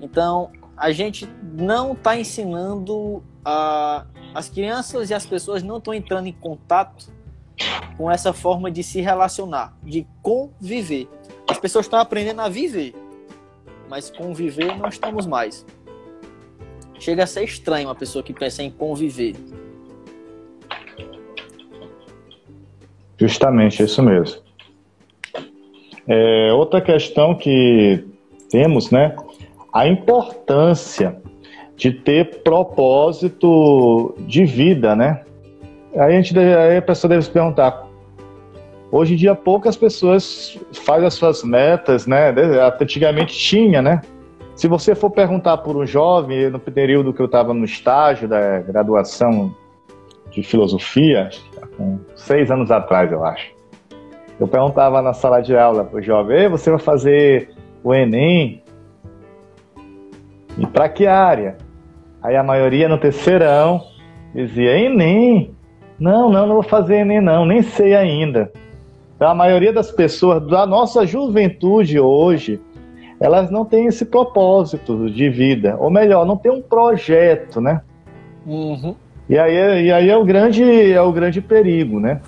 Então, 0.00 0.50
a 0.76 0.92
gente 0.92 1.28
não 1.42 1.92
está 1.92 2.16
ensinando 2.16 3.22
a... 3.44 4.06
as 4.34 4.48
crianças 4.48 5.10
e 5.10 5.14
as 5.14 5.26
pessoas 5.26 5.62
não 5.62 5.78
estão 5.78 5.92
entrando 5.92 6.26
em 6.26 6.32
contato 6.32 7.10
com 7.96 8.10
essa 8.10 8.32
forma 8.32 8.70
de 8.70 8.82
se 8.82 9.00
relacionar, 9.00 9.76
de 9.82 10.06
conviver. 10.22 11.08
As 11.48 11.58
pessoas 11.58 11.86
estão 11.86 11.98
aprendendo 11.98 12.40
a 12.40 12.48
viver, 12.48 12.94
mas 13.88 14.10
conviver 14.10 14.76
não 14.76 14.88
estamos 14.88 15.26
mais. 15.26 15.66
Chega 16.98 17.24
a 17.24 17.26
ser 17.26 17.44
estranho 17.44 17.88
uma 17.88 17.94
pessoa 17.94 18.22
que 18.22 18.32
pensa 18.32 18.62
em 18.62 18.70
conviver. 18.70 19.34
Justamente, 23.22 23.80
é 23.80 23.84
isso 23.84 24.02
mesmo. 24.02 24.42
É, 26.08 26.52
outra 26.52 26.80
questão 26.80 27.36
que 27.36 28.04
temos, 28.50 28.90
né? 28.90 29.14
A 29.72 29.86
importância 29.86 31.16
de 31.76 31.92
ter 31.92 32.42
propósito 32.42 34.12
de 34.26 34.44
vida, 34.44 34.96
né? 34.96 35.22
Aí 35.94 36.16
a, 36.16 36.20
gente 36.20 36.36
aí 36.36 36.76
a 36.76 36.82
pessoa 36.82 37.10
deve 37.10 37.22
se 37.22 37.30
perguntar. 37.30 37.86
Hoje 38.90 39.14
em 39.14 39.16
dia 39.16 39.36
poucas 39.36 39.76
pessoas 39.76 40.58
fazem 40.72 41.06
as 41.06 41.14
suas 41.14 41.44
metas, 41.44 42.08
né? 42.08 42.34
Antigamente 42.80 43.38
tinha, 43.38 43.80
né? 43.80 44.00
Se 44.56 44.66
você 44.66 44.96
for 44.96 45.10
perguntar 45.10 45.58
por 45.58 45.76
um 45.76 45.86
jovem, 45.86 46.50
no 46.50 46.58
período 46.58 47.12
que 47.12 47.22
eu 47.22 47.26
estava 47.26 47.54
no 47.54 47.64
estágio 47.64 48.26
da 48.26 48.58
graduação 48.58 49.54
de 50.32 50.42
filosofia, 50.42 51.30
seis 52.14 52.50
anos 52.50 52.70
atrás, 52.70 53.10
eu 53.10 53.24
acho, 53.24 53.52
eu 54.38 54.48
perguntava 54.48 55.00
na 55.00 55.12
sala 55.12 55.40
de 55.40 55.56
aula 55.56 55.84
para 55.84 55.98
o 55.98 56.02
jovem: 56.02 56.48
você 56.48 56.70
vai 56.70 56.80
fazer 56.80 57.50
o 57.82 57.94
Enem? 57.94 58.62
E 60.58 60.66
para 60.66 60.88
que 60.88 61.06
área? 61.06 61.56
Aí 62.22 62.36
a 62.36 62.42
maioria 62.42 62.88
no 62.88 62.98
terceirão 62.98 63.82
dizia: 64.34 64.78
Enem. 64.78 65.54
Não, 65.98 66.30
não, 66.30 66.46
não 66.46 66.54
vou 66.54 66.62
fazer 66.64 66.96
Enem, 66.96 67.20
não, 67.20 67.46
nem 67.46 67.62
sei 67.62 67.94
ainda. 67.94 68.50
Então, 69.14 69.30
a 69.30 69.34
maioria 69.36 69.72
das 69.72 69.92
pessoas 69.92 70.44
da 70.48 70.66
nossa 70.66 71.06
juventude 71.06 72.00
hoje, 72.00 72.60
elas 73.20 73.48
não 73.52 73.64
têm 73.64 73.86
esse 73.86 74.04
propósito 74.04 75.08
de 75.08 75.30
vida, 75.30 75.76
ou 75.78 75.88
melhor, 75.88 76.26
não 76.26 76.36
tem 76.36 76.50
um 76.50 76.60
projeto, 76.60 77.60
né? 77.60 77.82
Uhum. 78.44 78.96
E 79.32 79.38
aí, 79.38 79.86
e 79.86 79.90
aí 79.90 80.10
é 80.10 80.16
o 80.18 80.26
grande 80.26 80.92
é 80.92 81.00
o 81.00 81.10
grande 81.10 81.40
perigo, 81.40 81.98
né? 81.98 82.20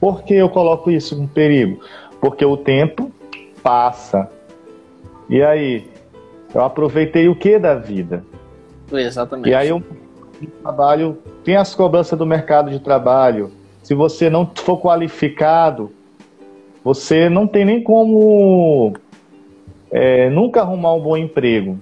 Por 0.00 0.24
que 0.24 0.34
eu 0.34 0.48
coloco 0.48 0.90
isso 0.90 1.14
em 1.14 1.24
perigo? 1.24 1.78
Porque 2.20 2.44
o 2.44 2.56
tempo 2.56 3.12
passa. 3.62 4.28
E 5.30 5.40
aí, 5.40 5.86
eu 6.52 6.60
aproveitei 6.60 7.28
o 7.28 7.36
que 7.36 7.60
da 7.60 7.76
vida? 7.76 8.24
Exatamente. 8.92 9.50
E 9.50 9.54
aí 9.54 9.68
eu 9.68 9.80
trabalho, 10.64 11.16
tem 11.44 11.54
as 11.54 11.76
cobranças 11.76 12.18
do 12.18 12.26
mercado 12.26 12.72
de 12.72 12.80
trabalho. 12.80 13.52
Se 13.80 13.94
você 13.94 14.28
não 14.28 14.50
for 14.52 14.78
qualificado, 14.78 15.92
você 16.82 17.28
não 17.28 17.46
tem 17.46 17.64
nem 17.64 17.80
como 17.84 18.94
é, 19.92 20.28
nunca 20.28 20.62
arrumar 20.62 20.92
um 20.94 21.00
bom 21.00 21.16
emprego. 21.16 21.78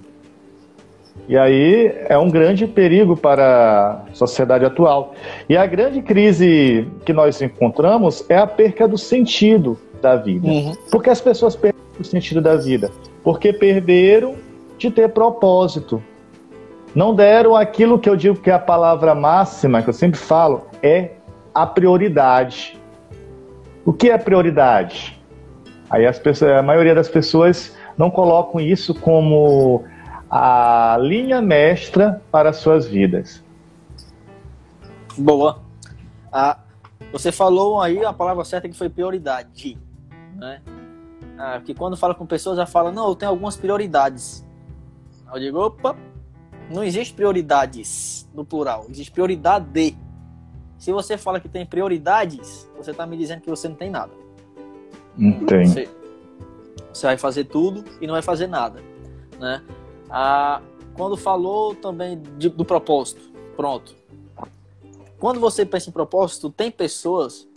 E 1.27 1.37
aí 1.37 1.93
é 2.09 2.17
um 2.17 2.29
grande 2.29 2.67
perigo 2.67 3.15
para 3.15 4.03
a 4.09 4.13
sociedade 4.13 4.65
atual. 4.65 5.13
E 5.47 5.55
a 5.55 5.65
grande 5.65 6.01
crise 6.01 6.87
que 7.05 7.13
nós 7.13 7.41
encontramos 7.41 8.25
é 8.29 8.37
a 8.37 8.47
perca 8.47 8.87
do 8.87 8.97
sentido 8.97 9.77
da 10.01 10.15
vida. 10.15 10.47
Uhum. 10.47 10.73
Por 10.89 11.01
que 11.01 11.09
as 11.09 11.21
pessoas 11.21 11.55
perdem 11.55 11.79
o 11.99 12.03
sentido 12.03 12.41
da 12.41 12.55
vida? 12.55 12.91
Porque 13.23 13.53
perderam 13.53 14.35
de 14.77 14.89
ter 14.89 15.09
propósito. 15.09 16.03
Não 16.93 17.15
deram 17.15 17.55
aquilo 17.55 17.99
que 17.99 18.09
eu 18.09 18.15
digo 18.15 18.35
que 18.35 18.49
é 18.49 18.53
a 18.53 18.59
palavra 18.59 19.15
máxima, 19.15 19.81
que 19.81 19.89
eu 19.89 19.93
sempre 19.93 20.19
falo, 20.19 20.65
é 20.83 21.11
a 21.53 21.65
prioridade. 21.65 22.77
O 23.85 23.93
que 23.93 24.09
é 24.09 24.17
prioridade? 24.17 25.21
Aí 25.89 26.05
as 26.05 26.19
pessoas, 26.19 26.51
a 26.51 26.61
maioria 26.61 26.95
das 26.95 27.07
pessoas 27.07 27.75
não 27.97 28.09
colocam 28.09 28.59
isso 28.59 28.93
como 28.93 29.83
a 30.31 30.97
linha 30.97 31.41
mestra 31.41 32.21
para 32.31 32.53
suas 32.53 32.87
vidas. 32.87 33.43
Boa. 35.17 35.61
Ah, 36.31 36.57
você 37.11 37.33
falou 37.33 37.81
aí 37.81 38.05
a 38.05 38.13
palavra 38.13 38.45
certa 38.45 38.69
que 38.69 38.77
foi 38.77 38.87
prioridade, 38.87 39.77
né? 40.37 40.61
Ah, 41.37 41.59
que 41.59 41.73
quando 41.73 41.97
fala 41.97 42.15
com 42.15 42.25
pessoas 42.25 42.55
já 42.55 42.65
fala, 42.65 42.93
não, 42.93 43.09
eu 43.09 43.15
tenho 43.15 43.29
algumas 43.29 43.57
prioridades. 43.57 44.45
Eu 45.33 45.37
digo, 45.37 45.59
opa, 45.59 45.97
não 46.73 46.81
existe 46.81 47.13
prioridades 47.13 48.29
no 48.33 48.45
plural, 48.45 48.85
existe 48.89 49.11
prioridade 49.11 49.65
de. 49.65 49.97
Se 50.77 50.93
você 50.93 51.17
fala 51.17 51.41
que 51.41 51.49
tem 51.49 51.65
prioridades, 51.65 52.69
você 52.77 52.91
está 52.91 53.05
me 53.05 53.17
dizendo 53.17 53.41
que 53.41 53.49
você 53.49 53.67
não 53.67 53.75
tem 53.75 53.89
nada. 53.89 54.13
Não 55.17 55.45
tem. 55.45 55.65
Você, 55.65 55.89
você 56.91 57.05
vai 57.05 57.17
fazer 57.17 57.43
tudo 57.43 57.83
e 57.99 58.07
não 58.07 58.13
vai 58.13 58.21
fazer 58.21 58.47
nada, 58.47 58.81
né? 59.37 59.61
Ah, 60.11 60.61
quando 60.93 61.15
falou 61.15 61.73
também 61.73 62.21
de, 62.37 62.49
do 62.49 62.65
propósito, 62.65 63.21
pronto. 63.55 63.95
Quando 65.17 65.39
você 65.39 65.65
pensa 65.65 65.89
em 65.89 65.93
propósito, 65.93 66.49
tem 66.49 66.69
pessoas 66.69 67.47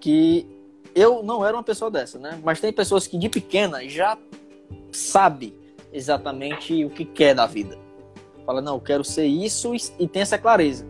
que 0.00 0.46
eu 0.94 1.22
não 1.22 1.44
era 1.44 1.56
uma 1.56 1.62
pessoa 1.62 1.90
dessa, 1.90 2.18
né? 2.18 2.40
Mas 2.42 2.60
tem 2.60 2.72
pessoas 2.72 3.06
que 3.06 3.16
de 3.16 3.28
pequena 3.28 3.86
já 3.88 4.18
sabe 4.90 5.54
exatamente 5.92 6.84
o 6.84 6.90
que 6.90 7.04
quer 7.04 7.34
da 7.34 7.46
vida. 7.46 7.78
Fala, 8.44 8.60
não, 8.60 8.74
eu 8.74 8.80
quero 8.80 9.04
ser 9.04 9.26
isso 9.26 9.72
e 9.98 10.06
tem 10.08 10.22
essa 10.22 10.36
clareza. 10.36 10.86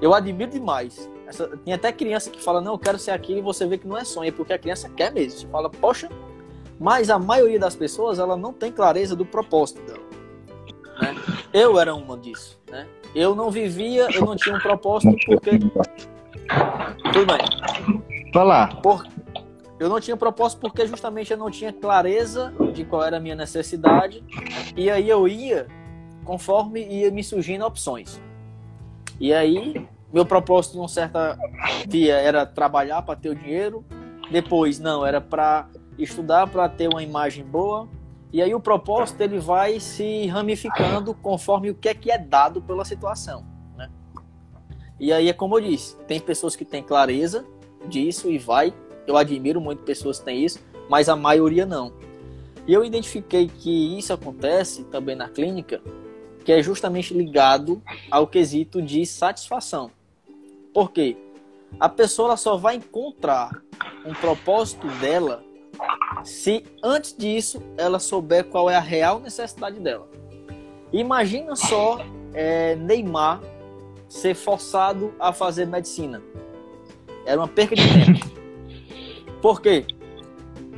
Eu 0.00 0.14
admiro 0.14 0.50
demais. 0.50 1.08
Essa, 1.26 1.48
tem 1.58 1.74
até 1.74 1.92
criança 1.92 2.30
que 2.30 2.42
fala, 2.42 2.60
não, 2.60 2.72
eu 2.72 2.78
quero 2.78 2.98
ser 2.98 3.10
aquilo 3.10 3.38
e 3.38 3.42
você 3.42 3.66
vê 3.66 3.78
que 3.78 3.86
não 3.86 3.96
é 3.96 4.04
sonho, 4.04 4.28
é 4.28 4.32
porque 4.32 4.52
a 4.52 4.58
criança 4.58 4.88
quer 4.88 5.12
mesmo. 5.12 5.40
Você 5.40 5.46
fala, 5.46 5.68
poxa, 5.70 6.08
mas 6.78 7.10
a 7.10 7.18
maioria 7.18 7.58
das 7.58 7.74
pessoas 7.74 8.18
ela 8.18 8.36
não 8.36 8.52
tem 8.52 8.72
clareza 8.72 9.16
do 9.16 9.26
propósito 9.26 9.82
dela. 9.82 10.07
Né? 11.00 11.14
Eu 11.52 11.78
era 11.78 11.94
uma 11.94 12.16
disso. 12.16 12.58
Né? 12.70 12.86
Eu 13.14 13.34
não 13.34 13.50
vivia, 13.50 14.08
eu 14.12 14.24
não 14.24 14.36
tinha 14.36 14.56
um 14.56 14.60
propósito 14.60 15.16
porque. 15.26 15.58
Tudo 17.12 17.26
bem. 17.26 18.32
Vai 18.32 18.44
lá. 18.44 18.68
Por... 18.68 19.06
Eu 19.78 19.88
não 19.88 20.00
tinha 20.00 20.16
propósito 20.16 20.60
porque 20.60 20.86
justamente 20.86 21.30
eu 21.32 21.38
não 21.38 21.50
tinha 21.50 21.72
clareza 21.72 22.52
de 22.72 22.84
qual 22.84 23.04
era 23.04 23.16
a 23.18 23.20
minha 23.20 23.36
necessidade. 23.36 24.24
E 24.76 24.90
aí 24.90 25.08
eu 25.08 25.28
ia 25.28 25.66
conforme 26.24 26.84
ia 26.84 27.10
me 27.10 27.24
surgindo 27.24 27.64
opções. 27.64 28.20
E 29.18 29.32
aí, 29.32 29.88
meu 30.12 30.26
propósito 30.26 30.76
num 30.76 30.86
certa 30.86 31.38
dia 31.86 32.16
era 32.16 32.44
trabalhar 32.44 33.02
para 33.02 33.16
ter 33.16 33.30
o 33.30 33.34
dinheiro. 33.34 33.84
Depois, 34.30 34.78
não, 34.78 35.06
era 35.06 35.20
para 35.20 35.66
estudar 35.98 36.46
para 36.46 36.68
ter 36.68 36.88
uma 36.88 37.02
imagem 37.02 37.44
boa. 37.44 37.88
E 38.32 38.42
aí 38.42 38.54
o 38.54 38.60
propósito 38.60 39.20
ele 39.22 39.38
vai 39.38 39.80
se 39.80 40.26
ramificando 40.26 41.14
conforme 41.14 41.70
o 41.70 41.74
que 41.74 41.88
é 41.88 41.94
que 41.94 42.10
é 42.10 42.18
dado 42.18 42.60
pela 42.60 42.84
situação. 42.84 43.44
Né? 43.76 43.90
E 45.00 45.12
aí 45.12 45.28
é 45.28 45.32
como 45.32 45.58
eu 45.58 45.62
disse, 45.62 45.96
tem 46.06 46.20
pessoas 46.20 46.54
que 46.54 46.64
têm 46.64 46.82
clareza 46.82 47.44
disso 47.88 48.30
e 48.30 48.38
vai. 48.38 48.74
Eu 49.06 49.16
admiro 49.16 49.60
muito 49.60 49.82
pessoas 49.82 50.18
que 50.18 50.26
têm 50.26 50.44
isso, 50.44 50.60
mas 50.90 51.08
a 51.08 51.16
maioria 51.16 51.64
não. 51.64 51.92
E 52.66 52.74
eu 52.74 52.84
identifiquei 52.84 53.48
que 53.48 53.98
isso 53.98 54.12
acontece 54.12 54.84
também 54.84 55.16
na 55.16 55.26
clínica, 55.26 55.80
que 56.44 56.52
é 56.52 56.62
justamente 56.62 57.14
ligado 57.14 57.82
ao 58.10 58.26
quesito 58.26 58.82
de 58.82 59.06
satisfação. 59.06 59.90
Por 60.74 60.92
quê? 60.92 61.16
A 61.80 61.88
pessoa 61.88 62.36
só 62.36 62.58
vai 62.58 62.76
encontrar 62.76 63.50
um 64.04 64.12
propósito 64.12 64.86
dela 65.00 65.42
se 66.24 66.64
antes 66.82 67.14
disso 67.16 67.62
ela 67.76 67.98
souber 67.98 68.44
qual 68.44 68.68
é 68.68 68.76
a 68.76 68.80
real 68.80 69.20
necessidade 69.20 69.78
dela. 69.80 70.08
Imagina 70.92 71.54
só 71.54 71.98
é, 72.32 72.74
Neymar 72.76 73.40
ser 74.08 74.34
forçado 74.34 75.14
a 75.18 75.32
fazer 75.32 75.66
medicina. 75.66 76.22
Era 77.26 77.40
uma 77.40 77.48
perca 77.48 77.76
de 77.76 77.82
tempo. 77.82 78.26
Por 79.42 79.60
quê? 79.60 79.84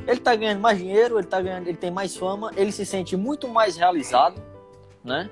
Ele 0.07 0.17
está 0.17 0.35
ganhando 0.35 0.59
mais 0.59 0.77
dinheiro, 0.77 1.17
ele, 1.17 1.27
tá 1.27 1.41
ganhando, 1.41 1.67
ele 1.67 1.77
tem 1.77 1.91
mais 1.91 2.15
fama, 2.15 2.51
ele 2.57 2.71
se 2.71 2.85
sente 2.85 3.15
muito 3.15 3.47
mais 3.47 3.77
realizado, 3.77 4.41
né? 5.03 5.29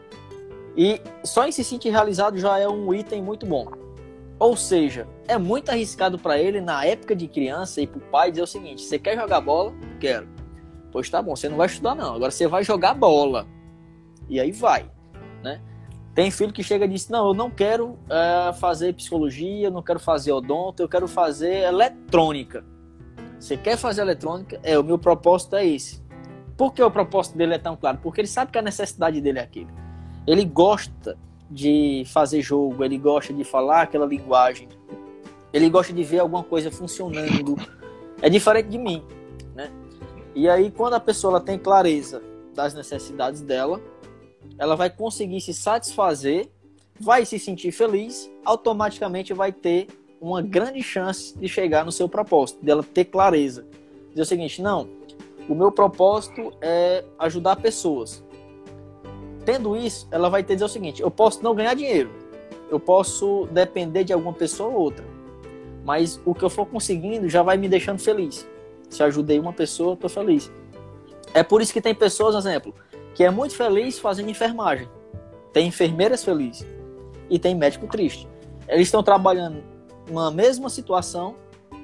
E 0.77 1.01
só 1.23 1.47
em 1.47 1.51
se 1.51 1.63
sentir 1.63 1.89
realizado 1.89 2.37
já 2.37 2.57
é 2.59 2.67
um 2.67 2.93
item 2.93 3.21
muito 3.21 3.45
bom. 3.45 3.67
Ou 4.39 4.55
seja, 4.55 5.05
é 5.27 5.37
muito 5.37 5.69
arriscado 5.69 6.17
para 6.17 6.39
ele, 6.39 6.61
na 6.61 6.85
época 6.85 7.13
de 7.13 7.27
criança, 7.27 7.81
e 7.81 7.87
para 7.87 7.97
o 7.97 8.01
pai 8.01 8.31
dizer 8.31 8.43
o 8.43 8.47
seguinte: 8.47 8.81
você 8.81 8.97
quer 8.97 9.17
jogar 9.17 9.41
bola? 9.41 9.73
Quero. 9.99 10.29
Pois 10.91 11.09
tá 11.09 11.21
bom, 11.21 11.35
você 11.35 11.49
não 11.49 11.57
vai 11.57 11.67
estudar, 11.67 11.93
não. 11.93 12.15
Agora 12.15 12.31
você 12.31 12.47
vai 12.47 12.63
jogar 12.63 12.93
bola. 12.93 13.45
E 14.29 14.39
aí 14.39 14.51
vai. 14.51 14.89
Né? 15.43 15.61
Tem 16.15 16.31
filho 16.31 16.53
que 16.53 16.63
chega 16.63 16.85
e 16.85 16.87
diz: 16.87 17.09
Não, 17.09 17.27
eu 17.27 17.33
não 17.33 17.51
quero 17.51 17.99
é, 18.09 18.53
fazer 18.53 18.93
psicologia, 18.93 19.69
não 19.69 19.83
quero 19.83 19.99
fazer 19.99 20.31
odonto, 20.31 20.81
eu 20.81 20.87
quero 20.87 21.07
fazer 21.07 21.63
eletrônica. 21.63 22.63
Você 23.37 23.57
quer 23.57 23.77
fazer 23.77 24.01
eletrônica? 24.01 24.59
É, 24.63 24.79
o 24.79 24.83
meu 24.83 24.97
propósito 24.97 25.55
é 25.57 25.65
esse. 25.65 26.01
Por 26.57 26.73
que 26.73 26.81
o 26.81 26.91
propósito 26.91 27.37
dele 27.37 27.55
é 27.55 27.57
tão 27.57 27.75
claro? 27.75 27.99
Porque 28.01 28.21
ele 28.21 28.27
sabe 28.27 28.51
que 28.51 28.57
a 28.57 28.61
necessidade 28.61 29.21
dele 29.21 29.39
é 29.39 29.43
aquele. 29.43 29.69
Ele 30.27 30.43
gosta 30.43 31.17
de 31.49 32.03
fazer 32.07 32.41
jogo, 32.41 32.83
ele 32.83 32.97
gosta 32.97 33.33
de 33.33 33.43
falar 33.43 33.83
aquela 33.83 34.05
linguagem, 34.05 34.67
ele 35.51 35.69
gosta 35.69 35.91
de 35.91 36.03
ver 36.03 36.19
alguma 36.19 36.43
coisa 36.43 36.69
funcionando. 36.71 37.55
É 38.21 38.29
diferente 38.29 38.69
de 38.69 38.77
mim, 38.77 39.03
né? 39.55 39.71
E 40.35 40.47
aí, 40.47 40.69
quando 40.69 40.93
a 40.93 40.99
pessoa 40.99 41.33
ela 41.33 41.41
tem 41.41 41.57
clareza 41.57 42.21
das 42.53 42.73
necessidades 42.73 43.41
dela, 43.41 43.81
ela 44.57 44.75
vai 44.75 44.89
conseguir 44.89 45.41
se 45.41 45.53
satisfazer, 45.53 46.49
vai 46.99 47.25
se 47.25 47.39
sentir 47.39 47.71
feliz, 47.71 48.29
automaticamente 48.43 49.33
vai 49.33 49.51
ter 49.51 49.87
uma 50.21 50.41
grande 50.41 50.83
chance 50.83 51.37
de 51.37 51.47
chegar 51.47 51.85
no 51.85 51.91
seu 51.91 52.09
propósito, 52.09 52.63
dela 52.63 52.83
ter 52.83 53.05
clareza. 53.05 53.65
Dizer 54.09 54.21
o 54.21 54.25
seguinte: 54.25 54.61
não, 54.61 54.87
o 55.47 55.55
meu 55.55 55.71
propósito 55.71 56.53
é 56.61 57.03
ajudar 57.17 57.55
pessoas. 57.55 58.23
Tendo 59.45 59.75
isso, 59.75 60.07
ela 60.11 60.29
vai 60.29 60.43
ter 60.43 60.53
dizer 60.53 60.65
o 60.65 60.69
seguinte: 60.69 61.01
eu 61.01 61.09
posso 61.09 61.43
não 61.43 61.55
ganhar 61.55 61.73
dinheiro, 61.73 62.11
eu 62.69 62.79
posso 62.79 63.47
depender 63.51 64.03
de 64.03 64.13
alguma 64.13 64.33
pessoa 64.33 64.69
ou 64.69 64.79
outra, 64.79 65.05
mas 65.83 66.19
o 66.25 66.33
que 66.33 66.43
eu 66.43 66.49
for 66.49 66.65
conseguindo 66.65 67.29
já 67.29 67.41
vai 67.41 67.57
me 67.57 67.67
deixando 67.67 67.99
feliz. 67.99 68.47
Se 68.89 69.03
ajudei 69.03 69.39
uma 69.39 69.53
pessoa, 69.53 69.93
estou 69.93 70.09
feliz. 70.09 70.51
É 71.33 71.43
por 71.43 71.61
isso 71.61 71.71
que 71.71 71.81
tem 71.81 71.93
pessoas, 71.93 72.35
exemplo, 72.35 72.73
que 73.13 73.23
é 73.23 73.29
muito 73.29 73.55
feliz 73.55 73.99
fazendo 73.99 74.29
enfermagem. 74.29 74.89
Tem 75.53 75.67
enfermeiras 75.67 76.23
felizes 76.23 76.65
e 77.29 77.37
tem 77.37 77.55
médico 77.55 77.87
triste. 77.87 78.27
Eles 78.67 78.87
estão 78.87 79.03
trabalhando 79.03 79.63
numa 80.07 80.31
mesma 80.31 80.69
situação, 80.69 81.35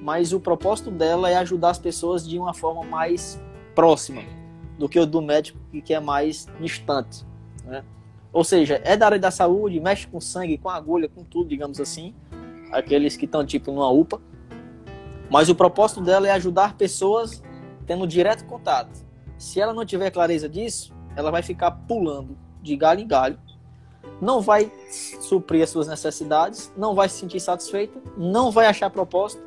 mas 0.01 0.33
o 0.33 0.39
propósito 0.39 0.91
dela 0.91 1.29
é 1.29 1.35
ajudar 1.37 1.71
as 1.71 1.79
pessoas 1.79 2.27
de 2.27 2.37
uma 2.37 2.53
forma 2.53 2.83
mais 2.83 3.39
próxima 3.73 4.23
do 4.77 4.89
que 4.89 4.99
o 4.99 5.05
do 5.05 5.21
médico 5.21 5.59
que 5.83 5.93
é 5.93 5.99
mais 5.99 6.47
distante. 6.59 7.25
Né? 7.66 7.84
Ou 8.32 8.43
seja, 8.43 8.82
é 8.84 8.95
da 8.97 9.05
área 9.05 9.20
da 9.20 9.32
saúde, 9.32 9.80
mexe 9.80 10.07
com 10.07 10.20
sangue, 10.20 10.57
com 10.57 10.70
agulha, 10.70 11.09
com 11.09 11.24
tudo, 11.24 11.49
digamos 11.49 11.80
assim. 11.80 12.13
Aqueles 12.72 13.16
que 13.16 13.26
estão 13.26 13.45
tipo 13.45 13.72
numa 13.72 13.89
UPA. 13.89 14.22
Mas 15.30 15.49
o 15.49 15.55
propósito 15.55 16.01
dela 16.01 16.28
é 16.28 16.32
ajudar 16.32 16.76
pessoas 16.76 17.41
tendo 17.86 18.05
direto 18.05 18.45
contato. 18.45 19.05
Se 19.38 19.59
ela 19.59 19.74
não 19.74 19.86
tiver 19.86 20.11
clareza 20.11 20.47
disso, 20.47 20.93
ela 21.16 21.32
vai 21.32 21.41
ficar 21.41 21.72
pulando 21.72 22.38
de 22.61 22.76
galho 22.76 23.01
em 23.01 23.07
galho, 23.07 23.39
não 24.22 24.41
vai 24.41 24.72
suprir 24.91 25.63
as 25.63 25.70
suas 25.70 25.88
necessidades, 25.88 26.72
não 26.76 26.95
vai 26.95 27.09
se 27.09 27.20
sentir 27.20 27.39
satisfeita, 27.39 27.99
não 28.18 28.51
vai 28.51 28.66
achar 28.66 28.89
propósito 28.89 29.43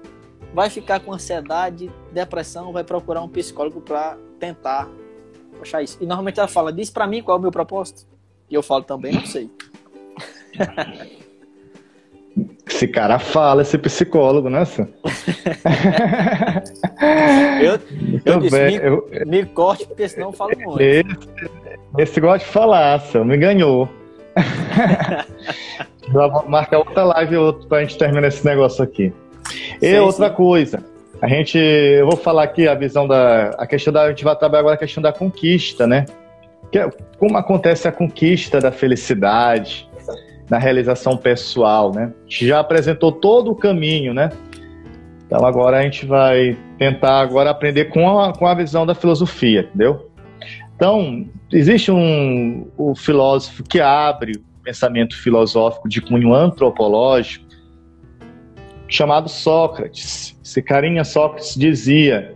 vai 0.52 0.70
ficar 0.70 1.00
com 1.00 1.12
ansiedade, 1.12 1.92
depressão, 2.12 2.72
vai 2.72 2.84
procurar 2.84 3.22
um 3.22 3.28
psicólogo 3.28 3.80
para 3.80 4.16
tentar 4.38 4.88
achar 5.62 5.82
isso. 5.82 5.98
E 6.00 6.06
normalmente 6.06 6.38
ela 6.38 6.48
fala, 6.48 6.72
diz 6.72 6.90
para 6.90 7.06
mim 7.06 7.22
qual 7.22 7.36
é 7.36 7.38
o 7.38 7.42
meu 7.42 7.50
propósito. 7.50 8.06
E 8.50 8.54
eu 8.54 8.62
falo 8.62 8.84
também, 8.84 9.12
não 9.12 9.26
sei. 9.26 9.50
Esse 12.66 12.86
cara 12.86 13.18
fala, 13.18 13.62
esse 13.62 13.76
psicólogo, 13.78 14.48
né, 14.48 14.64
Sam? 14.64 14.88
eu 17.62 17.80
eu 18.24 18.40
disse, 18.40 18.56
bem, 18.56 18.78
me, 18.78 18.86
eu, 18.86 19.08
me 19.26 19.44
corte, 19.46 19.86
porque 19.86 20.08
senão 20.08 20.28
eu 20.28 20.32
falo 20.32 20.52
muito. 20.56 20.80
Esse, 20.80 21.50
esse 21.98 22.20
gosta 22.20 22.46
de 22.46 22.52
falar, 22.52 23.00
Sam, 23.00 23.24
me 23.24 23.36
ganhou. 23.36 23.88
Vou 26.12 26.48
marcar 26.48 26.78
outra 26.78 27.04
live 27.04 27.36
para 27.68 27.78
a 27.78 27.80
gente 27.82 27.98
terminar 27.98 28.28
esse 28.28 28.44
negócio 28.44 28.84
aqui. 28.84 29.12
E 29.82 29.90
sim, 29.90 29.98
outra 29.98 30.28
sim. 30.28 30.34
coisa, 30.34 30.84
a 31.20 31.28
gente, 31.28 31.58
eu 31.58 32.06
vou 32.06 32.16
falar 32.16 32.44
aqui 32.44 32.68
a 32.68 32.74
visão 32.74 33.06
da, 33.06 33.50
a 33.50 33.66
questão 33.66 33.92
da, 33.92 34.04
a 34.04 34.08
gente 34.10 34.24
vai 34.24 34.36
trabalhar 34.36 34.60
agora 34.60 34.74
a 34.76 34.78
questão 34.78 35.02
da 35.02 35.12
conquista, 35.12 35.86
né? 35.86 36.06
Que, 36.70 36.78
é, 36.78 36.88
como 37.18 37.36
acontece 37.36 37.88
a 37.88 37.92
conquista 37.92 38.60
da 38.60 38.70
felicidade 38.70 39.88
na 40.48 40.58
realização 40.58 41.16
pessoal, 41.16 41.92
né? 41.92 42.12
A 42.26 42.30
gente 42.30 42.46
já 42.46 42.60
apresentou 42.60 43.10
todo 43.10 43.50
o 43.50 43.56
caminho, 43.56 44.14
né? 44.14 44.30
Então 45.26 45.44
agora 45.44 45.78
a 45.78 45.82
gente 45.82 46.06
vai 46.06 46.56
tentar 46.78 47.20
agora 47.20 47.50
aprender 47.50 47.86
com 47.86 48.18
a, 48.20 48.32
com 48.32 48.46
a 48.46 48.54
visão 48.54 48.86
da 48.86 48.94
filosofia, 48.94 49.60
entendeu? 49.60 50.08
Então, 50.76 51.26
existe 51.52 51.90
um 51.90 52.68
o 52.76 52.94
filósofo 52.94 53.64
que 53.64 53.80
abre 53.80 54.32
o 54.36 54.62
pensamento 54.62 55.16
filosófico 55.16 55.88
de 55.88 56.00
cunho 56.00 56.32
antropológico, 56.32 57.47
chamado 58.88 59.28
Sócrates. 59.28 60.36
Esse 60.42 60.62
carinha 60.62 61.04
Sócrates 61.04 61.54
dizia 61.54 62.34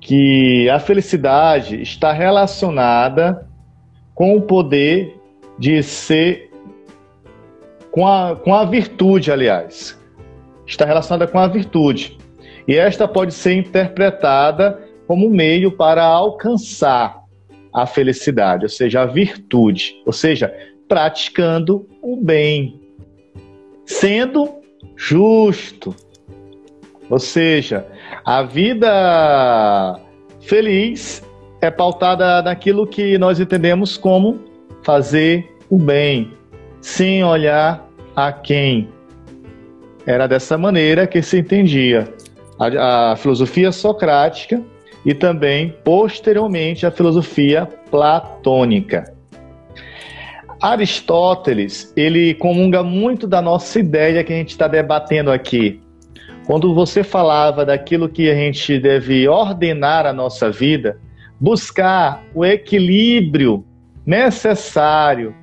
que 0.00 0.68
a 0.70 0.78
felicidade 0.78 1.80
está 1.80 2.12
relacionada 2.12 3.48
com 4.14 4.36
o 4.36 4.42
poder 4.42 5.18
de 5.58 5.82
ser 5.82 6.50
com 7.90 8.06
a, 8.06 8.36
com 8.36 8.54
a 8.54 8.64
virtude, 8.64 9.32
aliás. 9.32 9.98
Está 10.66 10.84
relacionada 10.84 11.26
com 11.26 11.38
a 11.38 11.48
virtude. 11.48 12.18
E 12.66 12.76
esta 12.76 13.08
pode 13.08 13.32
ser 13.32 13.54
interpretada 13.54 14.78
como 15.06 15.30
meio 15.30 15.72
para 15.72 16.04
alcançar 16.04 17.22
a 17.72 17.86
felicidade, 17.86 18.64
ou 18.64 18.68
seja, 18.68 19.02
a 19.02 19.06
virtude, 19.06 20.02
ou 20.04 20.12
seja, 20.12 20.54
praticando 20.86 21.88
o 22.02 22.16
bem, 22.16 22.80
sendo 23.86 24.57
justo. 24.98 25.94
Ou 27.08 27.18
seja, 27.18 27.86
a 28.24 28.42
vida 28.42 29.98
feliz 30.40 31.22
é 31.62 31.70
pautada 31.70 32.42
naquilo 32.42 32.86
que 32.86 33.16
nós 33.16 33.40
entendemos 33.40 33.96
como 33.96 34.38
fazer 34.82 35.56
o 35.70 35.78
bem, 35.78 36.32
sem 36.82 37.24
olhar 37.24 37.88
a 38.14 38.30
quem. 38.32 38.88
Era 40.04 40.26
dessa 40.26 40.58
maneira 40.58 41.06
que 41.06 41.22
se 41.22 41.38
entendia 41.38 42.12
a, 42.58 43.12
a 43.12 43.16
filosofia 43.16 43.72
socrática 43.72 44.62
e 45.04 45.14
também, 45.14 45.74
posteriormente, 45.84 46.84
a 46.84 46.90
filosofia 46.90 47.66
platônica. 47.90 49.17
Aristóteles, 50.60 51.92
ele 51.96 52.34
comunga 52.34 52.82
muito 52.82 53.26
da 53.26 53.40
nossa 53.40 53.78
ideia 53.78 54.24
que 54.24 54.32
a 54.32 54.36
gente 54.36 54.50
está 54.50 54.66
debatendo 54.66 55.30
aqui. 55.30 55.80
Quando 56.46 56.74
você 56.74 57.04
falava 57.04 57.64
daquilo 57.64 58.08
que 58.08 58.28
a 58.28 58.34
gente 58.34 58.78
deve 58.78 59.28
ordenar 59.28 60.06
a 60.06 60.12
nossa 60.12 60.50
vida, 60.50 60.98
buscar 61.38 62.24
o 62.34 62.44
equilíbrio 62.44 63.64
necessário 64.04 65.34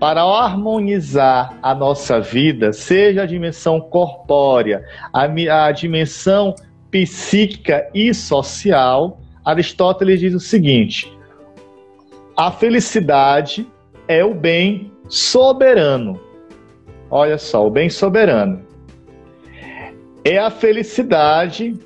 para 0.00 0.22
harmonizar 0.22 1.58
a 1.62 1.74
nossa 1.74 2.18
vida, 2.20 2.72
seja 2.72 3.22
a 3.22 3.26
dimensão 3.26 3.80
corpórea, 3.80 4.82
a, 5.12 5.24
a 5.66 5.72
dimensão 5.72 6.54
psíquica 6.90 7.88
e 7.94 8.12
social, 8.14 9.20
Aristóteles 9.44 10.18
diz 10.18 10.34
o 10.34 10.40
seguinte: 10.40 11.12
a 12.36 12.50
felicidade 12.50 13.66
é 14.10 14.24
o 14.24 14.34
bem 14.34 14.90
soberano. 15.08 16.20
Olha 17.08 17.38
só, 17.38 17.64
o 17.64 17.70
bem 17.70 17.88
soberano. 17.88 18.60
É 20.24 20.36
a 20.36 20.50
felicidade 20.50 21.76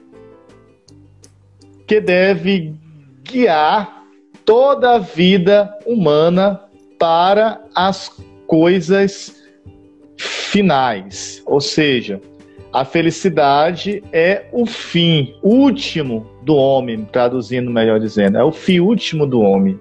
que 1.87 2.01
deve 2.01 2.75
guiar 3.22 4.07
toda 4.43 4.95
a 4.95 4.99
vida 4.99 5.70
humana 5.85 6.62
para 6.99 7.62
as 7.75 8.11
coisas 8.47 9.45
finais. 10.16 11.43
Ou 11.45 11.61
seja, 11.61 12.22
a 12.72 12.87
felicidade 12.87 14.03
é 14.11 14.47
o 14.51 14.64
fim 14.64 15.35
último 15.43 16.27
do 16.43 16.57
homem, 16.57 17.05
traduzindo 17.05 17.70
melhor 17.70 18.01
dizendo, 18.01 18.39
é 18.39 18.45
o 18.45 18.51
fim 18.51 18.81
último 18.81 19.27
do 19.27 19.43
homem. 19.43 19.79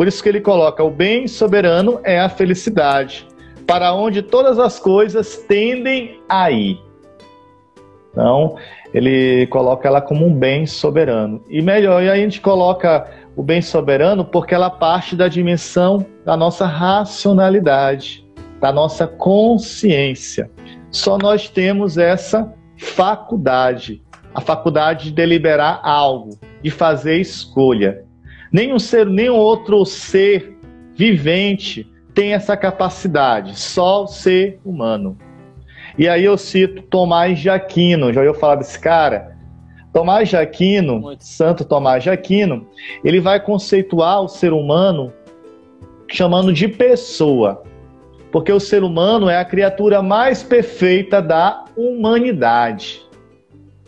Por 0.00 0.08
isso 0.08 0.22
que 0.22 0.30
ele 0.30 0.40
coloca 0.40 0.82
o 0.82 0.90
bem 0.90 1.28
soberano 1.28 2.00
é 2.02 2.18
a 2.18 2.30
felicidade, 2.30 3.28
para 3.66 3.92
onde 3.92 4.22
todas 4.22 4.58
as 4.58 4.78
coisas 4.78 5.36
tendem 5.46 6.22
a 6.26 6.50
ir. 6.50 6.80
Então, 8.10 8.56
ele 8.94 9.46
coloca 9.48 9.86
ela 9.86 10.00
como 10.00 10.24
um 10.24 10.34
bem 10.34 10.64
soberano. 10.64 11.44
E 11.50 11.60
melhor, 11.60 12.02
e 12.02 12.08
a 12.08 12.16
gente 12.16 12.40
coloca 12.40 13.10
o 13.36 13.42
bem 13.42 13.60
soberano 13.60 14.24
porque 14.24 14.54
ela 14.54 14.70
parte 14.70 15.14
da 15.14 15.28
dimensão 15.28 16.06
da 16.24 16.34
nossa 16.34 16.64
racionalidade, 16.64 18.26
da 18.58 18.72
nossa 18.72 19.06
consciência. 19.06 20.50
Só 20.90 21.18
nós 21.18 21.46
temos 21.50 21.98
essa 21.98 22.54
faculdade, 22.78 24.02
a 24.34 24.40
faculdade 24.40 25.10
de 25.10 25.12
deliberar 25.12 25.78
algo, 25.84 26.40
de 26.62 26.70
fazer 26.70 27.18
escolha. 27.20 28.08
Nenhum 28.52 28.78
ser, 28.78 29.06
nenhum 29.06 29.36
outro 29.36 29.84
ser 29.84 30.58
vivente 30.94 31.90
tem 32.14 32.34
essa 32.34 32.56
capacidade, 32.56 33.58
só 33.58 34.04
o 34.04 34.06
ser 34.06 34.60
humano. 34.64 35.16
E 35.96 36.08
aí 36.08 36.24
eu 36.24 36.36
cito 36.36 36.82
Tomás 36.82 37.38
de 37.38 37.48
Aquino, 37.48 38.12
já 38.12 38.20
ouviu 38.20 38.34
falar 38.34 38.56
desse 38.56 38.78
cara? 38.78 39.36
Tomás 39.92 40.28
de 40.28 40.36
Aquino, 40.36 41.00
Muito. 41.00 41.24
Santo 41.24 41.64
Tomás 41.64 42.02
de 42.02 42.10
Aquino, 42.10 42.66
ele 43.04 43.20
vai 43.20 43.40
conceituar 43.40 44.22
o 44.22 44.28
ser 44.28 44.52
humano 44.52 45.12
chamando 46.08 46.52
de 46.52 46.68
pessoa, 46.68 47.62
porque 48.30 48.52
o 48.52 48.60
ser 48.60 48.82
humano 48.82 49.28
é 49.28 49.38
a 49.38 49.44
criatura 49.44 50.02
mais 50.02 50.42
perfeita 50.42 51.20
da 51.20 51.64
humanidade. 51.76 53.02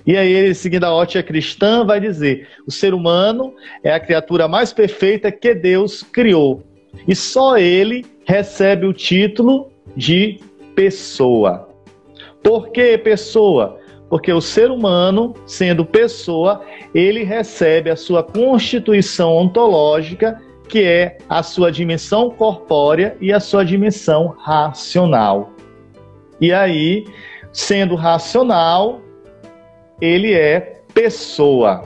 E 0.07 0.17
aí, 0.17 0.33
ele, 0.33 0.55
seguindo 0.55 0.85
a 0.85 0.93
ótica 0.93 1.23
cristã, 1.23 1.85
vai 1.85 2.01
dizer: 2.01 2.49
o 2.67 2.71
ser 2.71 2.95
humano 2.95 3.55
é 3.83 3.93
a 3.93 4.01
criatura 4.01 4.49
mais 4.49 4.73
perfeita 4.73 5.31
que 5.31 5.55
Deus 5.55 6.03
criou. 6.03 6.63
E 7.07 7.15
só 7.15 7.57
ele 7.57 8.05
recebe 8.25 8.87
o 8.87 8.93
título 8.93 9.71
de 9.97 10.39
pessoa. 10.75 11.69
Por 12.43 12.71
que 12.71 12.99
pessoa? 12.99 13.79
Porque 14.09 14.33
o 14.33 14.41
ser 14.41 14.71
humano, 14.71 15.35
sendo 15.47 15.87
pessoa, 15.87 16.63
ele 16.95 17.23
recebe 17.23 17.89
a 17.89 17.97
sua 17.97 18.23
constituição 18.23 19.35
ontológica, 19.37 20.41
que 20.69 20.83
é 20.83 21.19
a 21.29 21.43
sua 21.43 21.73
dimensão 21.73 22.31
corpórea 22.31 23.17
e 23.21 23.33
a 23.33 23.41
sua 23.41 23.65
dimensão 23.65 24.35
racional. 24.39 25.53
E 26.41 26.53
aí, 26.53 27.07
sendo 27.53 27.95
racional, 27.95 29.02
ele 30.03 30.35
é 30.35 30.81
pessoa. 30.93 31.85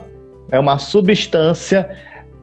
É 0.51 0.59
uma 0.59 0.79
substância 0.79 1.95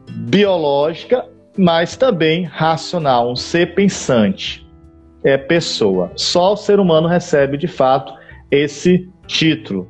biológica, 0.08 1.26
mas 1.58 1.98
também 1.98 2.44
racional, 2.44 3.32
um 3.32 3.36
ser 3.36 3.74
pensante. 3.74 4.64
É 5.24 5.36
pessoa. 5.36 6.12
Só 6.16 6.54
o 6.54 6.58
ser 6.58 6.80
humano 6.80 7.08
recebe 7.08 7.58
de 7.58 7.68
fato 7.68 8.14
esse 8.52 9.10
título. 9.26 9.90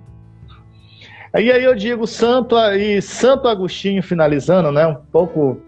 E 1.35 1.51
aí 1.51 1.63
eu 1.63 1.75
digo 1.75 2.07
Santo 2.07 2.55
e 2.57 3.01
Santo 3.01 3.47
Agostinho 3.47 4.01
finalizando, 4.01 4.71
né, 4.71 4.85
um 4.85 4.95
pouco 4.95 5.59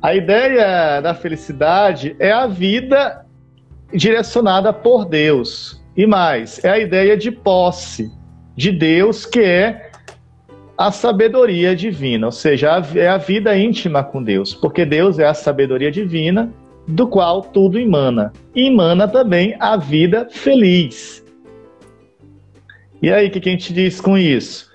a 0.00 0.14
ideia 0.14 1.00
da 1.00 1.14
felicidade 1.14 2.14
é 2.18 2.30
a 2.30 2.46
vida 2.46 3.24
direcionada 3.92 4.72
por 4.72 5.06
Deus. 5.06 5.82
E 5.96 6.06
mais, 6.06 6.62
é 6.62 6.70
a 6.70 6.78
ideia 6.78 7.16
de 7.16 7.30
posse 7.30 8.10
de 8.56 8.70
Deus, 8.70 9.24
que 9.24 9.40
é 9.40 9.90
a 10.76 10.90
sabedoria 10.90 11.76
divina, 11.76 12.26
ou 12.26 12.32
seja, 12.32 12.82
é 12.94 13.08
a 13.08 13.18
vida 13.18 13.56
íntima 13.56 14.02
com 14.02 14.22
Deus, 14.22 14.54
porque 14.54 14.84
Deus 14.84 15.18
é 15.18 15.26
a 15.26 15.34
sabedoria 15.34 15.90
divina 15.90 16.52
do 16.86 17.06
qual 17.06 17.42
tudo 17.42 17.78
emana. 17.78 18.32
E 18.54 18.66
emana 18.66 19.06
também 19.06 19.54
a 19.60 19.76
vida 19.76 20.28
feliz. 20.30 21.24
E 23.00 23.12
aí, 23.12 23.28
o 23.28 23.30
que, 23.30 23.48
a 23.48 23.52
gente 23.52 23.72
diz 23.72 24.00
com 24.00 24.16
isso? 24.16 24.70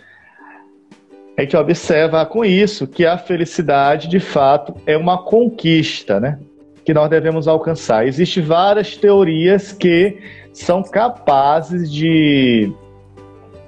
A 1.38 1.42
gente 1.42 1.56
observa 1.56 2.26
com 2.26 2.44
isso 2.44 2.88
que 2.88 3.06
a 3.06 3.18
felicidade, 3.18 4.08
de 4.08 4.20
fato, 4.20 4.76
é 4.86 4.98
uma 4.98 5.24
conquista, 5.24 6.20
né? 6.20 6.40
Que 6.84 6.94
nós 6.94 7.10
devemos 7.10 7.48
alcançar. 7.48 8.08
Existem 8.08 8.44
várias 8.44 8.98
teorias 8.98 9.72
que 9.72 10.18
são 10.52 10.82
capazes 10.82 11.92
de 11.92 12.72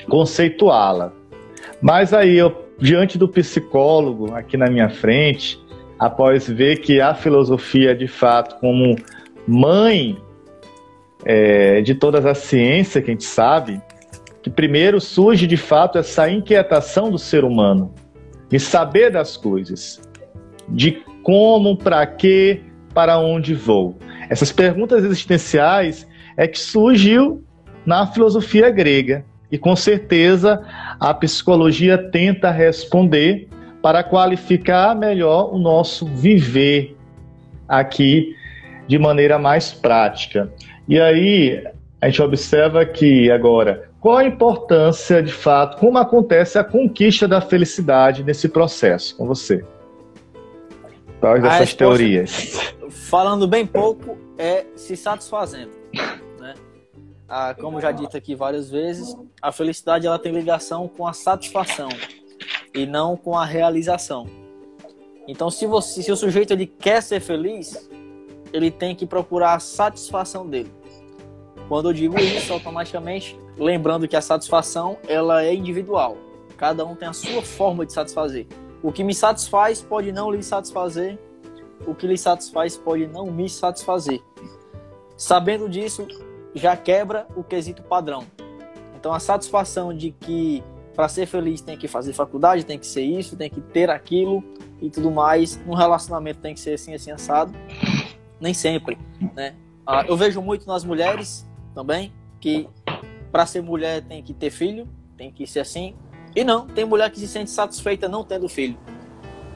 conceituá-la. 0.10 1.14
Mas 1.82 2.14
aí, 2.14 2.36
eu, 2.36 2.54
diante 2.78 3.18
do 3.18 3.30
psicólogo 3.30 4.34
aqui 4.34 4.58
na 4.58 4.70
minha 4.70 4.90
frente, 4.90 5.58
após 5.98 6.50
ver 6.50 6.82
que 6.82 7.00
a 7.00 7.14
filosofia, 7.14 7.96
de 7.96 8.08
fato, 8.08 8.60
como 8.60 8.98
mãe 9.48 10.18
é, 11.24 11.82
de 11.82 11.96
todas 11.96 12.26
as 12.26 12.40
ciências 12.40 13.04
que 13.04 13.10
a 13.10 13.14
gente 13.14 13.24
sabe, 13.24 13.82
que 14.42 14.50
primeiro 14.50 15.00
surge 15.00 15.48
de 15.48 15.58
fato 15.58 15.98
essa 15.98 16.30
inquietação 16.30 17.10
do 17.10 17.18
ser 17.18 17.44
humano 17.44 17.94
de 18.50 18.60
saber 18.60 19.12
das 19.12 19.38
coisas, 19.38 20.02
de 20.68 21.04
como, 21.22 21.78
para 21.78 22.06
quê, 22.06 22.62
para 22.94 23.20
onde 23.20 23.54
vou. 23.54 23.98
Essas 24.30 24.52
perguntas 24.52 25.04
existenciais 25.04 26.08
é 26.36 26.48
que 26.48 26.60
surgiu 26.60 27.44
na 27.86 28.08
filosofia 28.08 28.70
grega 28.70 29.24
e 29.52 29.58
com 29.58 29.76
certeza 29.76 30.64
a 31.00 31.14
psicologia 31.14 31.98
tenta 31.98 32.52
responder 32.52 33.48
para 33.82 34.04
qualificar 34.04 34.96
melhor 34.96 35.54
o 35.54 35.58
nosso 35.58 36.06
viver 36.06 36.96
aqui 37.68 38.36
de 38.88 38.98
maneira 39.00 39.40
mais 39.40 39.72
prática. 39.72 40.52
E 40.88 41.00
aí 41.00 41.64
a 42.02 42.08
gente 42.08 42.22
observa 42.22 42.86
que 42.86 43.32
agora 43.32 43.90
qual 44.00 44.18
a 44.18 44.24
importância 44.24 45.22
de 45.22 45.34
fato, 45.34 45.78
como 45.78 45.98
acontece 45.98 46.58
a 46.58 46.64
conquista 46.64 47.28
da 47.28 47.42
felicidade 47.42 48.24
nesse 48.24 48.48
processo 48.48 49.16
com 49.18 49.28
você? 49.28 49.64
Quais 51.20 51.44
dessas 51.44 51.74
teorias? 51.74 52.74
Falando 52.90 53.46
bem 53.46 53.66
pouco, 53.66 54.18
é 54.38 54.66
se 54.76 54.96
satisfazendo. 54.96 55.72
Ah, 57.30 57.54
como 57.54 57.80
já 57.80 57.92
dito 57.92 58.18
aqui 58.18 58.34
várias 58.34 58.72
vezes, 58.72 59.16
a 59.40 59.52
felicidade 59.52 60.08
ela 60.08 60.18
tem 60.18 60.32
ligação 60.32 60.88
com 60.88 61.06
a 61.06 61.14
satisfação 61.14 61.90
e 62.74 62.88
não 62.88 63.16
com 63.16 63.38
a 63.38 63.46
realização. 63.46 64.28
Então, 65.28 65.52
se, 65.52 65.68
você, 65.68 66.02
se 66.02 66.12
o 66.12 66.16
sujeito 66.16 66.52
ele 66.52 66.66
quer 66.66 67.04
ser 67.04 67.20
feliz, 67.20 67.88
ele 68.52 68.72
tem 68.72 68.96
que 68.96 69.06
procurar 69.06 69.54
a 69.54 69.60
satisfação 69.60 70.48
dele. 70.48 70.74
Quando 71.68 71.90
eu 71.90 71.94
digo 71.94 72.20
isso, 72.20 72.52
automaticamente, 72.52 73.40
lembrando 73.56 74.08
que 74.08 74.16
a 74.16 74.22
satisfação 74.22 74.98
ela 75.08 75.44
é 75.44 75.54
individual. 75.54 76.18
Cada 76.58 76.84
um 76.84 76.96
tem 76.96 77.08
a 77.08 77.14
sua 77.14 77.44
forma 77.44 77.86
de 77.86 77.94
satisfazer. 77.94 78.48
O 78.82 78.92
que 78.92 79.04
me 79.04 79.14
satisfaz 79.14 79.84
pode 79.84 80.12
não 80.12 80.32
lhe 80.32 80.42
satisfazer, 80.42 81.20
o 81.86 81.94
que 81.94 82.08
lhe 82.08 82.18
satisfaz 82.18 82.76
pode 82.76 83.06
não 83.06 83.28
me 83.28 83.48
satisfazer. 83.48 84.20
Sabendo 85.16 85.70
disso, 85.70 86.08
já 86.54 86.76
quebra 86.76 87.28
o 87.36 87.44
quesito 87.44 87.84
padrão. 87.84 88.26
Então, 88.96 89.14
a 89.14 89.20
satisfação 89.20 89.94
de 89.94 90.12
que 90.12 90.64
para 90.96 91.08
ser 91.08 91.26
feliz 91.26 91.62
tem 91.62 91.78
que 91.78 91.88
fazer 91.88 92.12
faculdade, 92.12 92.66
tem 92.66 92.78
que 92.78 92.86
ser 92.86 93.04
isso, 93.04 93.38
tem 93.38 93.50
que 93.50 93.62
ter 93.62 93.90
aquilo 93.90 94.44
e 94.82 94.90
tudo 94.90 95.10
mais. 95.10 95.56
No 95.66 95.74
relacionamento 95.74 96.40
tem 96.40 96.54
que 96.54 96.60
ser 96.60 96.74
assim, 96.74 96.94
assim, 96.94 97.12
assado. 97.12 97.54
Nem 98.40 98.54
sempre, 98.54 98.98
né? 99.34 99.56
Ah, 99.88 100.04
eu 100.08 100.18
vejo 100.18 100.42
muito 100.42 100.68
nas 100.68 100.84
mulheres 100.84 101.48
também 101.74 102.12
que 102.40 102.68
para 103.32 103.46
ser 103.46 103.62
mulher 103.62 104.04
tem 104.04 104.22
que 104.22 104.34
ter 104.34 104.50
filho, 104.50 104.88
tem 105.16 105.32
que 105.32 105.48
ser 105.48 105.62
assim. 105.62 105.96
E 106.36 106.44
não, 106.44 106.68
tem 106.68 106.84
mulher 106.84 107.10
que 107.10 107.20
se 107.20 107.28
sente 107.28 107.50
satisfeita 107.50 108.08
não 108.08 108.24
tendo 108.24 108.50
filho. 108.50 108.78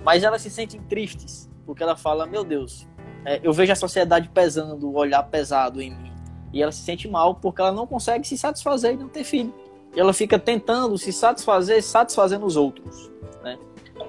Mas 0.04 0.24
elas 0.24 0.42
se 0.42 0.50
sentem 0.50 0.82
tristes, 0.82 1.50
porque 1.66 1.84
ela 1.84 1.96
fala, 1.96 2.26
meu 2.26 2.44
Deus, 2.44 2.88
é, 3.26 3.40
eu 3.44 3.54
vejo 3.54 3.72
a 3.72 3.76
sociedade 3.76 4.30
pesando, 4.30 4.90
o 4.90 4.96
olhar 4.96 5.24
pesado 5.24 5.82
em 5.82 5.96
mim. 5.96 6.13
E 6.54 6.62
ela 6.62 6.72
se 6.72 6.84
sente 6.84 7.08
mal 7.08 7.36
porque 7.36 7.60
ela 7.60 7.72
não 7.72 7.88
consegue 7.88 8.28
se 8.28 8.38
satisfazer 8.38 8.94
e 8.94 8.98
não 8.98 9.10
ter 9.10 9.24
filho 9.24 9.54
ela 9.96 10.14
fica 10.14 10.40
tentando 10.40 10.98
se 10.98 11.14
satisfazer, 11.14 11.82
satisfazendo 11.84 12.46
os 12.46 12.56
outros. 12.56 13.12
Né? 13.44 13.58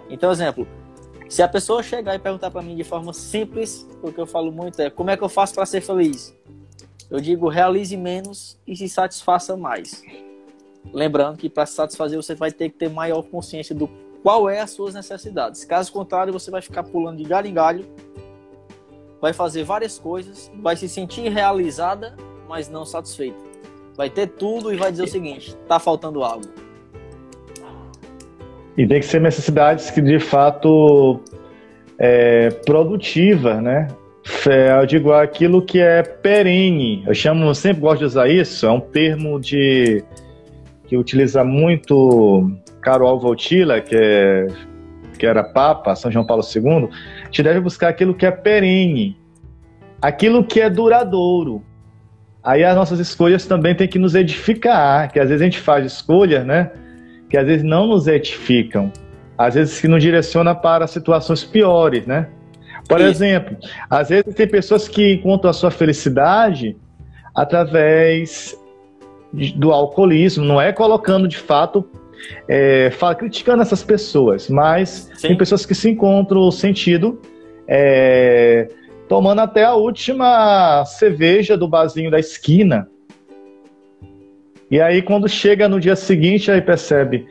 Então, 0.08 0.30
exemplo, 0.30 0.66
se 1.28 1.42
a 1.42 1.48
pessoa 1.48 1.82
chegar 1.82 2.14
e 2.14 2.18
perguntar 2.18 2.50
para 2.50 2.62
mim 2.62 2.74
de 2.76 2.84
forma 2.84 3.12
simples, 3.12 3.86
o 4.02 4.10
que 4.10 4.20
eu 4.20 4.26
falo 4.26 4.50
muito 4.50 4.80
é 4.80 4.88
como 4.90 5.10
é 5.10 5.16
que 5.16 5.22
eu 5.22 5.28
faço 5.28 5.54
para 5.54 5.66
ser 5.66 5.80
feliz? 5.80 6.34
Eu 7.10 7.20
digo 7.20 7.48
realize 7.48 7.96
menos 7.96 8.58
e 8.66 8.74
se 8.74 8.88
satisfaça 8.88 9.56
mais. 9.56 10.02
Lembrando 10.92 11.36
que 11.36 11.48
para 11.48 11.66
se 11.66 11.74
satisfazer 11.74 12.16
você 12.20 12.34
vai 12.34 12.50
ter 12.50 12.70
que 12.70 12.76
ter 12.76 12.88
maior 12.88 13.22
consciência 13.22 13.74
do 13.74 13.88
qual 14.22 14.48
é 14.48 14.60
as 14.60 14.70
suas 14.70 14.94
necessidades. 14.94 15.64
Caso 15.64 15.92
contrário, 15.92 16.32
você 16.32 16.50
vai 16.50 16.62
ficar 16.62 16.82
pulando 16.82 17.18
de 17.18 17.24
galho 17.24 17.46
em 17.46 17.54
galho, 17.54 17.86
vai 19.20 19.34
fazer 19.34 19.64
várias 19.64 19.98
coisas, 19.98 20.50
vai 20.56 20.76
se 20.76 20.88
sentir 20.88 21.28
realizada, 21.28 22.16
mas 22.54 22.68
não 22.68 22.84
satisfeita 22.84 23.54
vai 23.96 24.10
ter 24.10 24.26
tudo 24.28 24.72
e 24.72 24.76
vai 24.76 24.90
dizer 24.90 25.04
o 25.04 25.08
seguinte: 25.08 25.56
tá 25.68 25.78
faltando 25.78 26.22
algo. 26.22 26.46
E 28.76 28.86
tem 28.86 29.00
que 29.00 29.06
ser 29.06 29.20
necessidades 29.20 29.90
que 29.90 30.00
de 30.00 30.18
fato 30.18 31.20
é, 31.98 32.50
produtiva, 32.66 33.60
né? 33.60 33.88
É, 34.48 34.80
eu 34.80 34.86
digo 34.86 35.12
aquilo 35.12 35.62
que 35.62 35.80
é 35.80 36.02
perene. 36.02 37.04
Eu 37.06 37.14
chamo, 37.14 37.54
sempre 37.54 37.82
gosto 37.82 37.98
de 38.00 38.04
usar 38.06 38.28
isso. 38.28 38.66
É 38.66 38.70
um 38.70 38.80
termo 38.80 39.38
de 39.38 40.02
que 40.86 40.96
utiliza 40.96 41.44
muito 41.44 42.50
Carol 42.80 43.20
Voltila, 43.20 43.80
que 43.80 43.96
é 43.96 44.46
que 45.18 45.26
era 45.26 45.44
Papa, 45.44 45.94
São 45.94 46.10
João 46.10 46.26
Paulo 46.26 46.42
II. 46.42 46.88
A 47.22 47.24
gente 47.26 47.42
deve 47.42 47.60
buscar 47.60 47.88
aquilo 47.88 48.14
que 48.14 48.26
é 48.26 48.30
perene, 48.32 49.16
aquilo 50.02 50.44
que 50.44 50.60
é 50.60 50.68
duradouro. 50.68 51.62
Aí 52.44 52.62
as 52.62 52.76
nossas 52.76 53.00
escolhas 53.00 53.46
também 53.46 53.74
têm 53.74 53.88
que 53.88 53.98
nos 53.98 54.14
edificar, 54.14 55.10
que 55.10 55.18
às 55.18 55.28
vezes 55.28 55.40
a 55.40 55.44
gente 55.44 55.58
faz 55.58 55.86
escolhas, 55.86 56.44
né? 56.44 56.70
Que 57.30 57.38
às 57.38 57.46
vezes 57.46 57.62
não 57.62 57.86
nos 57.86 58.06
edificam, 58.06 58.92
às 59.38 59.54
vezes 59.54 59.80
que 59.80 59.88
nos 59.88 60.02
direciona 60.02 60.54
para 60.54 60.86
situações 60.86 61.42
piores, 61.42 62.06
né? 62.06 62.28
Por 62.86 63.00
exemplo, 63.00 63.56
às 63.88 64.10
vezes 64.10 64.34
tem 64.34 64.46
pessoas 64.46 64.86
que 64.86 65.14
encontram 65.14 65.50
a 65.50 65.54
sua 65.54 65.70
felicidade 65.70 66.76
através 67.34 68.54
do 69.56 69.72
alcoolismo, 69.72 70.44
não 70.44 70.60
é 70.60 70.70
colocando 70.70 71.26
de 71.26 71.38
fato, 71.38 71.88
é, 72.46 72.90
fala, 72.90 73.14
criticando 73.14 73.62
essas 73.62 73.82
pessoas, 73.82 74.50
mas 74.50 75.10
Sim. 75.14 75.28
tem 75.28 75.36
pessoas 75.36 75.64
que 75.64 75.74
se 75.74 75.88
encontram 75.90 76.42
o 76.42 76.52
sentido 76.52 77.20
é, 77.66 78.68
tomando 79.08 79.40
até 79.40 79.64
a 79.64 79.74
última 79.74 80.84
cerveja 80.84 81.56
do 81.56 81.68
barzinho 81.68 82.10
da 82.10 82.18
esquina. 82.18 82.88
E 84.70 84.80
aí, 84.80 85.02
quando 85.02 85.28
chega 85.28 85.68
no 85.68 85.78
dia 85.78 85.94
seguinte, 85.94 86.50
aí 86.50 86.60
percebe, 86.60 87.26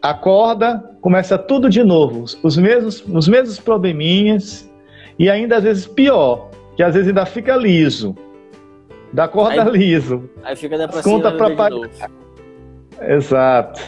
acorda, 0.00 0.96
começa 1.00 1.36
tudo 1.38 1.68
de 1.68 1.82
novo, 1.82 2.24
os 2.42 2.56
mesmos, 2.56 3.04
os 3.06 3.26
mesmos 3.26 3.58
probleminhas, 3.58 4.70
e 5.18 5.30
ainda 5.30 5.56
às 5.56 5.64
vezes 5.64 5.86
pior, 5.86 6.50
que 6.76 6.82
às 6.82 6.94
vezes 6.94 7.08
ainda 7.08 7.26
fica 7.26 7.56
liso. 7.56 8.14
Da 9.12 9.26
corda 9.26 9.64
aí, 9.64 9.70
liso. 9.70 10.28
Aí 10.42 10.54
fica 10.54 10.76
depressivo. 10.76 11.16
Conta 11.16 11.32
pra 11.32 11.50
pagar. 11.56 12.10
Exato. 13.00 13.80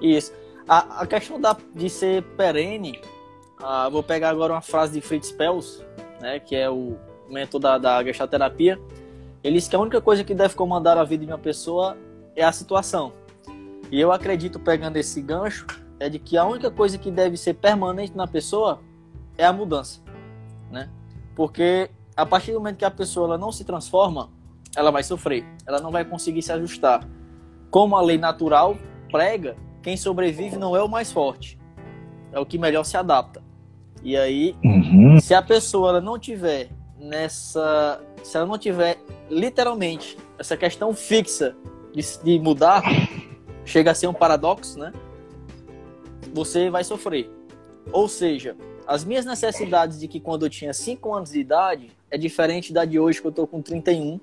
Isso. 0.00 0.32
A, 0.68 1.02
a 1.02 1.06
questão 1.06 1.40
da, 1.40 1.56
de 1.74 1.90
ser 1.90 2.22
perene 2.36 3.00
ah, 3.62 3.88
vou 3.88 4.02
pegar 4.02 4.30
agora 4.30 4.52
uma 4.52 4.60
frase 4.60 4.92
de 4.94 5.00
Fritz 5.00 5.32
Pels, 5.32 5.84
né, 6.20 6.38
que 6.38 6.54
é 6.54 6.70
o 6.70 6.96
mentor 7.28 7.60
da, 7.60 7.78
da 7.78 8.02
gestalterapia. 8.02 8.78
Ele 9.42 9.56
diz 9.56 9.68
que 9.68 9.76
a 9.76 9.78
única 9.78 10.00
coisa 10.00 10.24
que 10.24 10.34
deve 10.34 10.54
comandar 10.54 10.98
a 10.98 11.04
vida 11.04 11.24
de 11.24 11.30
uma 11.30 11.38
pessoa 11.38 11.96
é 12.34 12.44
a 12.44 12.52
situação. 12.52 13.12
E 13.90 14.00
eu 14.00 14.12
acredito, 14.12 14.58
pegando 14.58 14.96
esse 14.96 15.20
gancho, 15.22 15.66
é 15.98 16.08
de 16.08 16.18
que 16.18 16.36
a 16.36 16.44
única 16.44 16.70
coisa 16.70 16.98
que 16.98 17.10
deve 17.10 17.36
ser 17.36 17.54
permanente 17.54 18.16
na 18.16 18.26
pessoa 18.26 18.80
é 19.36 19.44
a 19.44 19.52
mudança, 19.52 20.00
né? 20.70 20.90
Porque 21.34 21.90
a 22.16 22.26
partir 22.26 22.52
do 22.52 22.58
momento 22.58 22.76
que 22.76 22.84
a 22.84 22.90
pessoa 22.90 23.38
não 23.38 23.50
se 23.52 23.64
transforma, 23.64 24.30
ela 24.76 24.90
vai 24.90 25.02
sofrer, 25.02 25.44
ela 25.66 25.80
não 25.80 25.90
vai 25.90 26.04
conseguir 26.04 26.42
se 26.42 26.52
ajustar. 26.52 27.06
Como 27.70 27.96
a 27.96 28.02
lei 28.02 28.18
natural 28.18 28.76
prega, 29.10 29.56
quem 29.82 29.96
sobrevive 29.96 30.56
não 30.56 30.76
é 30.76 30.82
o 30.82 30.88
mais 30.88 31.10
forte, 31.10 31.58
é 32.32 32.38
o 32.38 32.46
que 32.46 32.58
melhor 32.58 32.84
se 32.84 32.96
adapta. 32.96 33.42
E 34.02 34.16
aí, 34.16 34.54
uhum. 34.64 35.18
se 35.20 35.34
a 35.34 35.42
pessoa 35.42 36.00
não 36.00 36.18
tiver 36.18 36.68
nessa. 36.98 38.00
Se 38.22 38.36
ela 38.36 38.46
não 38.46 38.58
tiver 38.58 38.98
literalmente 39.30 40.16
essa 40.38 40.56
questão 40.56 40.92
fixa 40.92 41.56
de, 41.92 42.02
de 42.22 42.38
mudar, 42.38 42.82
chega 43.64 43.90
a 43.90 43.94
ser 43.94 44.06
um 44.06 44.14
paradoxo, 44.14 44.78
né? 44.78 44.92
Você 46.32 46.68
vai 46.70 46.84
sofrer. 46.84 47.30
Ou 47.92 48.08
seja, 48.08 48.56
as 48.86 49.04
minhas 49.04 49.24
necessidades 49.24 49.98
de 50.00 50.08
que 50.08 50.20
quando 50.20 50.46
eu 50.46 50.50
tinha 50.50 50.72
5 50.72 51.14
anos 51.14 51.30
de 51.30 51.40
idade 51.40 51.90
é 52.10 52.18
diferente 52.18 52.72
da 52.72 52.84
de 52.84 52.98
hoje 52.98 53.20
que 53.20 53.26
eu 53.26 53.32
tô 53.32 53.46
com 53.46 53.62
31. 53.62 54.20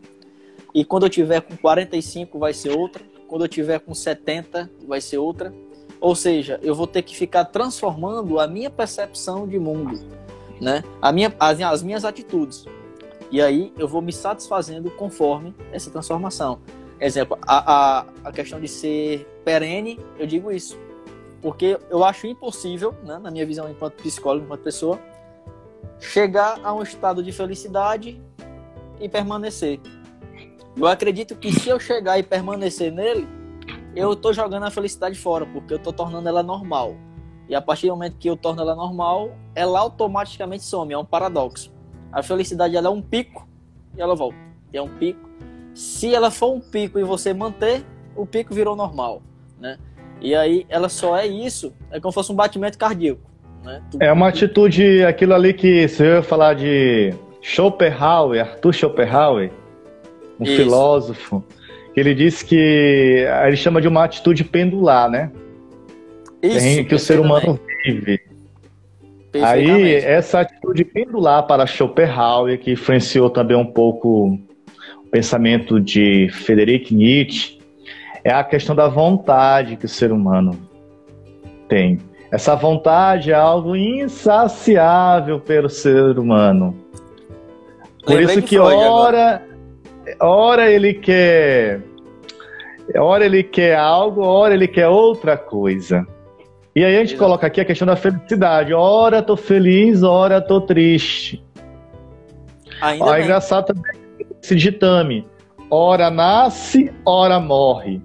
E 0.74 0.84
quando 0.84 1.04
eu 1.04 1.10
tiver 1.10 1.42
com 1.42 1.56
45 1.56 2.38
vai 2.38 2.54
ser 2.54 2.72
outra. 2.72 3.04
quando 3.28 3.46
eu 3.46 3.48
tiver 3.48 3.80
com 3.80 3.94
70 3.94 4.70
vai 4.88 5.02
ser 5.02 5.18
outra. 5.18 5.54
Ou 6.00 6.16
seja, 6.16 6.60
eu 6.62 6.76
vou 6.76 6.88
ter 6.88 7.02
que 7.02 7.16
ficar 7.16 7.46
transformando 7.46 8.40
a 8.40 8.48
minha 8.48 8.70
percepção 8.70 9.48
de 9.48 9.58
mundo, 9.58 10.00
né? 10.60 10.84
A 11.02 11.12
minha, 11.12 11.34
as, 11.40 11.60
as 11.62 11.84
minhas 11.84 12.06
atitudes. 12.06 12.66
E 13.32 13.42
aí 13.42 13.74
eu 13.78 13.88
vou 13.88 14.02
me 14.02 14.14
satisfazendo 14.14 14.92
conforme 14.92 15.54
essa 15.72 15.90
transformação. 15.90 16.60
Exemplo, 17.00 17.38
a, 17.42 18.00
a, 18.00 18.06
a 18.26 18.32
questão 18.32 18.60
de 18.60 18.68
ser 18.68 19.28
perene, 19.44 20.00
eu 20.18 20.26
digo 20.26 20.52
isso. 20.52 20.78
Porque 21.42 21.78
eu 21.90 22.04
acho 22.04 22.28
impossível, 22.28 22.96
né, 23.04 23.20
na 23.20 23.30
minha 23.30 23.46
visão 23.46 23.70
enquanto 23.70 23.96
psicólogo, 23.96 24.46
enquanto 24.46 24.62
pessoa, 24.62 25.00
chegar 26.00 26.60
a 26.64 26.74
um 26.74 26.82
estado 26.82 27.22
de 27.22 27.32
felicidade 27.32 28.22
e 29.00 29.10
permanecer. 29.10 29.80
Eu 30.78 30.88
acredito 30.88 31.36
que 31.36 31.52
se 31.52 31.70
eu 31.70 31.80
chegar 31.80 32.18
e 32.20 32.24
permanecer 32.24 32.92
nele, 32.92 33.28
eu 33.96 34.14
estou 34.14 34.34
jogando 34.34 34.64
a 34.64 34.72
felicidade 34.72 35.18
fora, 35.18 35.46
porque 35.46 35.74
eu 35.74 35.78
estou 35.78 35.94
tornando 35.94 36.28
ela 36.28 36.44
normal. 36.44 36.96
E 37.48 37.56
a 37.56 37.62
partir 37.62 37.88
do 37.88 37.94
momento 37.94 38.18
que 38.18 38.30
eu 38.30 38.36
torno 38.36 38.62
ela 38.62 38.76
normal, 38.76 39.32
ela 39.54 39.80
automaticamente 39.80 40.64
some. 40.64 40.94
É 40.94 40.98
um 40.98 41.06
paradoxo. 41.06 41.72
A 42.12 42.22
felicidade 42.24 42.76
ela 42.76 42.88
é 42.88 42.90
um 42.90 43.02
pico 43.02 43.48
e 43.96 44.02
ela 44.02 44.16
volta. 44.16 44.38
É 44.74 44.82
um 44.82 44.90
pico. 44.90 45.30
Se 45.74 46.14
ela 46.14 46.32
for 46.32 46.54
um 46.54 46.60
pico 46.60 47.00
e 47.00 47.04
você 47.04 47.34
manter, 47.34 47.86
o 48.16 48.26
pico 48.26 48.54
virou 48.54 48.76
normal, 48.76 49.22
né? 49.60 49.78
E 50.22 50.34
aí 50.34 50.66
ela 50.70 50.90
só 50.90 51.18
é 51.18 51.28
isso, 51.28 51.74
é 51.92 52.00
como 52.00 52.12
se 52.12 52.16
fosse 52.16 52.32
um 52.32 52.36
batimento 52.36 52.78
cardíaco. 52.78 53.22
Né? 53.64 53.82
É 54.00 54.12
uma 54.12 54.30
atitude, 54.30 55.04
aquilo 55.04 55.34
ali 55.34 55.54
que 55.54 55.88
se 55.88 56.06
eu 56.06 56.24
falar 56.24 56.54
de 56.54 57.14
Schopenhauer, 57.42 58.42
Arthur 58.42 58.74
Schopenhauer, 58.74 59.52
um 60.40 60.46
Isso. 60.46 60.56
filósofo, 60.56 61.44
ele 62.00 62.14
disse 62.14 62.44
que 62.44 63.26
ele 63.46 63.56
chama 63.56 63.82
de 63.82 63.88
uma 63.88 64.04
atitude 64.04 64.44
pendular, 64.44 65.10
né? 65.10 65.32
Isso, 66.42 66.86
que 66.86 66.96
o 66.96 67.00
ser 67.00 67.20
humano 67.20 67.60
vive. 67.84 68.20
Aí, 69.44 69.96
essa 69.96 70.42
atitude 70.42 70.86
pendular 70.86 71.44
para 71.44 71.66
Schopenhauer, 71.66 72.60
que 72.60 72.72
influenciou 72.72 73.30
também 73.30 73.58
um 73.58 73.66
pouco 73.66 74.40
o 75.04 75.10
pensamento 75.10 75.80
de 75.80 76.30
Friedrich 76.32 76.94
Nietzsche, 76.94 77.60
é 78.24 78.32
a 78.32 78.44
questão 78.44 78.76
da 78.76 78.88
vontade 78.88 79.76
que 79.76 79.86
o 79.86 79.90
ser 79.90 80.12
humano 80.12 80.58
tem. 81.68 82.00
Essa 82.32 82.56
vontade 82.56 83.32
é 83.32 83.36
algo 83.36 83.76
insaciável 83.76 85.40
pelo 85.40 85.70
ser 85.70 86.18
humano. 86.18 86.76
Por 88.04 88.16
Lembrei 88.16 88.38
isso 88.38 88.46
que 88.46 88.58
ora, 88.58 89.42
ora 90.20 90.70
ele 90.70 90.94
quer, 90.94 91.82
ora 92.96 93.26
ele 93.26 93.44
quer 93.44 93.76
algo, 93.76 94.22
ora 94.22 94.54
ele 94.54 94.68
quer 94.68 94.88
outra 94.88 95.38
coisa. 95.38 96.06
E 96.76 96.84
aí 96.84 96.96
a 96.96 97.00
gente 97.00 97.14
Exato. 97.14 97.24
coloca 97.24 97.48
aqui 97.48 97.62
a 97.62 97.66
questão 97.66 97.88
da 97.88 97.96
felicidade. 97.96 98.74
Ora 98.74 99.22
tô 99.22 99.38
feliz, 99.38 100.04
ora 100.04 100.42
tô 100.42 100.60
triste. 100.60 101.42
Ainda 102.82 103.06
Ó, 103.06 103.16
é 103.16 103.24
engraçado 103.24 103.68
também 103.68 103.94
esse 104.42 104.56
ditame. 104.56 105.26
Ora 105.70 106.10
nasce, 106.12 106.92
ora 107.06 107.40
morre. 107.40 108.02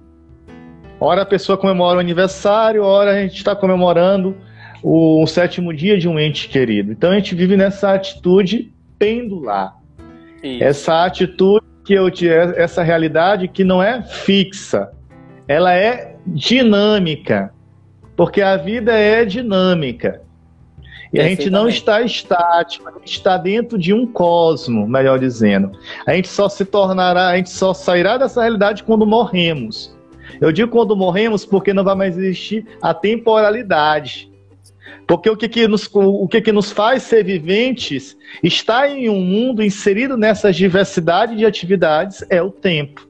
Ora 0.99 1.23
a 1.23 1.25
pessoa 1.25 1.57
comemora 1.57 1.97
o 1.97 1.99
aniversário, 1.99 2.83
ora 2.83 3.11
a 3.11 3.21
gente 3.21 3.35
está 3.35 3.55
comemorando 3.55 4.37
o, 4.81 5.21
o 5.21 5.27
sétimo 5.27 5.73
dia 5.73 5.97
de 5.97 6.07
um 6.07 6.19
ente 6.19 6.47
querido. 6.47 6.91
Então 6.91 7.11
a 7.11 7.15
gente 7.15 7.35
vive 7.35 7.57
nessa 7.57 7.93
atitude 7.93 8.71
pendular. 8.97 9.75
Isso. 10.41 10.63
Essa 10.63 11.05
atitude 11.05 11.65
que 11.83 11.93
eu 11.93 12.09
essa 12.55 12.83
realidade 12.83 13.47
que 13.47 13.63
não 13.63 13.81
é 13.81 14.01
fixa, 14.03 14.91
ela 15.47 15.73
é 15.73 16.15
dinâmica, 16.25 17.53
porque 18.15 18.41
a 18.41 18.57
vida 18.57 18.93
é 18.93 19.25
dinâmica. 19.25 20.21
E 21.13 21.19
a 21.19 21.27
gente 21.27 21.49
não 21.49 21.67
está 21.67 22.01
estático, 22.01 22.87
a 22.87 22.91
gente 22.93 23.11
está 23.11 23.37
dentro 23.37 23.77
de 23.77 23.93
um 23.93 24.07
cosmo, 24.07 24.87
melhor 24.87 25.19
dizendo. 25.19 25.71
A 26.07 26.13
gente 26.13 26.29
só 26.29 26.47
se 26.47 26.63
tornará, 26.63 27.27
a 27.27 27.35
gente 27.35 27.49
só 27.49 27.73
sairá 27.73 28.17
dessa 28.17 28.41
realidade 28.41 28.83
quando 28.83 29.05
morremos. 29.05 29.93
Eu 30.39 30.53
digo 30.53 30.71
quando 30.71 30.95
morremos 30.95 31.45
porque 31.45 31.73
não 31.73 31.83
vai 31.83 31.95
mais 31.95 32.17
existir 32.17 32.65
a 32.81 32.93
temporalidade. 32.93 34.30
Porque 35.07 35.29
o 35.29 35.35
que, 35.35 35.49
que, 35.49 35.67
nos, 35.67 35.89
o 35.93 36.27
que, 36.27 36.41
que 36.41 36.51
nos 36.51 36.71
faz 36.71 37.03
ser 37.03 37.23
viventes, 37.23 38.17
estar 38.41 38.89
em 38.89 39.09
um 39.09 39.21
mundo 39.21 39.63
inserido 39.63 40.15
nessa 40.15 40.51
diversidade 40.51 41.35
de 41.35 41.45
atividades, 41.45 42.23
é 42.29 42.41
o 42.41 42.49
tempo. 42.49 43.07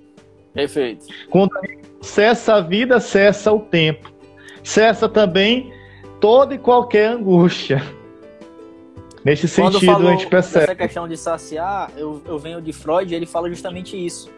Perfeito. 0.54 1.06
Quando 1.30 1.52
cessa 2.02 2.56
a 2.56 2.62
vida, 2.62 3.00
cessa 3.00 3.52
o 3.52 3.60
tempo. 3.60 4.12
Cessa 4.64 5.08
também 5.08 5.72
toda 6.20 6.54
e 6.56 6.58
qualquer 6.58 7.10
angústia. 7.10 7.84
Nesse 9.24 9.48
Quando 9.48 9.80
sentido, 9.80 10.08
a 10.08 10.12
gente 10.12 10.28
percebe. 10.28 10.66
Essa 10.66 10.76
questão 10.76 11.08
de 11.08 11.16
saciar, 11.16 11.92
eu, 11.96 12.22
eu 12.26 12.40
venho 12.40 12.60
de 12.62 12.74
Freud, 12.74 13.14
ele 13.14 13.26
fala 13.26 13.48
justamente 13.50 13.96
isso. 13.96 14.32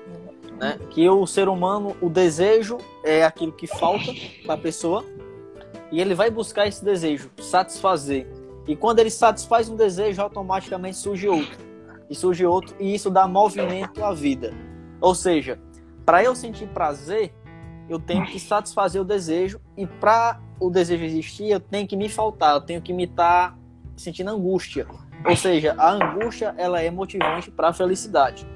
Né? 0.60 0.78
Que 0.90 1.10
o 1.10 1.26
ser 1.26 1.48
humano, 1.48 1.96
o 2.02 2.10
desejo 2.10 2.78
é 3.04 3.24
aquilo 3.24 3.52
que 3.52 3.66
falta 3.66 4.14
para 4.46 4.56
a 4.56 4.58
pessoa 4.58 5.06
e 5.94 6.02
ele 6.02 6.16
vai 6.16 6.32
buscar 6.32 6.66
esse 6.66 6.84
desejo, 6.84 7.30
satisfazer. 7.40 8.26
E 8.68 8.76
quando 8.76 8.98
ele 8.98 9.12
satisfaz 9.12 9.70
um 9.70 9.76
desejo, 9.76 10.24
automaticamente 10.24 10.98
surge 10.98 11.28
outro. 11.28 11.56
E 12.10 12.16
surge 12.16 12.44
outro, 12.44 12.76
e 12.80 12.96
isso 12.96 13.12
dá 13.12 13.28
movimento 13.28 14.04
à 14.04 14.12
vida. 14.12 14.56
Ou 15.00 15.14
seja, 15.14 15.60
para 16.04 16.24
eu 16.24 16.34
sentir 16.34 16.68
prazer, 16.70 17.32
eu 17.88 18.00
tenho 18.00 18.26
que 18.26 18.40
satisfazer 18.40 19.00
o 19.00 19.06
desejo, 19.06 19.62
e 19.78 19.86
para 19.86 20.42
o 20.60 20.72
desejo 20.72 21.04
existir, 21.04 21.50
eu 21.50 21.60
tenho 21.60 21.88
que 21.88 21.96
me 21.96 22.10
faltar, 22.10 22.56
eu 22.56 22.62
tenho 22.62 22.82
que 22.82 22.92
me 22.92 23.04
estar 23.04 23.52
tá 23.52 23.58
sentindo 23.96 24.32
angústia. 24.32 24.88
Ou 25.24 25.36
seja, 25.36 25.76
a 25.78 25.92
angústia 25.92 26.56
ela 26.58 26.82
é 26.82 26.90
motivante 26.90 27.52
para 27.52 27.68
a 27.68 27.74
felicidade. 27.74 28.48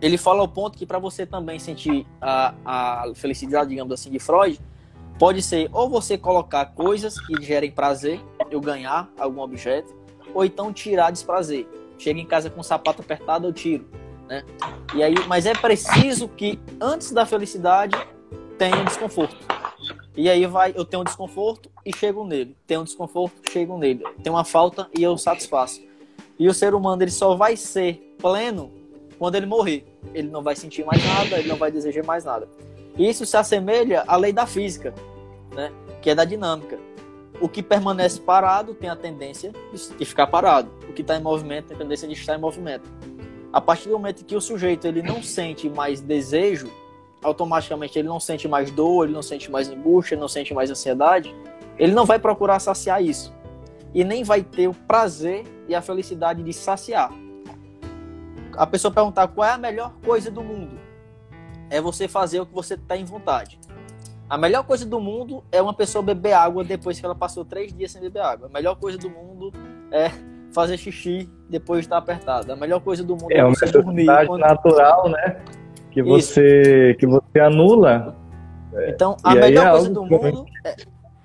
Ele 0.00 0.16
fala 0.16 0.38
ao 0.38 0.48
ponto 0.48 0.78
que 0.78 0.86
para 0.86 1.00
você 1.00 1.26
também 1.26 1.58
sentir 1.58 2.06
a, 2.20 2.54
a 2.64 3.14
felicidade, 3.16 3.70
digamos 3.70 3.92
assim, 3.92 4.12
de 4.12 4.20
Freud, 4.20 4.60
pode 5.22 5.40
ser 5.40 5.70
ou 5.72 5.88
você 5.88 6.18
colocar 6.18 6.66
coisas 6.74 7.20
que 7.20 7.40
gerem 7.40 7.70
prazer, 7.70 8.20
eu 8.50 8.60
ganhar 8.60 9.08
algum 9.16 9.40
objeto, 9.40 9.94
ou 10.34 10.44
então 10.44 10.72
tirar 10.72 11.12
desprazer. 11.12 11.64
Chega 11.96 12.18
em 12.18 12.26
casa 12.26 12.50
com 12.50 12.60
o 12.60 12.64
sapato 12.64 13.02
apertado, 13.02 13.46
eu 13.46 13.52
tiro. 13.52 13.86
Né? 14.26 14.44
E 14.96 15.00
aí, 15.00 15.14
mas 15.28 15.46
é 15.46 15.52
preciso 15.52 16.26
que 16.26 16.58
antes 16.80 17.12
da 17.12 17.24
felicidade 17.24 17.96
tenha 18.58 18.82
desconforto. 18.82 19.36
E 20.16 20.28
aí 20.28 20.44
vai, 20.44 20.74
eu 20.74 20.84
tenho 20.84 21.02
um 21.02 21.04
desconforto 21.04 21.70
e 21.86 21.96
chego 21.96 22.24
nele. 22.24 22.56
Tenho 22.66 22.80
um 22.80 22.84
desconforto, 22.84 23.48
chego 23.48 23.78
nele. 23.78 24.02
Tem 24.24 24.32
uma 24.32 24.44
falta 24.44 24.90
e 24.92 25.04
eu 25.04 25.16
satisfaço. 25.16 25.80
E 26.36 26.48
o 26.48 26.52
ser 26.52 26.74
humano 26.74 27.00
ele 27.00 27.12
só 27.12 27.36
vai 27.36 27.56
ser 27.56 28.16
pleno 28.18 28.72
quando 29.20 29.36
ele 29.36 29.46
morrer. 29.46 29.86
Ele 30.12 30.28
não 30.28 30.42
vai 30.42 30.56
sentir 30.56 30.84
mais 30.84 31.00
nada, 31.04 31.38
ele 31.38 31.48
não 31.48 31.58
vai 31.58 31.70
desejar 31.70 32.04
mais 32.04 32.24
nada. 32.24 32.48
Isso 32.98 33.24
se 33.24 33.36
assemelha 33.36 34.02
à 34.08 34.16
lei 34.16 34.32
da 34.32 34.46
física, 34.46 34.92
né? 35.54 35.72
que 36.00 36.10
é 36.10 36.14
da 36.14 36.24
dinâmica. 36.24 36.78
O 37.40 37.48
que 37.48 37.62
permanece 37.62 38.20
parado 38.20 38.74
tem 38.74 38.88
a 38.88 38.96
tendência 38.96 39.52
de 39.98 40.04
ficar 40.04 40.26
parado. 40.26 40.70
O 40.88 40.92
que 40.92 41.02
está 41.02 41.16
em 41.16 41.22
movimento 41.22 41.66
tem 41.66 41.76
a 41.76 41.80
tendência 41.80 42.06
de 42.06 42.14
estar 42.14 42.36
em 42.36 42.40
movimento. 42.40 42.88
A 43.52 43.60
partir 43.60 43.88
do 43.88 43.92
momento 43.92 44.24
que 44.24 44.36
o 44.36 44.40
sujeito 44.40 44.86
ele 44.86 45.02
não 45.02 45.22
sente 45.22 45.68
mais 45.68 46.00
desejo, 46.00 46.70
automaticamente 47.22 47.98
ele 47.98 48.08
não 48.08 48.20
sente 48.20 48.46
mais 48.46 48.70
dor, 48.70 49.04
ele 49.04 49.14
não 49.14 49.22
sente 49.22 49.50
mais 49.50 49.68
angústia, 49.68 50.14
ele 50.14 50.20
não 50.20 50.28
sente 50.28 50.54
mais 50.54 50.70
ansiedade, 50.70 51.34
ele 51.78 51.92
não 51.92 52.06
vai 52.06 52.18
procurar 52.18 52.58
saciar 52.60 53.02
isso. 53.02 53.32
E 53.94 54.04
nem 54.04 54.24
vai 54.24 54.42
ter 54.42 54.68
o 54.68 54.74
prazer 54.74 55.44
e 55.68 55.74
a 55.74 55.82
felicidade 55.82 56.42
de 56.42 56.52
saciar 56.52 57.12
a 58.56 58.66
pessoa 58.66 58.92
perguntar 58.92 59.28
qual 59.28 59.48
é 59.48 59.52
a 59.52 59.58
melhor 59.58 59.92
coisa 60.04 60.30
do 60.30 60.42
mundo, 60.42 60.78
é 61.70 61.80
você 61.80 62.06
fazer 62.06 62.40
o 62.40 62.46
que 62.46 62.52
você 62.52 62.76
tem 62.76 63.02
em 63.02 63.04
vontade. 63.04 63.58
A 64.32 64.38
melhor 64.38 64.64
coisa 64.64 64.86
do 64.86 64.98
mundo 64.98 65.44
é 65.52 65.60
uma 65.60 65.74
pessoa 65.74 66.02
beber 66.02 66.32
água 66.32 66.64
depois 66.64 66.98
que 66.98 67.04
ela 67.04 67.14
passou 67.14 67.44
três 67.44 67.70
dias 67.70 67.90
sem 67.90 68.00
beber 68.00 68.22
água. 68.22 68.48
A 68.48 68.50
melhor 68.50 68.76
coisa 68.76 68.96
do 68.96 69.10
mundo 69.10 69.52
é 69.90 70.10
fazer 70.54 70.78
xixi 70.78 71.28
depois 71.50 71.80
de 71.80 71.84
estar 71.84 71.98
apertada. 71.98 72.54
A 72.54 72.56
melhor 72.56 72.80
coisa 72.80 73.04
do 73.04 73.14
mundo 73.14 73.30
é, 73.30 73.40
é 73.40 73.44
você 73.44 73.66
dormir. 73.66 74.08
Uma 74.08 74.38
natural, 74.38 75.10
né? 75.10 75.42
Que 75.90 76.02
você, 76.02 76.96
que 76.98 77.06
você 77.06 77.40
anula. 77.40 78.16
Então, 78.88 79.18
a 79.22 79.34
melhor 79.34 79.66
é 79.66 79.70
coisa 79.70 79.90
do 79.90 80.06
mundo 80.06 80.46
é, 80.64 80.76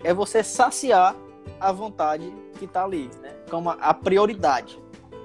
é, 0.04 0.14
você 0.14 0.44
saciar 0.44 1.16
a 1.62 1.72
vontade 1.72 2.30
que 2.60 2.66
está 2.66 2.84
ali, 2.84 3.10
né? 3.24 3.30
Como 3.50 3.70
a 3.70 3.94
prioridade. 3.94 4.78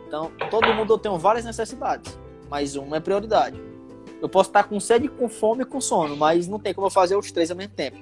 Então, 0.07 0.31
todo 0.53 0.73
mundo 0.73 0.97
tem 0.99 1.19
várias 1.19 1.45
necessidades, 1.45 2.17
mas 2.49 2.77
uma 2.77 2.99
é 2.99 3.01
prioridade. 3.01 3.61
Eu 4.23 4.29
posso 4.29 4.51
estar 4.51 4.63
com 4.63 4.79
sede, 4.79 5.09
com 5.09 5.29
fome 5.29 5.63
e 5.63 5.67
com 5.67 5.81
sono, 5.81 6.17
mas 6.17 6.47
não 6.47 6.61
tem 6.61 6.73
como 6.73 6.87
eu 6.87 6.91
fazer 6.93 7.17
os 7.17 7.33
três 7.33 7.51
ao 7.51 7.57
mesmo 7.57 7.73
tempo. 7.75 7.99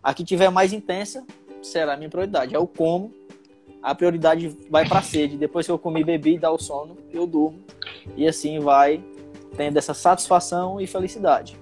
A 0.00 0.14
que 0.14 0.22
tiver 0.22 0.50
mais 0.50 0.72
intensa 0.72 1.24
será 1.60 1.94
a 1.94 1.96
minha 1.96 2.08
prioridade. 2.08 2.54
É 2.54 2.58
o 2.60 2.66
como, 2.66 3.12
a 3.82 3.92
prioridade 3.92 4.56
vai 4.70 4.88
para 4.88 5.00
a 5.00 5.02
sede. 5.02 5.36
Depois 5.36 5.66
que 5.66 5.72
eu 5.72 5.78
comi, 5.78 6.04
bebi, 6.04 6.38
dá 6.38 6.48
o 6.48 6.58
sono, 6.58 6.96
eu 7.12 7.26
durmo. 7.26 7.58
E 8.16 8.28
assim 8.28 8.60
vai 8.60 9.02
tendo 9.56 9.76
essa 9.76 9.92
satisfação 9.92 10.80
e 10.80 10.86
felicidade. 10.86 11.58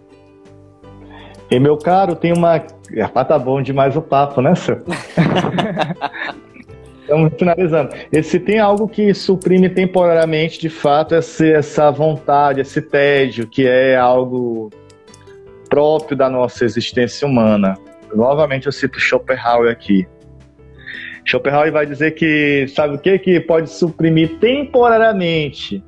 E 1.50 1.58
meu 1.58 1.78
caro, 1.78 2.14
tem 2.14 2.34
uma. 2.34 2.62
Rapaz, 3.00 3.28
tá 3.28 3.38
bom 3.38 3.62
demais 3.62 3.96
o 3.96 4.02
papo, 4.02 4.42
né, 4.42 4.54
senhor? 4.54 4.82
Estamos 7.06 7.32
finalizando. 7.38 7.94
Esse 8.10 8.40
tem 8.40 8.58
algo 8.58 8.88
que 8.88 9.14
suprime 9.14 9.68
temporariamente, 9.68 10.58
de 10.58 10.68
fato, 10.68 11.14
essa, 11.14 11.46
essa 11.46 11.88
vontade, 11.88 12.60
esse 12.60 12.82
tédio, 12.82 13.46
que 13.46 13.64
é 13.64 13.96
algo 13.96 14.70
próprio 15.70 16.16
da 16.16 16.28
nossa 16.28 16.64
existência 16.64 17.26
humana. 17.28 17.78
Novamente 18.12 18.66
eu 18.66 18.72
cito 18.72 18.98
Schopenhauer 18.98 19.70
aqui. 19.70 20.04
Schopenhauer 21.24 21.70
vai 21.70 21.86
dizer 21.86 22.10
que, 22.10 22.66
sabe 22.74 22.96
o 22.96 22.98
que? 22.98 23.16
Que 23.20 23.38
pode 23.38 23.70
suprimir 23.70 24.40
temporariamente, 24.40 25.84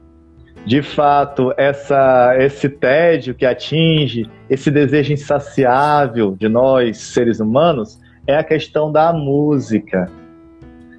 de 0.65 0.83
fato, 0.83 1.53
essa, 1.57 2.37
esse 2.39 2.69
tédio 2.69 3.35
que 3.35 3.45
atinge, 3.45 4.31
esse 4.49 4.71
desejo 4.71 5.13
insaciável 5.13 6.37
de 6.39 6.49
nós, 6.49 6.97
seres 6.99 7.41
humanos, 7.41 7.99
é 8.25 8.37
a 8.37 8.45
questão 8.45 8.93
da 8.93 9.13
música 9.13 10.09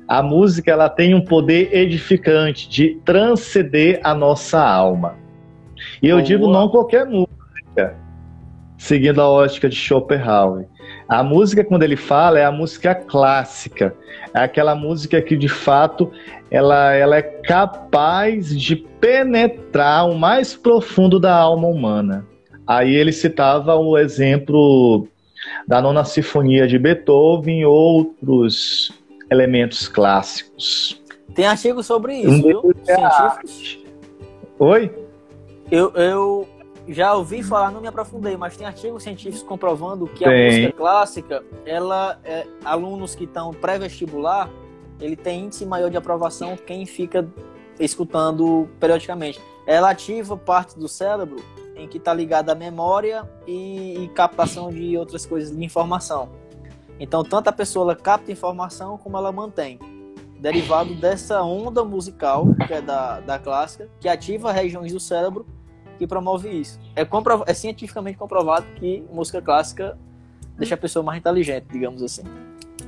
a 0.09 0.23
música 0.23 0.71
ela 0.71 0.89
tem 0.89 1.13
um 1.13 1.21
poder 1.21 1.71
edificante 1.71 2.67
de 2.67 2.99
transcender 3.05 3.99
a 4.03 4.15
nossa 4.15 4.59
alma. 4.59 5.15
E 6.01 6.07
eu 6.07 6.15
Boa. 6.15 6.23
digo 6.25 6.51
não 6.51 6.67
qualquer 6.67 7.05
música, 7.05 7.95
seguindo 8.75 9.21
a 9.21 9.29
ótica 9.29 9.69
de 9.69 9.75
Schopenhauer. 9.75 10.65
A 11.07 11.23
música, 11.23 11.63
quando 11.63 11.83
ele 11.83 11.95
fala, 11.95 12.39
é 12.39 12.45
a 12.45 12.51
música 12.51 12.95
clássica. 12.95 13.93
É 14.33 14.39
aquela 14.39 14.73
música 14.73 15.21
que, 15.21 15.37
de 15.37 15.47
fato, 15.47 16.11
ela, 16.49 16.91
ela 16.93 17.15
é 17.15 17.21
capaz 17.21 18.59
de 18.59 18.75
penetrar 18.75 20.09
o 20.09 20.17
mais 20.17 20.55
profundo 20.55 21.19
da 21.19 21.35
alma 21.35 21.67
humana. 21.67 22.25
Aí 22.65 22.95
ele 22.95 23.11
citava 23.11 23.75
o 23.75 23.95
exemplo 23.95 25.07
da 25.67 25.79
nona 25.79 26.03
sinfonia 26.03 26.67
de 26.67 26.79
Beethoven 26.79 27.59
e 27.61 27.65
outros 27.65 28.98
elementos 29.29 29.87
clássicos. 29.87 31.01
Tem 31.33 31.45
artigos 31.45 31.85
sobre 31.85 32.15
isso, 32.15 32.29
um 32.29 32.41
viu? 32.41 32.75
É 32.87 32.95
Científicos. 32.95 33.79
Oi? 34.57 35.07
Eu, 35.71 35.91
eu 35.93 36.47
já 36.87 37.13
ouvi 37.13 37.43
falar, 37.43 37.71
não 37.71 37.81
me 37.81 37.87
aprofundei, 37.87 38.35
mas 38.35 38.57
tem 38.57 38.65
artigos 38.65 39.03
científicos 39.03 39.43
comprovando 39.43 40.07
que 40.07 40.23
tem. 40.23 40.33
a 40.33 40.51
música 40.51 40.73
clássica, 40.73 41.43
ela, 41.65 42.19
é, 42.23 42.47
alunos 42.65 43.13
que 43.13 43.25
estão 43.25 43.53
pré-vestibular, 43.53 44.49
ele 44.99 45.15
tem 45.15 45.45
índice 45.45 45.65
maior 45.65 45.89
de 45.89 45.97
aprovação 45.97 46.57
quem 46.57 46.85
fica 46.85 47.27
escutando 47.79 48.67
periodicamente. 48.79 49.39
Ela 49.65 49.91
ativa 49.91 50.35
parte 50.35 50.77
do 50.77 50.87
cérebro 50.87 51.37
em 51.75 51.87
que 51.87 51.97
está 51.97 52.13
ligada 52.13 52.51
à 52.51 52.55
memória 52.55 53.23
e, 53.47 54.03
e 54.03 54.07
captação 54.09 54.69
de 54.69 54.97
outras 54.97 55.25
coisas 55.25 55.55
de 55.55 55.63
informação. 55.63 56.29
Então, 56.99 57.23
tanto 57.23 57.47
a 57.47 57.53
pessoa 57.53 57.95
capta 57.95 58.31
informação 58.31 58.97
como 58.97 59.17
ela 59.17 59.31
mantém. 59.31 59.79
Derivado 60.39 60.93
dessa 60.95 61.41
onda 61.41 61.83
musical, 61.83 62.47
que 62.67 62.73
é 62.73 62.81
da, 62.81 63.19
da 63.19 63.39
clássica, 63.39 63.89
que 63.99 64.07
ativa 64.07 64.51
regiões 64.51 64.91
do 64.91 64.99
cérebro 64.99 65.45
que 65.97 66.07
promove 66.07 66.49
isso. 66.49 66.79
É, 66.95 67.03
comprov 67.03 67.43
é 67.45 67.53
cientificamente 67.53 68.17
comprovado 68.17 68.65
que 68.75 69.03
música 69.11 69.41
clássica 69.41 69.97
deixa 70.57 70.75
a 70.75 70.77
pessoa 70.77 71.03
mais 71.03 71.19
inteligente, 71.19 71.65
digamos 71.71 72.01
assim. 72.01 72.23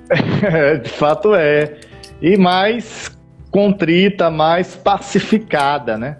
de 0.81 0.89
fato 0.89 1.35
é. 1.35 1.79
E 2.21 2.37
mais 2.37 3.17
contrita, 3.51 4.29
mais 4.29 4.75
pacificada, 4.75 5.97
né? 5.97 6.17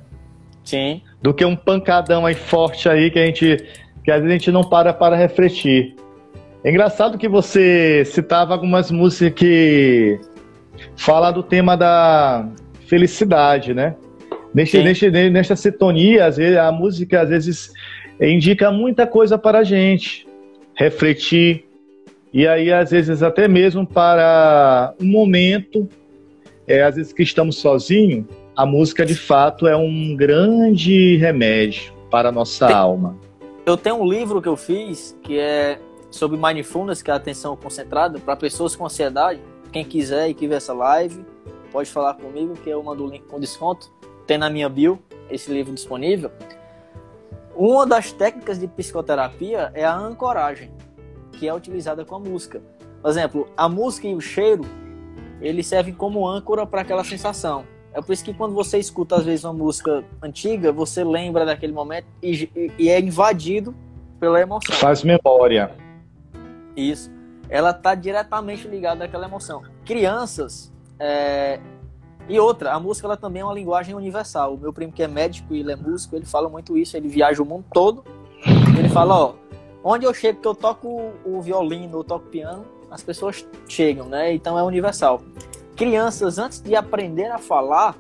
Sim. 0.64 1.02
Do 1.22 1.34
que 1.34 1.46
um 1.46 1.56
pancadão 1.56 2.26
aí 2.26 2.36
forte 2.36 2.90
aí 2.90 3.10
que 3.10 3.20
a 3.20 3.26
gente 3.26 3.58
que 4.04 4.12
às 4.12 4.18
vezes 4.18 4.30
a 4.30 4.38
gente 4.38 4.52
não 4.52 4.64
para 4.64 4.94
para 4.94 5.16
refletir. 5.16 5.96
É 6.64 6.70
engraçado 6.70 7.18
que 7.18 7.28
você 7.28 8.04
citava 8.06 8.54
algumas 8.54 8.92
músicas 8.92 9.34
que 9.40 10.20
falam 10.96 11.34
do 11.34 11.42
tema 11.42 11.76
da 11.76 12.48
felicidade, 12.88 13.74
né? 13.74 13.96
Neste, 14.54 14.78
neste, 14.84 15.10
nesta 15.10 15.56
sintonia, 15.56 16.26
às 16.26 16.38
vezes, 16.38 16.58
a 16.58 16.72
música 16.72 17.22
às 17.22 17.30
vezes 17.30 17.72
indica 18.20 18.72
muita 18.72 19.08
coisa 19.08 19.38
para 19.38 19.60
a 19.60 19.64
gente 19.64 20.28
refletir. 20.76 21.66
E 22.34 22.48
aí, 22.48 22.72
às 22.72 22.92
vezes, 22.92 23.24
até 23.24 23.48
mesmo 23.48 23.88
para 23.88 24.94
um 25.02 25.06
momento, 25.06 25.90
é, 26.68 26.84
às 26.84 26.96
vezes 26.96 27.12
que 27.12 27.24
estamos 27.24 27.58
sozinhos, 27.58 28.26
a 28.56 28.66
música 28.66 29.06
de 29.06 29.16
fato 29.16 29.68
é 29.68 29.76
um 29.76 30.16
grande 30.16 31.18
remédio 31.18 31.94
para 32.12 32.30
a 32.30 32.32
nossa 32.32 32.68
Tem, 32.68 32.76
alma. 32.76 33.18
Eu 33.66 33.78
tenho 33.78 33.96
um 33.96 34.08
livro 34.08 34.42
que 34.42 34.48
eu 34.48 34.58
fiz 34.58 35.18
que 35.24 35.40
é 35.40 35.80
sobre 36.12 36.38
mindfulness, 36.38 37.02
que 37.02 37.10
é 37.10 37.14
a 37.14 37.18
atenção 37.18 37.56
concentrada, 37.56 38.20
para 38.20 38.36
pessoas 38.36 38.76
com 38.76 38.86
ansiedade. 38.86 39.42
Quem 39.72 39.86
quiser 39.86 40.30
e 40.30 40.34
que 40.34 40.46
essa 40.54 40.74
live, 40.74 41.26
pode 41.72 41.90
falar 41.90 42.16
comigo, 42.16 42.54
que 42.56 42.70
eu 42.70 42.84
mando 42.84 43.06
o 43.06 43.10
link 43.10 43.24
com 43.24 43.40
desconto. 43.40 43.92
Tem 44.28 44.38
na 44.38 44.50
minha 44.50 44.68
bio 44.68 45.00
esse 45.30 45.52
livro 45.52 45.74
disponível. 45.74 46.30
Uma 47.56 47.86
das 47.86 48.12
técnicas 48.12 48.60
de 48.60 48.68
psicoterapia 48.68 49.72
é 49.74 49.86
a 49.86 49.96
ancoragem, 49.96 50.72
que 51.34 51.48
é 51.48 51.54
utilizada 51.54 52.04
com 52.04 52.16
a 52.16 52.20
música. 52.20 52.62
Por 53.02 53.10
exemplo, 53.10 53.48
a 53.56 53.68
música 53.68 54.08
e 54.08 54.14
o 54.14 54.22
cheiro, 54.22 54.64
eles 55.42 55.66
servem 55.66 55.94
como 55.94 56.28
âncora 56.28 56.66
para 56.66 56.82
aquela 56.82 57.04
sensação. 57.04 57.66
É 57.94 58.02
por 58.02 58.14
isso 58.14 58.24
que 58.24 58.34
quando 58.34 58.54
você 58.54 58.78
escuta, 58.78 59.16
às 59.16 59.26
vezes, 59.26 59.44
uma 59.44 59.54
música 59.54 60.04
antiga, 60.22 60.72
você 60.72 61.04
lembra 61.04 61.46
daquele 61.46 61.74
momento 61.74 62.06
e, 62.24 62.50
e 62.78 62.90
é 62.90 63.00
invadido 63.00 63.76
pela 64.20 64.40
emoção. 64.40 64.76
Faz 64.76 65.04
memória. 65.04 65.76
Isso. 66.76 67.12
Ela 67.50 67.72
está 67.72 67.96
diretamente 67.96 68.68
ligada 68.68 69.06
àquela 69.06 69.26
emoção. 69.26 69.64
Crianças. 69.86 70.72
É... 71.00 71.60
E 72.30 72.40
outra, 72.40 72.74
a 72.74 72.80
música 72.80 73.08
ela 73.08 73.18
também 73.18 73.42
é 73.42 73.46
uma 73.46 73.54
linguagem 73.54 73.94
universal. 73.94 74.54
O 74.54 74.58
meu 74.58 74.72
primo 74.72 74.94
que 74.94 75.04
é 75.04 75.08
médico 75.08 75.54
e 75.54 75.60
ele 75.60 75.72
é 75.72 75.76
músico, 75.76 76.16
ele 76.16 76.26
fala 76.26 76.48
muito 76.48 76.78
isso. 76.78 76.96
Ele 76.96 77.10
viaja 77.10 77.42
o 77.42 77.46
mundo 77.46 77.66
todo. 77.74 78.04
Ele 78.78 78.90
fala, 78.90 79.16
ó, 79.16 79.34
onde 79.84 80.06
eu 80.06 80.14
chego 80.14 80.40
que 80.40 80.48
eu 80.48 80.56
toco 80.56 81.12
o 81.26 81.42
violino, 81.42 82.00
eu 82.00 82.04
toco 82.04 82.28
piano, 82.28 82.66
as 82.90 83.04
pessoas 83.04 83.46
chegam, 83.68 84.08
né? 84.08 84.34
Então 84.34 84.58
é 84.58 84.64
universal. 84.64 85.22
Crianças, 85.76 86.38
antes 86.38 86.62
de 86.62 86.76
aprender 86.76 87.32
a 87.32 87.38
falar, 87.38 87.96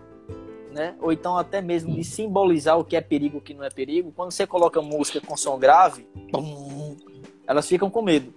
né? 0.71 0.95
Ou 1.01 1.11
então 1.11 1.37
até 1.37 1.61
mesmo 1.61 1.93
de 1.93 2.03
simbolizar 2.03 2.77
o 2.77 2.85
que 2.85 2.95
é 2.95 3.01
perigo 3.01 3.39
o 3.39 3.41
que 3.41 3.53
não 3.53 3.63
é 3.63 3.69
perigo, 3.69 4.11
quando 4.15 4.31
você 4.31 4.47
coloca 4.47 4.81
música 4.81 5.19
com 5.19 5.35
som 5.35 5.57
grave, 5.59 6.07
elas 7.47 7.67
ficam 7.67 7.89
com 7.89 8.01
medo. 8.01 8.33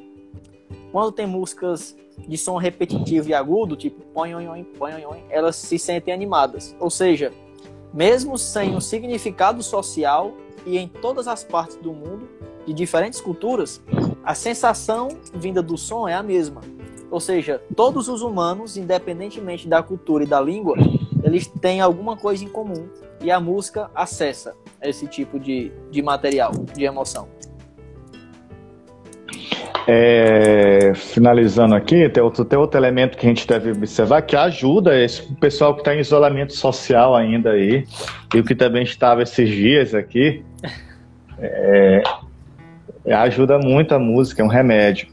Quando 0.94 1.10
tem 1.10 1.26
músicas 1.26 1.96
de 2.16 2.38
som 2.38 2.56
repetitivo 2.56 3.28
e 3.28 3.34
agudo, 3.34 3.74
tipo 3.74 4.00
põe, 4.14 4.30
põe, 4.78 4.92
elas 5.28 5.56
se 5.56 5.76
sentem 5.76 6.14
animadas. 6.14 6.76
Ou 6.78 6.88
seja, 6.88 7.32
mesmo 7.92 8.38
sem 8.38 8.76
um 8.76 8.80
significado 8.80 9.60
social 9.60 10.36
e 10.64 10.78
em 10.78 10.86
todas 10.86 11.26
as 11.26 11.42
partes 11.42 11.78
do 11.78 11.92
mundo, 11.92 12.28
de 12.64 12.72
diferentes 12.72 13.20
culturas, 13.20 13.82
a 14.22 14.36
sensação 14.36 15.08
vinda 15.34 15.60
do 15.60 15.76
som 15.76 16.06
é 16.06 16.14
a 16.14 16.22
mesma. 16.22 16.60
Ou 17.10 17.18
seja, 17.18 17.60
todos 17.74 18.08
os 18.08 18.22
humanos, 18.22 18.76
independentemente 18.76 19.66
da 19.66 19.82
cultura 19.82 20.22
e 20.22 20.28
da 20.28 20.40
língua, 20.40 20.76
eles 21.24 21.48
têm 21.60 21.80
alguma 21.80 22.16
coisa 22.16 22.44
em 22.44 22.48
comum. 22.48 22.88
E 23.20 23.32
a 23.32 23.40
música 23.40 23.90
acessa 23.96 24.54
esse 24.80 25.08
tipo 25.08 25.40
de, 25.40 25.72
de 25.90 26.00
material, 26.02 26.52
de 26.52 26.84
emoção. 26.84 27.26
É, 29.86 30.92
finalizando 30.94 31.74
aqui, 31.74 32.08
tem 32.08 32.22
outro, 32.22 32.42
tem 32.42 32.58
outro 32.58 32.80
elemento 32.80 33.18
que 33.18 33.26
a 33.26 33.28
gente 33.28 33.46
deve 33.46 33.72
observar 33.72 34.22
que 34.22 34.34
ajuda 34.34 34.98
esse 34.98 35.22
pessoal 35.34 35.74
que 35.74 35.82
está 35.82 35.94
em 35.94 36.00
isolamento 36.00 36.54
social 36.54 37.14
ainda 37.14 37.50
aí, 37.50 37.84
e 38.34 38.38
o 38.38 38.44
que 38.44 38.54
também 38.54 38.82
estava 38.82 39.22
esses 39.22 39.48
dias 39.48 39.94
aqui, 39.94 40.42
é, 41.38 42.02
ajuda 43.12 43.58
muito 43.58 43.94
a 43.94 43.98
música, 43.98 44.40
é 44.40 44.44
um 44.44 44.48
remédio. 44.48 45.08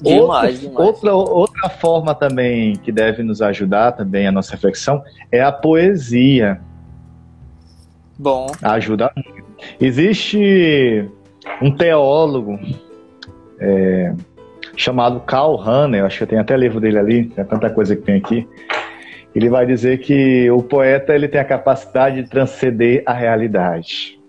Demais, 0.00 0.60
demais. 0.60 0.86
Outra, 0.86 1.14
outra 1.14 1.68
forma 1.68 2.14
também 2.14 2.76
que 2.76 2.90
deve 2.90 3.22
nos 3.22 3.40
ajudar 3.40 3.92
também 3.92 4.26
a 4.26 4.32
nossa 4.32 4.52
reflexão 4.52 5.02
é 5.30 5.40
a 5.42 5.52
poesia. 5.52 6.60
Bom. 8.18 8.46
Ajuda 8.62 9.10
muito. 9.16 9.44
Existe 9.80 11.08
um 11.60 11.70
teólogo 11.70 12.58
é, 13.60 14.12
chamado 14.76 15.20
Carl 15.20 15.60
Hanner, 15.60 16.04
acho 16.04 16.18
que 16.18 16.26
tem 16.26 16.38
até 16.38 16.56
livro 16.56 16.80
dele 16.80 16.98
ali, 16.98 17.24
tem 17.26 17.44
tanta 17.44 17.70
coisa 17.70 17.94
que 17.94 18.02
tem 18.02 18.16
aqui. 18.16 18.48
Ele 19.34 19.48
vai 19.48 19.66
dizer 19.66 19.98
que 19.98 20.48
o 20.50 20.62
poeta 20.62 21.14
ele 21.14 21.26
tem 21.26 21.40
a 21.40 21.44
capacidade 21.44 22.22
de 22.22 22.30
transcender 22.30 23.02
a 23.04 23.12
realidade. 23.12 24.20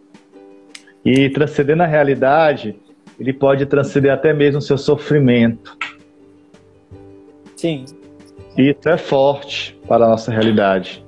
E 1.03 1.30
transcendendo 1.30 1.84
a 1.84 1.86
realidade, 1.86 2.76
ele 3.19 3.32
pode 3.32 3.65
transcender 3.67 4.11
até 4.11 4.34
mesmo 4.34 4.57
o 4.57 4.61
seu 4.61 4.78
sofrimento. 4.78 5.78
Sim. 7.55 7.86
Isso 8.57 8.89
é 8.89 8.97
forte 8.97 9.80
para 9.88 10.05
a 10.05 10.09
nossa 10.09 10.32
realidade. 10.32 11.05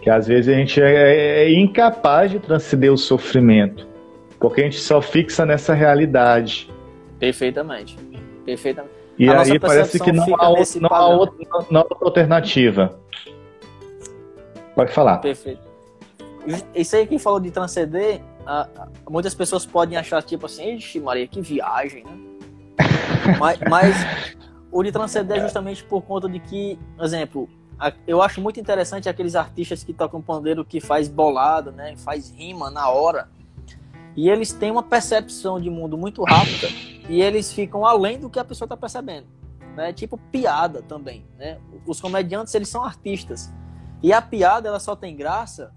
Que 0.00 0.08
às 0.08 0.26
vezes 0.26 0.52
a 0.52 0.56
gente 0.56 0.80
é, 0.80 1.44
é 1.44 1.52
incapaz 1.52 2.30
de 2.30 2.40
transcender 2.40 2.92
o 2.92 2.96
sofrimento, 2.96 3.86
porque 4.40 4.62
a 4.62 4.64
gente 4.64 4.80
só 4.80 5.00
fixa 5.02 5.44
nessa 5.44 5.74
realidade 5.74 6.68
Perfeitamente. 7.22 7.96
Perfeitamente. 8.44 8.92
E 9.16 9.28
a 9.28 9.42
aí 9.42 9.56
parece 9.56 10.00
que 10.00 10.10
não 10.10 10.24
há, 10.34 10.48
outra, 10.48 10.80
não, 10.80 10.92
há 10.92 11.08
outra, 11.08 11.66
não 11.70 11.80
há 11.80 11.84
outra 11.84 12.08
alternativa. 12.08 12.98
Pode 14.74 14.92
falar. 14.92 15.18
Perfeito. 15.18 15.62
Isso 16.74 16.96
aí 16.96 17.06
que 17.06 17.20
falou 17.20 17.38
de 17.38 17.52
transcender, 17.52 18.20
muitas 19.08 19.36
pessoas 19.36 19.64
podem 19.64 19.96
achar 19.96 20.20
tipo 20.24 20.46
assim, 20.46 20.74
ixi 20.74 20.98
Maria, 20.98 21.28
que 21.28 21.40
viagem, 21.40 22.02
né? 22.02 22.10
mas, 23.38 23.60
mas 23.70 23.96
o 24.72 24.82
de 24.82 24.90
transcender 24.90 25.36
é 25.36 25.42
justamente 25.42 25.84
por 25.84 26.02
conta 26.02 26.28
de 26.28 26.40
que, 26.40 26.76
exemplo, 27.00 27.48
eu 28.04 28.20
acho 28.20 28.40
muito 28.40 28.58
interessante 28.58 29.08
aqueles 29.08 29.36
artistas 29.36 29.84
que 29.84 29.92
tocam 29.92 30.20
pandeiro 30.20 30.64
que 30.64 30.80
faz 30.80 31.06
bolada, 31.06 31.70
né? 31.70 31.94
Faz 31.98 32.32
rima 32.32 32.68
na 32.68 32.90
hora. 32.90 33.28
E 34.16 34.28
eles 34.28 34.52
têm 34.52 34.72
uma 34.72 34.82
percepção 34.82 35.60
de 35.60 35.70
mundo 35.70 35.96
muito 35.96 36.24
rápida 36.24 36.66
e 37.08 37.20
eles 37.20 37.52
ficam 37.52 37.84
além 37.84 38.18
do 38.18 38.30
que 38.30 38.38
a 38.38 38.44
pessoa 38.44 38.66
está 38.66 38.76
percebendo. 38.76 39.26
Né? 39.76 39.92
Tipo 39.92 40.16
piada 40.16 40.82
também. 40.82 41.24
Né? 41.38 41.58
Os 41.86 42.00
comediantes, 42.00 42.54
eles 42.54 42.68
são 42.68 42.84
artistas. 42.84 43.52
E 44.02 44.12
a 44.12 44.20
piada, 44.20 44.68
ela 44.68 44.80
só 44.80 44.94
tem 44.96 45.16
graça 45.16 45.72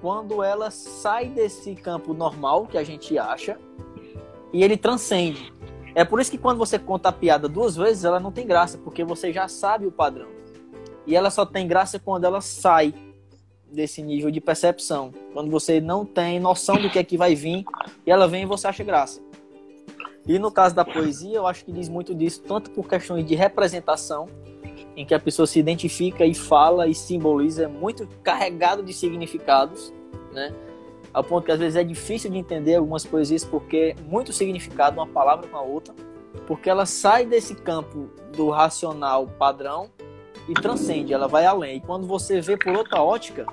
quando 0.00 0.42
ela 0.42 0.70
sai 0.70 1.28
desse 1.28 1.74
campo 1.74 2.14
normal 2.14 2.66
que 2.66 2.78
a 2.78 2.84
gente 2.84 3.18
acha 3.18 3.58
e 4.52 4.62
ele 4.62 4.76
transcende. 4.76 5.52
É 5.94 6.04
por 6.04 6.20
isso 6.20 6.30
que 6.30 6.38
quando 6.38 6.58
você 6.58 6.78
conta 6.78 7.08
a 7.08 7.12
piada 7.12 7.48
duas 7.48 7.74
vezes, 7.74 8.04
ela 8.04 8.20
não 8.20 8.30
tem 8.30 8.46
graça, 8.46 8.78
porque 8.78 9.02
você 9.02 9.32
já 9.32 9.48
sabe 9.48 9.86
o 9.86 9.92
padrão. 9.92 10.28
E 11.06 11.16
ela 11.16 11.30
só 11.30 11.44
tem 11.44 11.66
graça 11.66 11.98
quando 11.98 12.24
ela 12.24 12.40
sai 12.40 12.94
desse 13.70 14.02
nível 14.02 14.30
de 14.30 14.40
percepção. 14.40 15.12
Quando 15.32 15.50
você 15.50 15.80
não 15.80 16.04
tem 16.04 16.38
noção 16.38 16.76
do 16.76 16.90
que 16.90 16.98
é 16.98 17.04
que 17.04 17.16
vai 17.16 17.34
vir 17.34 17.64
e 18.06 18.10
ela 18.10 18.28
vem 18.28 18.42
e 18.42 18.46
você 18.46 18.66
acha 18.66 18.84
graça. 18.84 19.20
E 20.28 20.38
no 20.38 20.52
caso 20.52 20.74
da 20.74 20.84
poesia, 20.84 21.38
eu 21.38 21.46
acho 21.46 21.64
que 21.64 21.72
diz 21.72 21.88
muito 21.88 22.14
disso, 22.14 22.42
tanto 22.46 22.70
por 22.70 22.86
questões 22.86 23.24
de 23.24 23.34
representação, 23.34 24.28
em 24.94 25.06
que 25.06 25.14
a 25.14 25.18
pessoa 25.18 25.46
se 25.46 25.58
identifica 25.58 26.26
e 26.26 26.34
fala 26.34 26.86
e 26.86 26.94
simboliza, 26.94 27.64
é 27.64 27.66
muito 27.66 28.06
carregado 28.22 28.82
de 28.82 28.92
significados, 28.92 29.92
né? 30.32 30.52
Ao 31.14 31.24
ponto 31.24 31.44
que 31.44 31.52
às 31.52 31.58
vezes 31.58 31.76
é 31.76 31.82
difícil 31.82 32.30
de 32.30 32.36
entender 32.36 32.74
algumas 32.74 33.06
poesias 33.06 33.44
porque 33.44 33.94
é 33.96 34.02
muito 34.02 34.32
significado 34.32 35.00
uma 35.00 35.06
palavra 35.06 35.48
com 35.48 35.56
a 35.56 35.62
outra, 35.62 35.94
porque 36.46 36.68
ela 36.68 36.84
sai 36.84 37.24
desse 37.24 37.54
campo 37.54 38.10
do 38.36 38.50
racional 38.50 39.26
padrão 39.26 39.88
e 40.48 40.54
transcende, 40.54 41.12
ela 41.12 41.26
vai 41.26 41.46
além. 41.46 41.78
E 41.78 41.80
quando 41.80 42.06
você 42.06 42.40
vê 42.40 42.56
por 42.56 42.76
outra 42.76 43.02
ótica, 43.02 43.46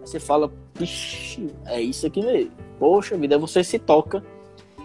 você 0.00 0.20
fala, 0.20 0.52
Ixi, 0.80 1.54
é 1.66 1.80
isso 1.80 2.06
aqui 2.06 2.22
mesmo. 2.22 2.52
Poxa 2.78 3.16
vida, 3.16 3.38
você 3.38 3.64
se 3.64 3.78
toca. 3.78 4.22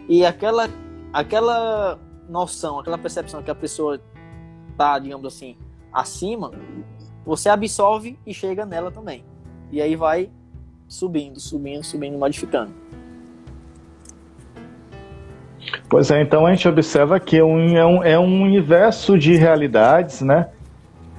E 0.08 0.26
aquela, 0.26 0.70
aquela 1.14 2.00
noção, 2.28 2.80
aquela 2.80 2.98
percepção 2.98 3.44
que 3.44 3.52
a 3.52 3.56
pessoa 3.56 4.02
tá, 4.78 4.98
digamos 4.98 5.26
assim, 5.26 5.56
acima, 5.92 6.52
você 7.26 7.48
absorve 7.48 8.18
e 8.26 8.34
chega 8.34 8.66
nela 8.66 8.92
também. 8.92 9.24
E 9.72 9.82
aí 9.82 9.96
vai 9.96 10.30
subindo, 10.88 11.40
subindo, 11.40 11.84
subindo, 11.84 12.18
modificando. 12.18 12.72
Pois 15.88 16.12
é, 16.12 16.22
então 16.22 16.46
a 16.46 16.54
gente 16.54 16.68
observa 16.68 17.20
que 17.20 17.38
é 17.38 17.44
um, 17.44 17.78
é 17.78 17.86
um, 17.86 18.04
é 18.04 18.20
um 18.20 18.42
universo 18.42 19.18
de 19.18 19.36
realidades, 19.36 20.22
né? 20.22 20.50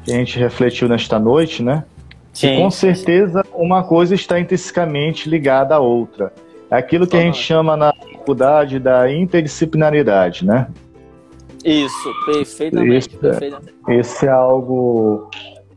que 0.04 0.12
a 0.12 0.16
gente 0.16 0.38
refletiu 0.38 0.86
nesta 0.88 1.18
noite, 1.18 1.62
né? 1.62 1.84
Sim, 2.32 2.48
e 2.48 2.62
com 2.62 2.70
certeza 2.70 3.42
sim. 3.42 3.50
uma 3.54 3.82
coisa 3.82 4.14
está 4.14 4.38
intrinsecamente 4.38 5.28
ligada 5.28 5.74
à 5.74 5.78
outra. 5.78 6.32
É 6.70 6.76
aquilo 6.76 7.06
que 7.06 7.16
a 7.16 7.20
gente 7.20 7.38
chama 7.38 7.76
na 7.76 7.92
faculdade 8.24 8.78
da 8.78 9.12
interdisciplinaridade, 9.12 10.46
né? 10.46 10.68
Isso, 11.62 12.12
perfeitamente. 12.24 12.96
Isso, 12.96 13.16
é, 13.16 13.18
perfeitamente. 13.20 13.74
Esse 13.88 14.26
é 14.26 14.30
algo 14.30 15.30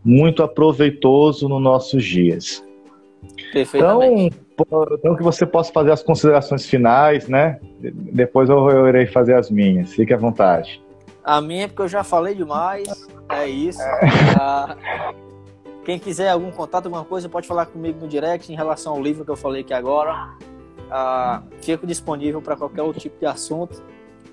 muito 0.04 0.42
aproveitoso 0.42 1.50
nos 1.50 1.62
nossos 1.62 2.04
dias. 2.04 2.64
Perfeitamente. 3.52 4.38
Então, 4.54 4.88
então 4.94 5.16
que 5.16 5.24
você 5.24 5.46
possa 5.46 5.72
fazer 5.72 5.92
as 5.92 6.02
considerações 6.02 6.66
finais, 6.66 7.28
né? 7.28 7.60
Depois 7.80 8.50
eu, 8.50 8.70
eu 8.70 8.88
irei 8.88 9.06
fazer 9.06 9.36
as 9.36 9.52
minhas. 9.52 9.94
Fique 9.94 10.14
à 10.14 10.18
vontade. 10.18 10.82
A 11.24 11.42
minha 11.42 11.66
é 11.66 11.68
porque 11.68 11.82
eu 11.82 11.88
já 11.88 12.04
falei 12.04 12.34
demais. 12.34 12.88
É 13.30 13.48
isso. 13.48 13.80
Ah, 14.40 14.76
quem 15.84 16.00
quiser 16.00 16.30
algum 16.30 16.52
contato, 16.52 16.86
alguma 16.86 17.04
coisa, 17.04 17.30
pode 17.30 17.48
falar 17.48 17.66
comigo 17.66 18.00
no 18.02 18.08
direct 18.08 18.52
em 18.52 18.56
relação 18.56 18.94
ao 18.94 19.02
livro 19.02 19.24
que 19.24 19.32
eu 19.32 19.36
falei 19.36 19.62
aqui 19.62 19.74
agora. 19.74 20.36
Ah, 20.90 21.44
fico 21.62 21.86
disponível 21.86 22.42
para 22.42 22.56
qualquer 22.56 22.82
outro 22.82 23.02
tipo 23.02 23.20
de 23.20 23.26
assunto. 23.26 23.84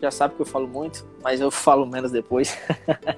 Já 0.00 0.10
sabe 0.10 0.34
que 0.34 0.42
eu 0.42 0.46
falo 0.46 0.68
muito, 0.68 1.06
mas 1.22 1.40
eu 1.40 1.50
falo 1.50 1.86
menos 1.86 2.10
depois. 2.10 2.58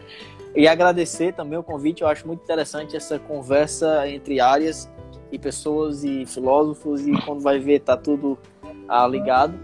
e 0.55 0.67
agradecer 0.69 1.35
também 1.35 1.59
o 1.59 1.63
convite. 1.63 2.03
Eu 2.03 2.09
acho 2.09 2.27
muito 2.27 2.43
interessante 2.43 2.97
essa 2.97 3.19
conversa 3.19 4.09
entre 4.09 4.41
áreas 4.41 4.91
e 5.31 5.39
pessoas 5.39 6.05
e 6.05 6.25
filósofos. 6.27 7.07
E 7.07 7.13
quando 7.23 7.41
vai 7.41 7.59
ver, 7.59 7.81
tá 7.81 7.97
tudo 7.97 8.39
ah, 8.89 9.07
ligado. 9.07 9.55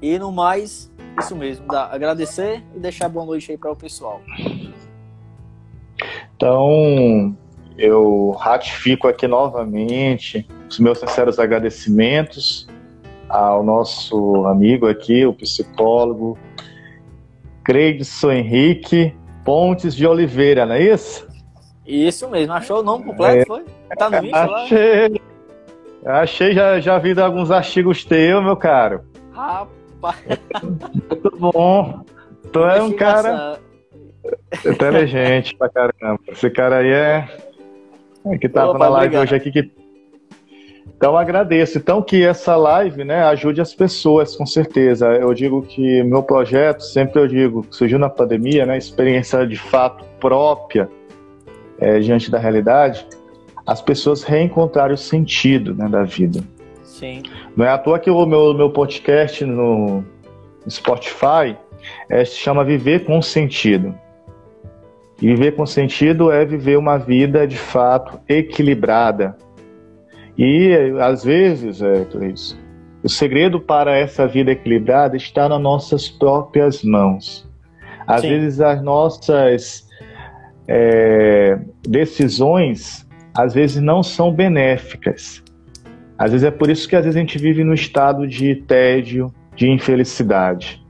E 0.00 0.18
no 0.18 0.30
mais, 0.30 0.92
isso 1.18 1.34
mesmo, 1.34 1.66
dá, 1.66 1.86
agradecer 1.86 2.62
e 2.76 2.78
deixar 2.78 3.08
boa 3.08 3.26
noite 3.26 3.50
aí 3.50 3.58
para 3.58 3.72
o 3.72 3.76
pessoal. 3.76 4.20
Então, 6.36 7.36
eu 7.76 8.30
ratifico 8.30 9.08
aqui 9.08 9.26
novamente 9.26 10.46
os 10.68 10.78
meus 10.78 10.98
sinceros 10.98 11.38
agradecimentos 11.38 12.68
ao 13.28 13.62
nosso 13.62 14.46
amigo 14.46 14.88
aqui, 14.88 15.26
o 15.26 15.32
psicólogo 15.32 16.38
Creidson 17.64 18.32
Henrique 18.32 19.14
Pontes 19.44 19.94
de 19.94 20.06
Oliveira, 20.06 20.66
não 20.66 20.74
é 20.74 20.82
isso? 20.82 21.26
Isso 21.86 22.28
mesmo, 22.28 22.52
achou 22.52 22.80
o 22.80 22.82
nome 22.82 23.04
completo, 23.04 23.40
é, 23.40 23.46
foi? 23.46 23.64
Tá 23.96 24.10
no 24.10 24.20
vídeo 24.20 24.36
achei, 24.36 25.08
lá? 26.04 26.20
Achei, 26.20 26.52
já, 26.52 26.80
já 26.80 26.98
vi 26.98 27.18
alguns 27.18 27.50
artigos 27.50 28.04
teus, 28.04 28.44
meu 28.44 28.56
caro. 28.56 29.02
Rapaz. 29.32 30.16
Muito 30.62 31.36
bom. 31.38 32.04
Tu 32.52 32.64
é 32.64 32.82
um 32.82 32.92
cara 32.92 33.58
inteligente 34.66 35.56
pra 35.56 35.68
caramba. 35.68 36.20
Esse 36.28 36.50
cara 36.50 36.78
aí 36.78 36.90
é. 36.90 37.28
é 38.26 38.38
que 38.38 38.48
tava 38.48 38.70
Opa, 38.70 38.78
na 38.78 38.88
live 38.88 39.16
obrigado. 39.16 39.22
hoje 39.22 39.34
aqui 39.34 39.50
que. 39.50 39.77
Então 40.98 41.16
agradeço. 41.16 41.78
Então 41.78 42.02
que 42.02 42.24
essa 42.24 42.56
live, 42.56 43.04
né, 43.04 43.22
ajude 43.22 43.60
as 43.60 43.72
pessoas, 43.72 44.34
com 44.34 44.44
certeza. 44.44 45.06
Eu 45.06 45.32
digo 45.32 45.62
que 45.62 46.02
meu 46.02 46.24
projeto, 46.24 46.80
sempre 46.80 47.20
eu 47.20 47.28
digo, 47.28 47.64
surgiu 47.70 48.00
na 48.00 48.10
pandemia, 48.10 48.66
né, 48.66 48.76
experiência 48.76 49.46
de 49.46 49.56
fato 49.56 50.04
própria 50.18 50.90
é, 51.78 52.00
diante 52.00 52.28
da 52.32 52.38
realidade, 52.38 53.06
as 53.64 53.80
pessoas 53.80 54.24
reencontraram 54.24 54.94
o 54.94 54.98
sentido 54.98 55.72
né, 55.72 55.88
da 55.88 56.02
vida. 56.02 56.40
Sim. 56.82 57.22
Não 57.56 57.64
é 57.64 57.68
à 57.68 57.78
toa 57.78 58.00
que 58.00 58.10
o 58.10 58.26
meu, 58.26 58.52
meu 58.52 58.70
podcast 58.70 59.44
no 59.44 60.02
Spotify 60.68 61.56
é, 62.10 62.24
se 62.24 62.34
chama 62.34 62.64
Viver 62.64 63.04
com 63.04 63.22
Sentido. 63.22 63.94
E 65.22 65.26
viver 65.28 65.54
com 65.56 65.66
sentido 65.66 66.30
é 66.30 66.44
viver 66.44 66.76
uma 66.76 66.96
vida 66.96 67.46
de 67.46 67.56
fato 67.56 68.20
equilibrada. 68.28 69.36
E 70.38 70.72
às 71.00 71.24
vezes, 71.24 71.82
é, 71.82 72.06
isso, 72.32 72.56
o 73.02 73.08
segredo 73.08 73.60
para 73.60 73.96
essa 73.96 74.26
vida 74.26 74.52
equilibrada 74.52 75.16
está 75.16 75.48
nas 75.48 75.60
nossas 75.60 76.08
próprias 76.08 76.84
mãos. 76.84 77.48
Às 78.06 78.22
Sim. 78.22 78.28
vezes 78.28 78.60
as 78.60 78.82
nossas 78.82 79.88
é, 80.68 81.58
decisões 81.82 83.06
às 83.34 83.54
vezes 83.54 83.82
não 83.82 84.02
são 84.02 84.32
benéficas. 84.32 85.42
Às 86.16 86.32
vezes 86.32 86.46
é 86.46 86.50
por 86.50 86.68
isso 86.68 86.88
que 86.88 86.96
às 86.96 87.04
vezes 87.04 87.16
a 87.16 87.20
gente 87.20 87.38
vive 87.38 87.62
no 87.62 87.74
estado 87.74 88.26
de 88.26 88.56
tédio, 88.56 89.32
de 89.54 89.68
infelicidade. 89.70 90.84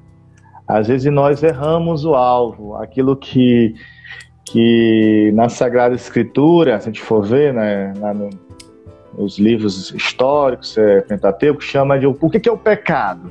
Às 0.66 0.88
vezes 0.88 1.12
nós 1.12 1.42
erramos 1.42 2.04
o 2.04 2.14
alvo, 2.14 2.76
aquilo 2.76 3.16
que, 3.16 3.74
que 4.46 5.30
na 5.34 5.48
Sagrada 5.48 5.94
Escritura, 5.94 6.78
se 6.80 6.88
a 6.88 6.92
gente 6.92 7.02
for 7.02 7.22
ver, 7.22 7.52
né, 7.52 7.92
no, 8.14 8.30
nos 9.18 9.38
livros 9.38 9.90
históricos, 9.92 10.78
é, 10.78 11.00
Pentateuco, 11.00 11.60
chama 11.60 11.98
de 11.98 12.06
o 12.06 12.14
que, 12.30 12.38
que 12.38 12.48
é 12.48 12.52
o 12.52 12.56
pecado? 12.56 13.30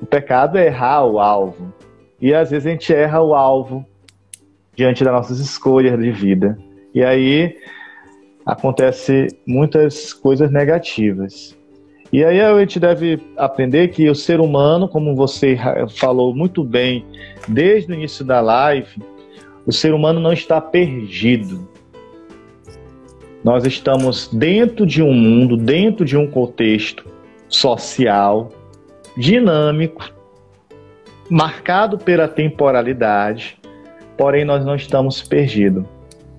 O 0.00 0.06
pecado 0.06 0.56
é 0.56 0.66
errar 0.66 1.04
o 1.04 1.18
alvo. 1.18 1.72
E 2.20 2.32
às 2.32 2.50
vezes 2.50 2.66
a 2.66 2.70
gente 2.70 2.92
erra 2.92 3.20
o 3.20 3.34
alvo 3.34 3.84
diante 4.74 5.02
das 5.02 5.12
nossas 5.12 5.40
escolhas 5.40 5.98
de 5.98 6.10
vida. 6.12 6.56
E 6.94 7.02
aí 7.02 7.56
acontece 8.46 9.26
muitas 9.46 10.12
coisas 10.12 10.50
negativas. 10.50 11.56
E 12.12 12.24
aí 12.24 12.40
a 12.40 12.58
gente 12.58 12.80
deve 12.80 13.20
aprender 13.36 13.88
que 13.88 14.08
o 14.08 14.14
ser 14.14 14.40
humano, 14.40 14.88
como 14.88 15.14
você 15.14 15.58
falou 15.96 16.34
muito 16.34 16.64
bem 16.64 17.04
desde 17.46 17.92
o 17.92 17.94
início 17.94 18.24
da 18.24 18.40
live, 18.40 19.02
o 19.66 19.72
ser 19.72 19.92
humano 19.92 20.18
não 20.18 20.32
está 20.32 20.60
perdido. 20.60 21.68
Nós 23.44 23.64
estamos 23.64 24.28
dentro 24.32 24.84
de 24.84 25.02
um 25.02 25.12
mundo, 25.12 25.56
dentro 25.56 26.04
de 26.04 26.16
um 26.16 26.26
contexto 26.26 27.04
social, 27.48 28.50
dinâmico, 29.16 30.10
marcado 31.30 31.98
pela 31.98 32.26
temporalidade, 32.26 33.56
porém 34.16 34.44
nós 34.44 34.64
não 34.64 34.74
estamos 34.74 35.22
perdidos. 35.22 35.84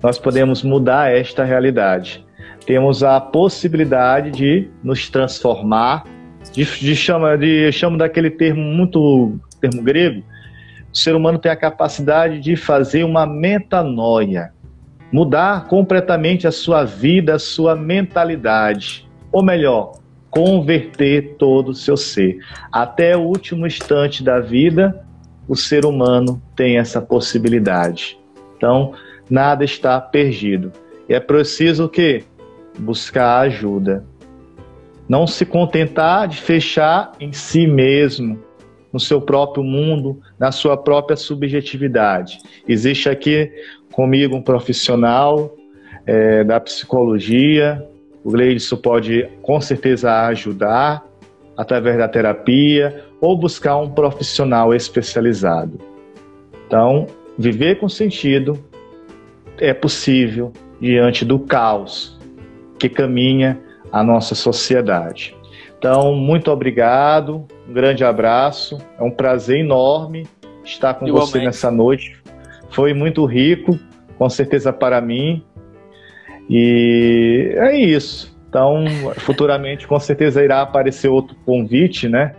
Nós 0.02 0.18
podemos 0.18 0.62
mudar 0.62 1.14
esta 1.14 1.44
realidade. 1.44 2.24
Temos 2.66 3.02
a 3.02 3.20
possibilidade 3.20 4.30
de 4.30 4.68
nos 4.82 5.08
transformar, 5.08 6.04
de, 6.52 6.64
de 6.64 6.96
chama, 6.96 7.36
de 7.36 7.70
chamo 7.72 7.96
daquele 7.96 8.30
termo 8.30 8.62
muito 8.62 9.38
termo 9.60 9.82
grego. 9.82 10.22
O 10.92 10.96
ser 10.96 11.14
humano 11.14 11.38
tem 11.38 11.50
a 11.50 11.56
capacidade 11.56 12.40
de 12.40 12.56
fazer 12.56 13.04
uma 13.04 13.26
metanoia, 13.26 14.52
mudar 15.12 15.66
completamente 15.66 16.46
a 16.46 16.52
sua 16.52 16.84
vida, 16.84 17.34
a 17.34 17.38
sua 17.38 17.74
mentalidade, 17.74 19.08
ou 19.32 19.42
melhor, 19.42 19.98
converter 20.30 21.34
todo 21.36 21.70
o 21.70 21.74
seu 21.74 21.96
ser. 21.96 22.38
Até 22.70 23.16
o 23.16 23.22
último 23.22 23.66
instante 23.66 24.22
da 24.22 24.38
vida, 24.38 25.04
o 25.48 25.56
ser 25.56 25.84
humano 25.84 26.40
tem 26.54 26.78
essa 26.78 27.02
possibilidade. 27.02 28.18
Então, 28.56 28.92
nada 29.28 29.64
está 29.64 30.00
perdido. 30.00 30.72
E 31.08 31.14
é 31.14 31.18
preciso 31.18 31.86
o 31.86 31.88
quê? 31.88 32.22
Buscar 32.78 33.40
ajuda. 33.40 34.04
Não 35.08 35.26
se 35.26 35.44
contentar 35.44 36.28
de 36.28 36.36
fechar 36.36 37.12
em 37.18 37.32
si 37.32 37.66
mesmo, 37.66 38.38
no 38.92 39.00
seu 39.00 39.20
próprio 39.20 39.64
mundo, 39.64 40.20
na 40.38 40.52
sua 40.52 40.76
própria 40.76 41.16
subjetividade. 41.16 42.38
Existe 42.68 43.08
aqui 43.08 43.50
comigo 44.00 44.34
um 44.34 44.40
profissional 44.40 45.54
é, 46.06 46.42
da 46.42 46.58
psicologia, 46.58 47.86
o 48.24 48.30
Gleidson 48.30 48.78
pode 48.78 49.28
com 49.42 49.60
certeza 49.60 50.26
ajudar 50.28 51.04
através 51.54 51.98
da 51.98 52.08
terapia 52.08 53.04
ou 53.20 53.36
buscar 53.36 53.76
um 53.76 53.90
profissional 53.90 54.72
especializado. 54.72 55.78
Então, 56.66 57.08
viver 57.38 57.78
com 57.78 57.90
sentido 57.90 58.58
é 59.58 59.74
possível 59.74 60.50
diante 60.80 61.22
do 61.22 61.38
caos 61.38 62.18
que 62.78 62.88
caminha 62.88 63.60
a 63.92 64.02
nossa 64.02 64.34
sociedade. 64.34 65.36
Então, 65.78 66.14
muito 66.14 66.50
obrigado, 66.50 67.44
um 67.68 67.72
grande 67.74 68.02
abraço, 68.02 68.78
é 68.98 69.02
um 69.02 69.10
prazer 69.10 69.58
enorme 69.58 70.26
estar 70.64 70.94
com 70.94 71.06
Igualmente. 71.06 71.32
você 71.32 71.44
nessa 71.44 71.70
noite. 71.70 72.18
Foi 72.70 72.94
muito 72.94 73.26
rico, 73.26 73.78
com 74.20 74.28
certeza 74.28 74.70
para 74.70 75.00
mim, 75.00 75.42
e 76.46 77.54
é 77.56 77.74
isso. 77.74 78.38
Então, 78.50 78.84
futuramente, 79.16 79.86
com 79.86 79.98
certeza 79.98 80.44
irá 80.44 80.60
aparecer 80.60 81.08
outro 81.08 81.34
convite, 81.46 82.06
né? 82.06 82.34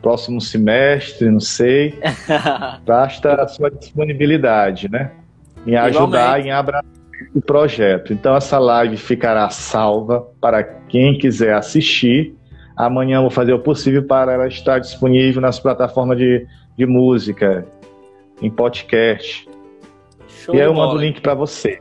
Próximo 0.00 0.40
semestre, 0.40 1.28
não 1.28 1.40
sei. 1.40 1.98
Basta 2.86 3.34
a 3.34 3.46
sua 3.46 3.70
disponibilidade, 3.70 4.90
né? 4.90 5.10
Em 5.66 5.76
ajudar, 5.76 6.06
Igualmente. 6.06 6.48
em 6.48 6.52
abraçar 6.52 6.90
o 7.34 7.42
projeto. 7.42 8.14
Então, 8.14 8.34
essa 8.34 8.58
live 8.58 8.96
ficará 8.96 9.50
salva 9.50 10.26
para 10.40 10.64
quem 10.64 11.18
quiser 11.18 11.52
assistir. 11.52 12.34
Amanhã 12.74 13.20
vou 13.20 13.30
fazer 13.30 13.52
o 13.52 13.58
possível 13.58 14.06
para 14.06 14.32
ela 14.32 14.48
estar 14.48 14.78
disponível 14.78 15.42
nas 15.42 15.60
plataformas 15.60 16.16
de, 16.16 16.46
de 16.78 16.86
música, 16.86 17.66
em 18.40 18.50
podcast. 18.50 19.52
Show 20.44 20.54
e 20.54 20.60
aí 20.60 20.66
eu 20.66 20.74
mando 20.74 20.96
o 20.96 20.98
link 20.98 21.20
para 21.20 21.34
você. 21.34 21.80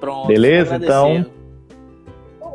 Pronto. 0.00 0.26
Beleza? 0.26 0.76
Então, 0.76 1.26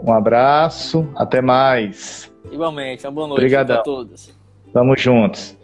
um 0.04 0.12
abraço, 0.12 1.08
até 1.16 1.42
mais. 1.42 2.32
Igualmente, 2.52 3.06
uma 3.06 3.12
boa 3.12 3.28
noite 3.28 3.50
para 3.50 3.78
todos. 3.84 4.36
Tamo 4.74 4.98
juntos. 4.98 5.57